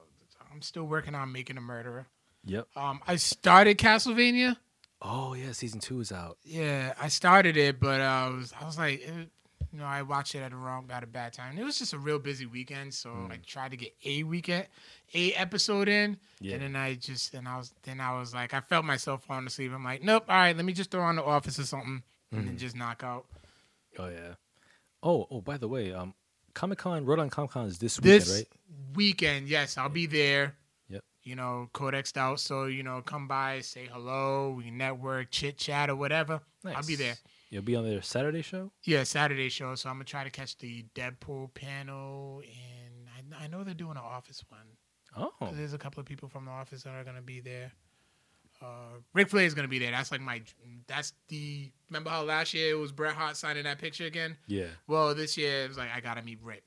I'm 0.52 0.62
still 0.62 0.84
working 0.84 1.14
on 1.14 1.30
making 1.32 1.58
a 1.58 1.60
murderer. 1.60 2.06
Yep. 2.44 2.68
Um, 2.76 3.00
I 3.06 3.16
started 3.16 3.76
Castlevania. 3.78 4.56
Oh 5.02 5.34
yeah, 5.34 5.52
season 5.52 5.80
two 5.80 6.00
is 6.00 6.10
out. 6.10 6.38
Yeah, 6.42 6.94
I 7.00 7.08
started 7.08 7.56
it, 7.56 7.78
but 7.78 8.00
uh, 8.00 8.04
I 8.04 8.28
was 8.30 8.52
I 8.58 8.64
was 8.64 8.78
like, 8.78 9.00
it, 9.02 9.28
you 9.72 9.78
know, 9.78 9.84
I 9.84 10.02
watched 10.02 10.34
it 10.34 10.38
at 10.40 10.52
a 10.52 10.56
wrong 10.56 10.88
at 10.90 11.02
a 11.02 11.06
bad 11.06 11.32
time. 11.32 11.58
It 11.58 11.64
was 11.64 11.78
just 11.78 11.92
a 11.92 11.98
real 11.98 12.18
busy 12.18 12.46
weekend, 12.46 12.94
so 12.94 13.10
I 13.30 13.38
tried 13.46 13.70
to 13.72 13.76
get 13.76 13.94
a 14.04 14.22
weekend, 14.22 14.66
a 15.14 15.32
episode 15.34 15.88
in, 15.88 16.16
Yeah. 16.40 16.54
and 16.54 16.62
then 16.62 16.76
I 16.76 16.94
just 16.94 17.34
and 17.34 17.46
I 17.46 17.56
was 17.58 17.72
then 17.82 18.00
I 18.00 18.18
was 18.18 18.32
like, 18.34 18.54
I 18.54 18.60
felt 18.60 18.84
myself 18.84 19.24
falling 19.24 19.46
asleep. 19.46 19.72
I'm 19.74 19.84
like, 19.84 20.02
nope, 20.02 20.24
all 20.28 20.36
right, 20.36 20.56
let 20.56 20.64
me 20.64 20.72
just 20.72 20.90
throw 20.90 21.02
on 21.02 21.16
the 21.16 21.24
Office 21.24 21.58
or 21.58 21.64
something, 21.64 22.02
and 22.32 22.46
then 22.48 22.56
just 22.58 22.76
knock 22.76 23.02
out. 23.04 23.26
Oh 23.98 24.08
yeah. 24.08 24.34
Oh 25.02 25.26
oh, 25.30 25.40
by 25.40 25.56
the 25.58 25.68
way, 25.68 25.92
um, 25.92 26.14
Comic 26.54 26.78
Con, 26.78 27.04
Rhode 27.04 27.18
Island 27.18 27.32
Comic 27.32 27.50
Con 27.52 27.66
is 27.66 27.78
this 27.78 28.00
weekend, 28.00 28.20
This 28.22 28.34
right? 28.36 28.46
weekend, 28.94 29.48
yes, 29.48 29.76
I'll 29.78 29.88
be 29.88 30.06
there. 30.06 30.54
Yep. 30.88 31.04
You 31.22 31.36
know, 31.36 31.68
codexed 31.74 32.16
out, 32.16 32.40
so 32.40 32.64
you 32.64 32.82
know, 32.82 33.02
come 33.02 33.28
by, 33.28 33.60
say 33.60 33.88
hello, 33.92 34.54
we 34.56 34.70
network, 34.70 35.30
chit 35.30 35.58
chat, 35.58 35.90
or 35.90 35.96
whatever. 35.96 36.40
Nice. 36.64 36.76
I'll 36.76 36.86
be 36.86 36.96
there. 36.96 37.16
You'll 37.50 37.62
be 37.62 37.76
on 37.76 37.84
their 37.84 38.02
Saturday 38.02 38.42
show. 38.42 38.70
Yeah, 38.84 39.04
Saturday 39.04 39.48
show. 39.48 39.74
So 39.74 39.88
I'm 39.88 39.94
gonna 39.96 40.04
try 40.04 40.24
to 40.24 40.30
catch 40.30 40.58
the 40.58 40.84
Deadpool 40.94 41.54
panel, 41.54 42.42
and 42.44 43.34
I, 43.40 43.44
I 43.44 43.46
know 43.48 43.64
they're 43.64 43.74
doing 43.74 43.92
an 43.92 44.02
Office 44.04 44.44
one. 44.48 44.60
Oh, 45.16 45.32
There's 45.54 45.72
a 45.72 45.78
couple 45.78 46.00
of 46.00 46.06
people 46.06 46.28
from 46.28 46.44
the 46.44 46.50
Office 46.50 46.82
that 46.82 46.90
are 46.90 47.04
gonna 47.04 47.22
be 47.22 47.40
there. 47.40 47.72
Uh, 48.60 48.98
Ric 49.14 49.30
Flair 49.30 49.44
is 49.46 49.54
gonna 49.54 49.68
be 49.68 49.78
there. 49.78 49.90
That's 49.92 50.12
like 50.12 50.20
my. 50.20 50.42
That's 50.86 51.14
the. 51.28 51.70
Remember 51.88 52.10
how 52.10 52.22
last 52.22 52.52
year 52.52 52.72
it 52.72 52.78
was 52.78 52.92
Bret 52.92 53.14
Hart 53.14 53.36
signing 53.36 53.64
that 53.64 53.78
picture 53.78 54.04
again? 54.04 54.36
yeah, 54.46 54.66
Well, 54.86 55.14
this 55.14 55.38
year 55.38 55.64
it 55.64 55.68
was 55.68 55.78
like 55.78 55.88
I 55.94 56.00
gotta 56.00 56.22
meet 56.22 56.38
Ric. 56.42 56.64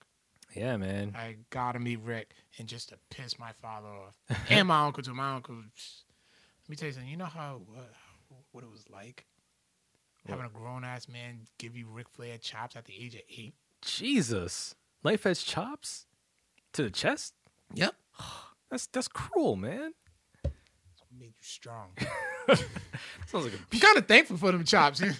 yeah, 0.55 0.77
man. 0.77 1.13
I 1.15 1.35
gotta 1.51 1.79
meet 1.79 1.99
Ric, 2.03 2.33
and 2.57 2.67
just 2.67 2.89
to 2.89 2.97
piss 3.11 3.37
my 3.37 3.51
father 3.61 3.87
off, 3.89 4.15
and 4.49 4.67
my 4.67 4.85
uncle 4.85 5.03
too. 5.03 5.13
My 5.13 5.35
uncle. 5.35 5.55
Let 5.55 6.69
me 6.69 6.75
tell 6.75 6.87
you 6.87 6.93
something. 6.93 7.11
You 7.11 7.17
know 7.17 7.25
how 7.25 7.61
what, 7.67 7.91
what 8.51 8.63
it 8.63 8.71
was 8.71 8.85
like 8.89 9.25
having 10.27 10.45
a 10.45 10.49
grown 10.49 10.83
ass 10.83 11.07
man 11.07 11.41
give 11.57 11.75
you 11.75 11.87
Ric 11.89 12.07
Flair 12.09 12.37
chops 12.37 12.75
at 12.75 12.85
the 12.85 12.93
age 12.97 13.15
of 13.15 13.21
eight. 13.29 13.53
Jesus, 13.81 14.75
life 15.03 15.25
edge 15.25 15.43
chops 15.45 16.05
to 16.73 16.83
the 16.83 16.89
chest. 16.89 17.33
Yep. 17.73 17.95
That's 18.69 18.87
that's 18.87 19.09
cruel, 19.09 19.57
man. 19.57 19.91
That's 20.43 20.53
what 21.01 21.19
made 21.19 21.25
you 21.25 21.33
strong. 21.41 21.89
Sounds 22.47 23.43
like 23.45 23.53
a, 23.53 23.57
I'm 23.73 23.79
kind 23.81 23.97
of 23.97 24.07
thankful 24.07 24.37
for 24.37 24.51
them 24.53 24.63
chops. 24.63 25.01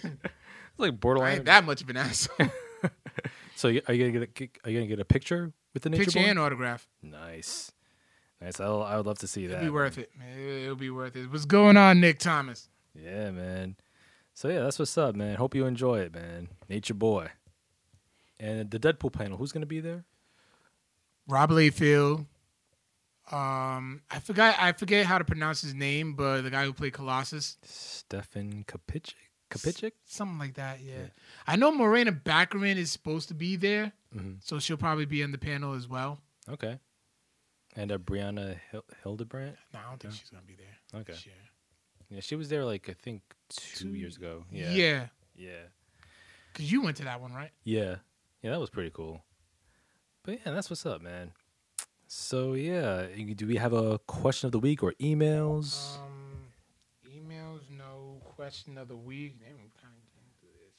It's 0.72 0.78
like 0.78 0.98
borderline. 0.98 1.34
ain't 1.34 1.44
that 1.44 1.64
much 1.66 1.82
of 1.82 1.90
an 1.90 1.98
asshole. 1.98 2.46
so 3.56 3.68
are 3.68 3.92
you 3.92 4.10
gonna 4.10 4.26
get 4.26 4.40
a, 4.40 4.48
are 4.66 4.70
you 4.70 4.78
gonna 4.78 4.86
get 4.88 5.00
a 5.00 5.04
picture 5.04 5.52
with 5.74 5.82
the 5.82 5.90
nature 5.90 6.04
Picture 6.04 6.20
boy? 6.20 6.24
and 6.30 6.38
autograph. 6.38 6.88
Nice, 7.02 7.72
nice. 8.40 8.58
I'll, 8.58 8.82
I 8.82 8.96
would 8.96 9.04
love 9.04 9.18
to 9.18 9.26
see 9.26 9.46
that. 9.48 9.56
It'll 9.56 9.66
be 9.66 9.70
worth 9.70 9.98
it. 9.98 10.10
It'll 10.62 10.74
be 10.74 10.88
worth 10.88 11.14
it. 11.14 11.30
What's 11.30 11.44
going 11.44 11.76
on, 11.76 12.00
Nick 12.00 12.20
Thomas? 12.20 12.70
Yeah, 12.94 13.30
man. 13.32 13.76
So 14.34 14.48
yeah, 14.48 14.60
that's 14.60 14.78
what's 14.78 14.96
up, 14.98 15.14
man. 15.14 15.36
Hope 15.36 15.54
you 15.54 15.66
enjoy 15.66 16.00
it, 16.00 16.14
man. 16.14 16.48
Nature 16.68 16.94
boy. 16.94 17.28
And 18.40 18.70
the 18.70 18.78
Deadpool 18.78 19.12
panel, 19.12 19.36
who's 19.38 19.52
gonna 19.52 19.66
be 19.66 19.80
there? 19.80 20.04
Rob 21.28 21.50
Liefeld. 21.50 22.26
Um, 23.30 24.02
I 24.10 24.18
forgot. 24.20 24.56
I 24.58 24.72
forget 24.72 25.06
how 25.06 25.18
to 25.18 25.24
pronounce 25.24 25.62
his 25.62 25.74
name, 25.74 26.14
but 26.14 26.42
the 26.42 26.50
guy 26.50 26.64
who 26.64 26.72
played 26.72 26.92
Colossus, 26.92 27.56
Stefan 27.62 28.64
Kapichik. 28.64 29.14
Kapichik. 29.48 29.92
something 30.06 30.38
like 30.38 30.54
that. 30.54 30.80
Yeah, 30.80 30.94
Yeah. 30.94 31.06
I 31.46 31.56
know 31.56 31.70
Morena 31.70 32.10
Baccarin 32.10 32.76
is 32.76 32.90
supposed 32.90 33.28
to 33.28 33.34
be 33.34 33.56
there, 33.56 33.92
Mhm. 34.16 34.42
so 34.42 34.58
she'll 34.58 34.78
probably 34.78 35.04
be 35.04 35.22
on 35.22 35.30
the 35.30 35.36
panel 35.38 35.74
as 35.74 35.86
well. 35.86 36.20
Okay. 36.48 36.80
And 37.76 37.92
uh, 37.92 37.98
Brianna 37.98 38.58
Hil- 38.70 38.84
Hildebrandt. 39.02 39.56
No, 39.74 39.80
I 39.80 39.82
don't 39.90 40.00
think 40.00 40.14
she's 40.14 40.30
gonna 40.30 40.42
be 40.42 40.56
there. 40.56 41.00
Okay. 41.02 41.12
year. 41.26 41.34
Yeah, 42.12 42.20
she 42.20 42.36
was 42.36 42.48
there 42.50 42.64
like 42.64 42.88
I 42.90 42.92
think 42.92 43.22
two, 43.48 43.84
Two- 43.84 43.94
years 43.94 44.16
ago. 44.16 44.44
Yeah. 44.52 44.70
yeah, 44.72 45.06
Yeah. 45.34 45.62
because 46.52 46.70
you 46.70 46.82
went 46.82 46.98
to 46.98 47.04
that 47.04 47.20
one, 47.20 47.32
right? 47.32 47.50
Yeah. 47.64 47.96
Yeah, 48.42 48.50
that 48.50 48.60
was 48.60 48.70
pretty 48.70 48.90
cool. 48.90 49.24
But 50.24 50.40
yeah, 50.44 50.52
that's 50.52 50.68
what's 50.68 50.84
up, 50.84 51.00
man. 51.00 51.32
So 52.06 52.52
yeah, 52.52 53.06
do 53.34 53.46
we 53.46 53.56
have 53.56 53.72
a 53.72 53.98
question 54.00 54.46
of 54.46 54.52
the 54.52 54.58
week 54.58 54.82
or 54.82 54.92
emails? 55.00 55.96
Um, 55.98 56.48
emails, 57.08 57.60
no 57.70 58.20
question 58.36 58.76
of 58.76 58.88
the 58.88 58.96
week. 58.96 59.38
They 59.40 59.52
were 59.52 59.70
kind 59.80 59.94
of 59.96 60.04
into 60.20 60.52
this. 60.58 60.74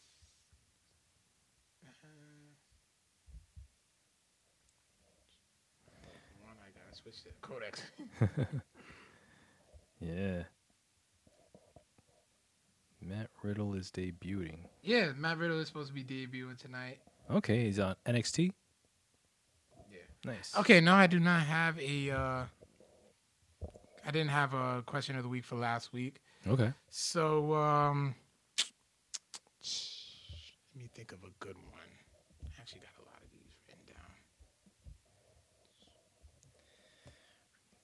Uh, 5.88 6.46
one 6.46 6.56
I 6.62 6.70
gotta 6.78 6.96
switch 6.96 7.24
to 7.24 7.30
Codex. 7.42 7.82
yeah. 10.00 10.44
Riddle 13.44 13.74
is 13.76 13.92
debuting. 13.92 14.58
yeah, 14.82 15.12
Matt 15.18 15.38
Riddle 15.38 15.60
is 15.60 15.68
supposed 15.68 15.90
to 15.90 15.94
be 15.94 16.04
debuting 16.04 16.58
tonight. 16.58 17.00
Okay, 17.30 17.66
he's 17.66 17.80
on 17.80 17.96
NXT. 18.06 18.52
Yeah. 19.92 19.98
Nice. 20.26 20.54
Okay, 20.58 20.80
no, 20.80 20.94
I 20.94 21.08
do 21.08 21.20
not 21.20 21.42
have 21.44 21.78
a. 21.80 22.12
Uh, 22.12 22.44
I 24.06 24.12
didn't 24.12 24.32
have 24.32 24.54
a 24.54 24.84
question 24.86 25.16
of 25.16 25.24
the 25.24 25.30
week 25.30 25.46
for 25.46 25.56
last 25.56 25.94
week. 25.94 26.22
Okay. 26.48 26.74
So, 26.90 27.54
um, 27.56 28.16
let 30.76 30.82
me 30.84 30.90
think 30.94 31.12
of 31.14 31.20
a 31.24 31.30
good 31.40 31.56
one. 31.56 31.66
I 32.44 32.50
actually 32.60 32.82
got 32.82 32.90
a 33.00 33.06
lot 33.06 33.16
of 33.24 33.30
these 33.32 33.56
written 33.66 33.84
down. 33.88 34.12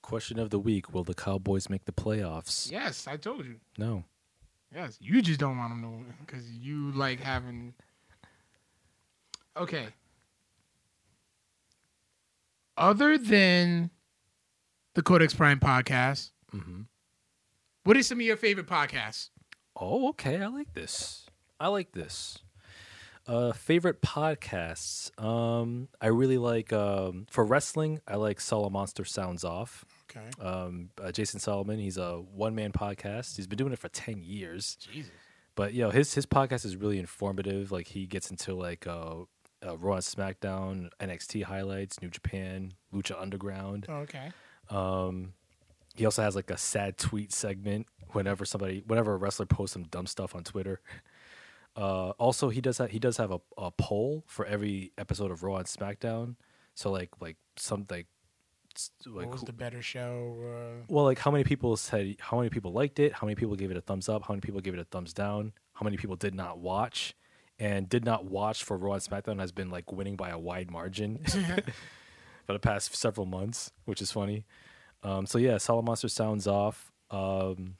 Question 0.01 0.39
of 0.39 0.49
the 0.49 0.59
week: 0.59 0.93
Will 0.93 1.03
the 1.05 1.13
Cowboys 1.13 1.69
make 1.69 1.85
the 1.85 1.93
playoffs? 1.93 2.69
Yes, 2.71 3.07
I 3.07 3.15
told 3.17 3.45
you. 3.45 3.55
No. 3.77 4.03
Yes, 4.73 4.97
you 5.01 5.21
just 5.21 5.39
don't 5.39 5.57
want 5.57 5.71
them 5.81 6.05
to 6.05 6.13
because 6.25 6.49
you 6.51 6.91
like 6.91 7.19
having. 7.19 7.73
Okay. 9.57 9.87
Other 12.77 13.17
than 13.17 13.89
the 14.95 15.01
Codex 15.01 15.33
Prime 15.33 15.59
podcast, 15.59 16.31
Mm-hmm. 16.55 16.81
what 17.83 17.95
are 17.97 18.01
some 18.03 18.19
of 18.19 18.25
your 18.25 18.37
favorite 18.37 18.65
podcasts? 18.67 19.29
Oh, 19.75 20.09
okay. 20.09 20.41
I 20.41 20.47
like 20.47 20.73
this. 20.73 21.25
I 21.59 21.67
like 21.67 21.91
this. 21.91 22.39
Uh, 23.27 23.51
favorite 23.51 24.01
podcasts. 24.01 25.11
Um, 25.23 25.89
I 26.01 26.07
really 26.07 26.39
like 26.39 26.73
um, 26.73 27.27
for 27.29 27.43
wrestling. 27.45 28.01
I 28.07 28.15
like 28.15 28.39
Solomonster 28.39 29.07
Sounds 29.07 29.43
Off. 29.43 29.85
Okay. 30.09 30.29
Um, 30.41 30.89
uh, 31.01 31.11
Jason 31.11 31.39
Solomon. 31.39 31.79
He's 31.79 31.97
a 31.97 32.17
one 32.17 32.55
man 32.55 32.71
podcast. 32.71 33.35
He's 33.35 33.47
been 33.47 33.57
doing 33.57 33.73
it 33.73 33.79
for 33.79 33.89
ten 33.89 34.21
years. 34.23 34.77
Jesus. 34.91 35.11
But 35.55 35.73
you 35.73 35.83
know, 35.83 35.89
his 35.89 36.13
his 36.13 36.25
podcast 36.25 36.65
is 36.65 36.75
really 36.75 36.99
informative. 36.99 37.71
Like 37.71 37.87
he 37.87 38.05
gets 38.05 38.29
into 38.31 38.53
like 38.55 38.87
uh, 38.87 39.23
uh 39.65 39.77
Raw 39.77 39.95
and 39.95 40.03
SmackDown, 40.03 40.89
NXT 40.99 41.43
highlights, 41.43 42.01
New 42.01 42.09
Japan, 42.09 42.73
Lucha 42.93 43.19
Underground. 43.19 43.85
Okay. 43.89 44.31
Um, 44.69 45.33
he 45.95 46.05
also 46.05 46.21
has 46.21 46.35
like 46.35 46.49
a 46.49 46.57
sad 46.57 46.97
tweet 46.97 47.33
segment 47.33 47.87
whenever 48.11 48.45
somebody, 48.45 48.83
whenever 48.87 49.13
a 49.13 49.17
wrestler 49.17 49.45
posts 49.45 49.73
some 49.73 49.83
dumb 49.83 50.05
stuff 50.07 50.33
on 50.35 50.43
Twitter. 50.43 50.81
Uh, 51.75 52.09
also, 52.11 52.49
he 52.49 52.61
does 52.61 52.77
have, 52.77 52.91
he 52.91 52.99
does 52.99 53.17
have 53.17 53.31
a, 53.31 53.39
a 53.57 53.71
poll 53.71 54.23
for 54.27 54.45
every 54.45 54.91
episode 54.97 55.31
of 55.31 55.43
Raw 55.43 55.57
and 55.57 55.65
SmackDown. 55.65 56.35
So 56.73 56.89
like 56.91 57.09
like 57.19 57.35
some 57.57 57.85
like 57.89 58.07
like 59.05 59.25
what 59.25 59.33
was 59.33 59.41
the 59.43 59.53
better 59.53 59.81
show? 59.81 60.35
Uh, 60.39 60.85
well 60.87 61.05
like 61.05 61.19
how 61.19 61.31
many 61.31 61.43
people 61.43 61.75
said 61.77 62.15
how 62.19 62.37
many 62.37 62.49
people 62.49 62.71
liked 62.71 62.99
it, 62.99 63.13
how 63.13 63.25
many 63.25 63.35
people 63.35 63.55
gave 63.55 63.71
it 63.71 63.77
a 63.77 63.81
thumbs 63.81 64.09
up, 64.09 64.23
how 64.23 64.33
many 64.33 64.41
people 64.41 64.61
gave 64.61 64.73
it 64.73 64.79
a 64.79 64.85
thumbs 64.85 65.13
down, 65.13 65.53
how 65.73 65.83
many 65.83 65.97
people 65.97 66.15
did 66.15 66.35
not 66.35 66.59
watch, 66.59 67.15
and 67.59 67.89
did 67.89 68.05
not 68.05 68.25
watch 68.25 68.63
for 68.63 68.77
Raw 68.77 68.93
and 68.93 69.01
SmackDown 69.01 69.39
has 69.39 69.51
been 69.51 69.69
like 69.69 69.91
winning 69.91 70.15
by 70.15 70.29
a 70.29 70.39
wide 70.39 70.71
margin 70.71 71.19
for 72.45 72.53
the 72.53 72.59
past 72.59 72.95
several 72.95 73.25
months, 73.25 73.71
which 73.85 74.01
is 74.01 74.11
funny. 74.11 74.45
Um, 75.03 75.25
so 75.25 75.37
yeah, 75.37 75.55
Solomonster 75.55 76.09
sounds 76.09 76.47
off. 76.47 76.91
Um, 77.11 77.75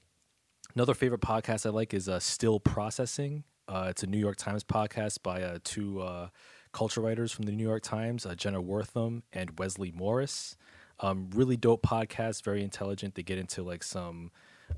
another 0.76 0.94
favorite 0.94 1.22
podcast 1.22 1.66
I 1.66 1.70
like 1.70 1.94
is 1.94 2.08
uh, 2.08 2.20
Still 2.20 2.60
Processing. 2.60 3.44
Uh, 3.68 3.88
it's 3.90 4.04
a 4.04 4.08
New 4.08 4.18
York 4.18 4.38
Times 4.38 4.64
podcast 4.64 5.22
by 5.22 5.44
uh, 5.44 5.60
two 5.64 6.02
uh, 6.02 6.30
culture 6.72 7.02
writers 7.02 7.32
from 7.32 7.46
the 7.46 7.52
New 7.52 7.68
York 7.68 7.84
Times, 7.84 8.26
uh, 8.26 8.36
Jenna 8.36 8.62
Wortham 8.62 9.24
and 9.32 9.60
Wesley 9.60 9.92
Morris. 9.92 10.56
Um, 11.02 11.30
really 11.34 11.56
dope 11.58 11.82
podcast, 11.84 12.44
very 12.44 12.64
intelligent. 12.64 13.16
They 13.16 13.24
get 13.24 13.38
into 13.38 13.64
like 13.64 13.84
some, 13.84 14.32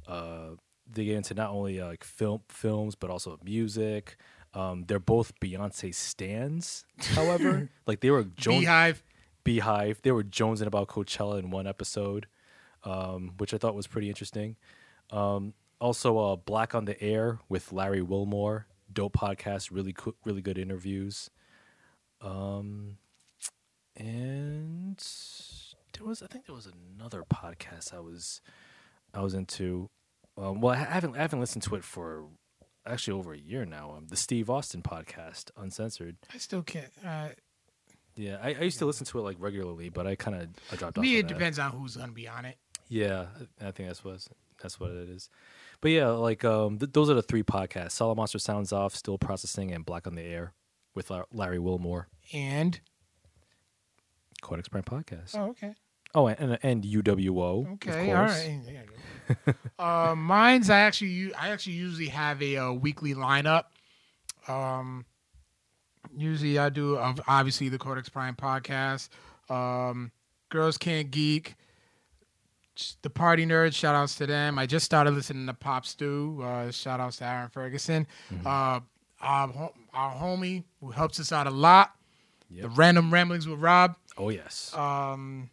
uh, 0.07 0.51
they 0.91 1.05
get 1.05 1.15
into 1.17 1.33
not 1.33 1.49
only 1.51 1.79
uh, 1.81 1.87
like 1.87 2.03
film 2.03 2.41
films 2.49 2.95
but 2.95 3.09
also 3.09 3.39
music. 3.43 4.17
Um, 4.53 4.83
they're 4.87 4.99
both 4.99 5.39
Beyonce 5.39 5.95
stands, 5.95 6.85
however. 7.15 7.69
like 7.87 8.01
they 8.01 8.11
were 8.11 8.23
Jones, 8.23 8.59
Beehive. 8.59 9.03
Beehive. 9.43 10.01
They 10.01 10.11
were 10.11 10.23
jonesing 10.23 10.65
about 10.67 10.89
Coachella 10.89 11.39
in 11.39 11.51
one 11.51 11.65
episode, 11.67 12.27
um, 12.83 13.31
which 13.37 13.53
I 13.53 13.57
thought 13.57 13.75
was 13.75 13.87
pretty 13.87 14.09
interesting. 14.09 14.57
Um, 15.09 15.53
also, 15.79 16.17
uh, 16.17 16.35
Black 16.35 16.75
on 16.75 16.85
the 16.85 17.01
Air 17.01 17.39
with 17.49 17.71
Larry 17.71 18.01
Wilmore, 18.01 18.67
dope 18.91 19.13
podcast, 19.13 19.69
really 19.71 19.93
co- 19.93 20.15
really 20.25 20.41
good 20.41 20.57
interviews. 20.57 21.29
Um, 22.19 22.97
and 23.95 25.01
there 25.93 26.05
was, 26.07 26.21
I 26.21 26.27
think, 26.27 26.45
there 26.45 26.55
was 26.55 26.67
another 26.97 27.23
podcast 27.23 27.93
I 27.93 27.99
was, 27.99 28.41
I 29.13 29.21
was 29.21 29.33
into. 29.33 29.89
Um, 30.37 30.61
well, 30.61 30.73
I 30.73 30.77
haven't, 30.77 31.15
I 31.15 31.19
haven't 31.21 31.39
listened 31.39 31.63
to 31.63 31.75
it 31.75 31.83
for 31.83 32.25
actually 32.85 33.19
over 33.19 33.33
a 33.33 33.37
year 33.37 33.65
now. 33.65 33.93
Um, 33.97 34.07
the 34.07 34.15
Steve 34.15 34.49
Austin 34.49 34.81
podcast, 34.81 35.51
Uncensored. 35.57 36.17
I 36.33 36.37
still 36.37 36.63
can't. 36.63 36.89
Uh, 37.05 37.29
Yeah, 38.15 38.37
I, 38.41 38.49
I 38.55 38.61
used 38.61 38.79
to 38.79 38.85
listen 38.85 39.05
to 39.07 39.19
it 39.19 39.21
like 39.23 39.37
regularly, 39.39 39.89
but 39.89 40.07
I 40.07 40.15
kind 40.15 40.35
of 40.41 40.47
I 40.71 40.75
dropped 40.77 40.97
off. 40.97 41.01
me, 41.01 41.17
it 41.17 41.27
that. 41.27 41.33
depends 41.33 41.59
on 41.59 41.71
who's 41.71 41.95
gonna 41.97 42.11
be 42.11 42.27
on 42.27 42.45
it. 42.45 42.57
Yeah, 42.87 43.27
I 43.61 43.67
I 43.67 43.71
think 43.71 43.89
that's 43.89 44.03
what 44.03 44.25
that's 44.61 44.79
what 44.79 44.91
it 44.91 45.09
is. 45.09 45.29
But 45.81 45.91
yeah, 45.91 46.09
like 46.09 46.43
um, 46.45 46.77
th- 46.79 46.91
those 46.93 47.09
are 47.09 47.13
the 47.13 47.21
three 47.21 47.43
podcasts: 47.43 47.91
Solomonster 47.99 48.39
Sounds 48.39 48.71
Off, 48.73 48.95
Still 48.95 49.17
Processing, 49.17 49.71
and 49.71 49.85
Black 49.85 50.07
on 50.07 50.15
the 50.15 50.23
Air 50.23 50.53
with 50.95 51.11
Larry 51.33 51.59
Wilmore. 51.59 52.07
And 52.33 52.79
Codex 54.41 54.67
Prime 54.69 54.83
podcast. 54.83 55.35
oh, 55.37 55.49
okay, 55.51 55.73
Oh, 56.13 56.27
and 56.27 56.57
and 56.61 56.83
UWO. 56.83 57.73
okay, 57.75 58.11
of 58.11 58.17
course. 58.17 58.31
right. 58.31 58.59
Yeah, 59.47 59.53
uh, 59.79 60.15
mine's 60.17 60.69
I 60.69 60.79
actually 60.79 61.33
I 61.35 61.49
actually 61.49 61.73
usually 61.73 62.07
have 62.09 62.41
a, 62.41 62.57
uh 62.57 62.71
weekly 62.73 63.13
lineup. 63.13 63.65
Um, 64.47 65.05
usually 66.15 66.59
I 66.59 66.69
do 66.69 66.97
uh, 66.97 67.13
obviously 67.27 67.69
the 67.69 67.77
Codex 67.77 68.09
Prime 68.09 68.35
podcast. 68.35 69.09
Um, 69.49 70.11
Girls 70.49 70.77
Can't 70.77 71.11
Geek. 71.11 71.55
The 73.03 73.09
Party 73.09 73.45
Nerds, 73.45 73.73
shout 73.73 73.95
outs 73.95 74.15
to 74.15 74.25
them. 74.25 74.57
I 74.57 74.65
just 74.65 74.85
started 74.85 75.11
listening 75.13 75.45
to 75.47 75.53
Pop 75.53 75.85
Stew. 75.85 76.41
Uh, 76.43 76.71
shout 76.71 76.99
outs 76.99 77.17
to 77.17 77.25
Aaron 77.25 77.49
Ferguson. 77.49 78.07
Uh, 78.45 78.79
our, 79.21 79.71
our 79.93 80.15
homie 80.15 80.63
who 80.79 80.89
helps 80.89 81.19
us 81.19 81.31
out 81.31 81.47
a 81.47 81.51
lot. 81.51 81.91
Yep. 82.49 82.63
The 82.63 82.69
Random 82.69 83.13
Ramblings 83.13 83.47
with 83.47 83.59
Rob. 83.59 83.95
Oh 84.21 84.29
yes. 84.29 84.71
Um, 84.75 85.49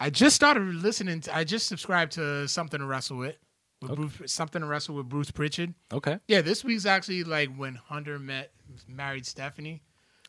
I 0.00 0.08
just 0.10 0.34
started 0.34 0.62
listening. 0.74 1.20
To, 1.22 1.36
I 1.36 1.44
just 1.44 1.66
subscribed 1.66 2.12
to 2.12 2.48
Something 2.48 2.80
to 2.80 2.86
Wrestle 2.86 3.18
with. 3.18 3.36
with 3.82 3.90
Okay. 3.92 4.02
Bruce, 4.16 4.32
Something 4.32 4.62
to 4.62 4.66
Wrestle 4.66 4.94
with 4.94 5.08
Bruce 5.08 5.30
Pritchard. 5.30 5.74
okay. 5.92 6.18
Yeah, 6.26 6.40
this 6.40 6.64
week's 6.64 6.86
actually 6.86 7.24
like 7.24 7.54
when 7.54 7.74
Hunter 7.74 8.18
met 8.18 8.52
married 8.88 9.26
Stephanie. 9.26 9.82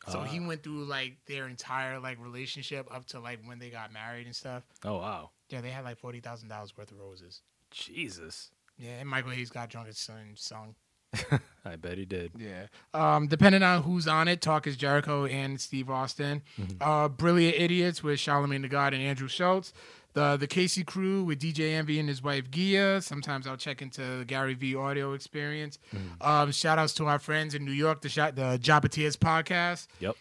So 0.08 0.20
Ah. 0.20 0.24
he 0.24 0.40
went 0.40 0.62
through 0.62 0.84
like 0.84 1.16
their 1.26 1.46
entire 1.48 1.98
like 2.00 2.18
relationship 2.20 2.86
up 2.94 3.06
to 3.08 3.20
like 3.20 3.38
when 3.46 3.58
they 3.58 3.70
got 3.70 3.92
married 3.92 4.26
and 4.26 4.36
stuff. 4.36 4.62
Oh 4.84 4.98
wow. 4.98 5.30
Yeah, 5.48 5.60
they 5.62 5.70
had 5.70 5.84
like 5.84 5.98
forty 5.98 6.20
thousand 6.20 6.48
dollars 6.48 6.76
worth 6.76 6.90
of 6.90 6.98
roses. 6.98 7.40
Jesus. 7.70 8.50
Yeah, 8.78 8.98
and 8.98 9.08
Michael 9.08 9.30
Hayes 9.30 9.50
got 9.50 9.68
drunk 9.70 9.88
and 9.88 9.96
sung. 9.96 10.32
sung. 10.34 10.74
I 11.64 11.76
bet 11.76 11.98
he 11.98 12.04
did. 12.04 12.32
Yeah. 12.38 12.66
Um, 12.94 13.26
depending 13.26 13.62
on 13.62 13.82
who's 13.82 14.06
on 14.06 14.28
it, 14.28 14.40
Talk 14.40 14.66
is 14.66 14.76
Jericho 14.76 15.26
and 15.26 15.60
Steve 15.60 15.90
Austin. 15.90 16.42
Uh, 16.80 17.08
Brilliant 17.08 17.56
Idiots 17.56 18.02
with 18.02 18.18
Charlemagne 18.20 18.62
the 18.62 18.68
God 18.68 18.94
and 18.94 19.02
Andrew 19.02 19.28
Schulz. 19.28 19.72
The 20.12 20.36
the 20.36 20.48
Casey 20.48 20.82
Crew 20.82 21.22
with 21.22 21.40
DJ 21.40 21.74
Envy 21.74 22.00
and 22.00 22.08
his 22.08 22.20
wife 22.22 22.50
Gia. 22.50 23.00
Sometimes 23.00 23.46
I'll 23.46 23.56
check 23.56 23.80
into 23.80 24.18
the 24.18 24.24
Gary 24.24 24.54
V 24.54 24.74
audio 24.74 25.12
experience. 25.12 25.78
Um, 26.20 26.50
shout 26.50 26.78
outs 26.78 26.94
to 26.94 27.06
our 27.06 27.20
friends 27.20 27.54
in 27.54 27.64
New 27.64 27.70
York, 27.70 28.00
the 28.00 28.08
shot 28.08 28.34
the 28.34 28.58
Jabatiers 28.60 29.16
podcast. 29.16 29.86
Yep. 30.00 30.16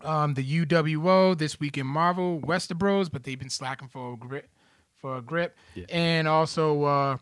Um, 0.00 0.34
the 0.34 0.64
UWO 0.64 1.36
this 1.36 1.60
week 1.60 1.76
in 1.78 1.86
Marvel, 1.86 2.40
Westerbros, 2.40 3.10
but 3.10 3.24
they've 3.24 3.38
been 3.38 3.50
slacking 3.50 3.88
for 3.88 4.14
a 4.14 4.16
grip 4.16 4.48
for 4.96 5.18
a 5.18 5.22
grip. 5.22 5.54
Yeah. 5.74 5.84
And 5.90 6.26
also 6.26 6.84
uh 6.84 7.16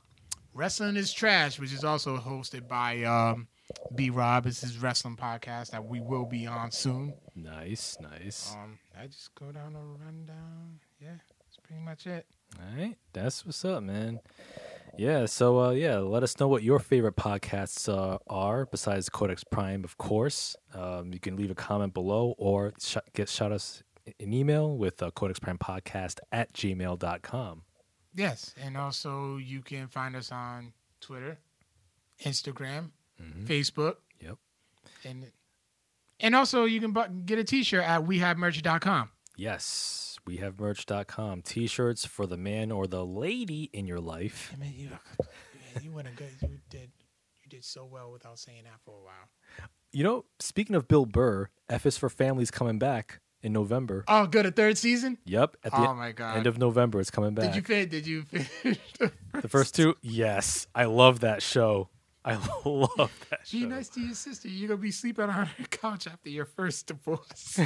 Wrestling 0.54 0.96
is 0.96 1.12
Trash, 1.12 1.58
which 1.58 1.72
is 1.72 1.84
also 1.84 2.18
hosted 2.18 2.68
by 2.68 3.02
um 3.04 3.48
B 3.94 4.10
Rob. 4.10 4.46
It's 4.46 4.60
his 4.60 4.78
wrestling 4.78 5.16
podcast 5.16 5.70
that 5.70 5.84
we 5.84 6.00
will 6.00 6.26
be 6.26 6.46
on 6.46 6.70
soon. 6.70 7.14
Nice. 7.34 7.96
Nice. 8.00 8.54
Um 8.54 8.78
I 8.98 9.06
just 9.06 9.34
go 9.34 9.50
down 9.52 9.74
a 9.74 10.04
rundown. 10.04 10.78
Yeah, 11.00 11.16
that's 11.40 11.56
pretty 11.62 11.82
much 11.82 12.06
it. 12.06 12.26
All 12.58 12.66
right, 12.82 12.96
that's 13.14 13.46
what's 13.46 13.64
up, 13.64 13.82
man. 13.82 14.20
Yeah, 14.98 15.24
so 15.24 15.58
uh, 15.58 15.70
yeah, 15.70 15.96
let 15.98 16.22
us 16.22 16.38
know 16.38 16.48
what 16.48 16.62
your 16.62 16.78
favorite 16.78 17.16
podcasts 17.16 17.88
uh, 17.88 18.18
are 18.26 18.66
besides 18.66 19.08
Codex 19.08 19.42
Prime, 19.42 19.84
of 19.84 19.96
course. 19.96 20.54
Um, 20.74 21.14
you 21.14 21.18
can 21.18 21.34
leave 21.34 21.50
a 21.50 21.54
comment 21.54 21.94
below 21.94 22.34
or 22.36 22.74
sh- 22.78 22.98
get 23.14 23.30
shout 23.30 23.52
us 23.52 23.82
an 24.20 24.34
email 24.34 24.76
with 24.76 25.02
uh, 25.02 25.10
Codex 25.12 25.38
Prime 25.38 25.56
Podcast 25.56 26.18
at 26.30 26.52
gmail.com. 26.52 27.62
Yes, 28.14 28.54
and 28.62 28.76
also 28.76 29.36
you 29.38 29.62
can 29.62 29.88
find 29.88 30.14
us 30.16 30.30
on 30.30 30.72
Twitter, 31.00 31.38
Instagram, 32.24 32.90
mm-hmm. 33.20 33.44
Facebook, 33.46 33.96
Yep. 34.20 34.36
and 35.04 35.32
and 36.20 36.34
also 36.34 36.64
you 36.64 36.80
can 36.80 36.92
bu- 36.92 37.08
get 37.24 37.38
a 37.38 37.44
T-shirt 37.44 37.82
at 37.82 38.02
wehavemerch.com. 38.02 39.10
Yes, 39.36 40.18
we 40.26 40.36
have 40.36 40.60
merch.com. 40.60 41.42
T 41.42 41.66
shirts 41.66 42.04
for 42.04 42.26
the 42.26 42.36
man 42.36 42.70
or 42.70 42.86
the 42.86 43.04
lady 43.04 43.70
in 43.72 43.86
your 43.86 44.00
life. 44.00 44.52
I 44.54 44.56
mean, 44.58 44.74
you 44.76 44.90
you 45.82 45.90
went 45.92 46.08
a 46.08 46.12
good. 46.12 46.30
You 46.42 46.58
did 46.68 46.90
you 47.42 47.48
did 47.48 47.64
so 47.64 47.84
well 47.84 48.12
without 48.12 48.38
saying 48.38 48.64
that 48.64 48.80
for 48.84 48.94
a 48.98 49.02
while. 49.02 49.68
You 49.90 50.04
know, 50.04 50.24
speaking 50.38 50.76
of 50.76 50.86
Bill 50.86 51.06
Burr, 51.06 51.48
F 51.68 51.86
is 51.86 51.98
for 51.98 52.08
Family's 52.08 52.50
coming 52.50 52.78
back 52.78 53.20
in 53.42 53.52
November. 53.52 54.04
Oh, 54.08 54.26
good. 54.26 54.46
A 54.46 54.50
third 54.50 54.78
season. 54.78 55.18
Yep. 55.24 55.56
At 55.64 55.72
the 55.72 55.78
Oh 55.78 55.94
my 55.94 56.12
god. 56.12 56.36
end 56.38 56.46
of 56.46 56.58
November, 56.58 57.00
it's 57.00 57.10
coming 57.10 57.34
back. 57.34 57.46
did 57.52 57.56
you 57.56 57.62
fin- 57.62 57.88
Did 57.88 58.06
you 58.06 58.22
finish 58.22 58.78
the 58.98 59.12
the 59.40 59.48
first 59.48 59.74
two? 59.74 59.96
Yes. 60.02 60.66
I 60.74 60.84
love 60.84 61.20
that 61.20 61.42
show. 61.42 61.88
I 62.24 62.34
love 62.64 63.12
that 63.30 63.40
show. 63.46 63.58
Be 63.58 63.66
nice 63.66 63.88
to 63.90 64.00
your 64.00 64.14
sister. 64.14 64.46
You're 64.48 64.68
gonna 64.68 64.80
be 64.80 64.92
sleeping 64.92 65.24
on 65.24 65.30
her 65.46 65.64
couch 65.70 66.06
after 66.06 66.30
your 66.30 66.44
first 66.46 66.86
divorce. 66.86 67.58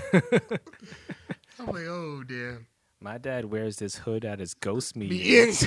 I'm 1.58 1.66
like, 1.66 1.86
oh 1.86 2.22
damn. 2.26 2.66
My 3.00 3.18
dad 3.18 3.44
wears 3.46 3.76
this 3.76 3.96
hood 3.96 4.24
at 4.24 4.38
his 4.40 4.54
ghost 4.54 4.96
meeting. 4.96 5.18
Meetings. 5.18 5.66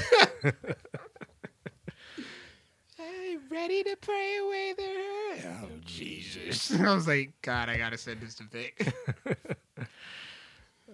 hey, 2.97 3.38
ready 3.51 3.84
to 3.84 3.95
pray 4.01 4.38
away 4.43 4.74
the 4.76 4.84
hurt? 4.84 5.55
Oh 5.64 5.70
Jesus! 5.86 6.74
I 6.80 6.93
was 6.93 7.07
like, 7.07 7.34
God, 7.43 7.70
I 7.70 7.78
gotta 7.78 7.97
send 7.97 8.22
this 8.22 8.36
to 8.36 8.43
Vic. 8.45 8.91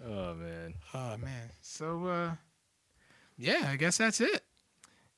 Oh 0.07 0.33
man. 0.35 0.73
oh 0.93 1.17
man. 1.17 1.49
So, 1.61 2.05
uh, 2.07 2.31
yeah, 3.37 3.69
I 3.71 3.75
guess 3.75 3.97
that's 3.97 4.21
it. 4.21 4.43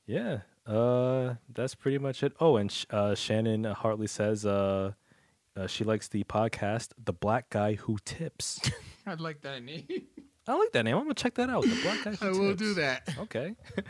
Yeah. 0.06 0.38
Uh, 0.66 1.34
that's 1.52 1.74
pretty 1.74 1.98
much 1.98 2.22
it. 2.22 2.32
Oh, 2.40 2.56
and 2.56 2.70
sh- 2.70 2.86
uh, 2.90 3.14
Shannon 3.14 3.64
Hartley 3.64 4.06
says 4.06 4.44
uh, 4.46 4.92
uh, 5.56 5.66
she 5.66 5.84
likes 5.84 6.08
the 6.08 6.24
podcast, 6.24 6.88
"The 7.02 7.12
Black 7.12 7.48
Guy 7.50 7.74
Who 7.74 7.96
Tips." 8.04 8.60
I'd 9.06 9.20
like 9.20 9.40
that 9.42 9.62
name. 9.62 9.86
I 10.46 10.54
like 10.58 10.72
that 10.72 10.84
name. 10.84 10.96
I'm 10.96 11.02
gonna 11.02 11.14
check 11.14 11.34
that 11.34 11.48
out. 11.50 11.62
The 11.64 11.78
Black 11.82 12.04
Guy 12.04 12.10
Who 12.20 12.26
I 12.26 12.28
Tips. 12.28 12.38
will 12.38 12.54
do 12.54 12.74
that. 12.74 13.08
Okay. 13.18 13.54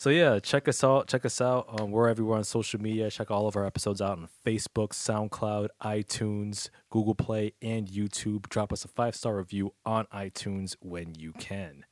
so 0.00 0.08
yeah, 0.08 0.38
check 0.38 0.66
us 0.66 0.82
out. 0.82 1.08
Check 1.08 1.26
us 1.26 1.42
out. 1.42 1.78
Um, 1.78 1.90
we're 1.90 2.08
everywhere 2.08 2.38
on 2.38 2.44
social 2.44 2.80
media. 2.80 3.10
Check 3.10 3.30
all 3.30 3.46
of 3.46 3.54
our 3.54 3.66
episodes 3.66 4.00
out 4.00 4.12
on 4.12 4.28
Facebook, 4.46 4.92
SoundCloud, 4.94 5.68
iTunes, 5.82 6.70
Google 6.88 7.14
Play, 7.14 7.52
and 7.60 7.86
YouTube. 7.86 8.48
Drop 8.48 8.72
us 8.72 8.82
a 8.82 8.88
five 8.88 9.14
star 9.14 9.36
review 9.36 9.74
on 9.84 10.06
iTunes 10.06 10.74
when 10.80 11.14
you 11.16 11.34
can. 11.34 11.84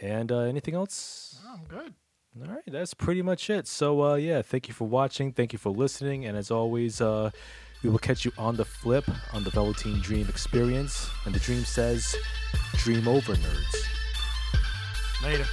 And 0.00 0.32
uh, 0.32 0.38
anything 0.38 0.74
else? 0.74 1.38
Oh, 1.46 1.58
I'm 1.58 1.64
good. 1.64 1.92
All 2.40 2.54
right, 2.54 2.64
that's 2.66 2.94
pretty 2.94 3.20
much 3.20 3.50
it. 3.50 3.68
So 3.68 4.02
uh, 4.02 4.14
yeah, 4.14 4.40
thank 4.40 4.66
you 4.66 4.72
for 4.72 4.88
watching. 4.88 5.32
Thank 5.32 5.52
you 5.52 5.58
for 5.58 5.68
listening. 5.68 6.24
And 6.24 6.34
as 6.34 6.50
always, 6.50 7.02
uh, 7.02 7.30
we 7.82 7.90
will 7.90 7.98
catch 7.98 8.24
you 8.24 8.32
on 8.38 8.56
the 8.56 8.64
flip 8.64 9.04
on 9.34 9.44
the 9.44 9.50
Velveteen 9.50 10.00
Dream 10.00 10.30
Experience. 10.30 11.10
And 11.26 11.34
the 11.34 11.40
dream 11.40 11.66
says, 11.66 12.16
"Dream 12.76 13.06
over, 13.06 13.34
nerds." 13.34 13.84
Later. 15.22 15.44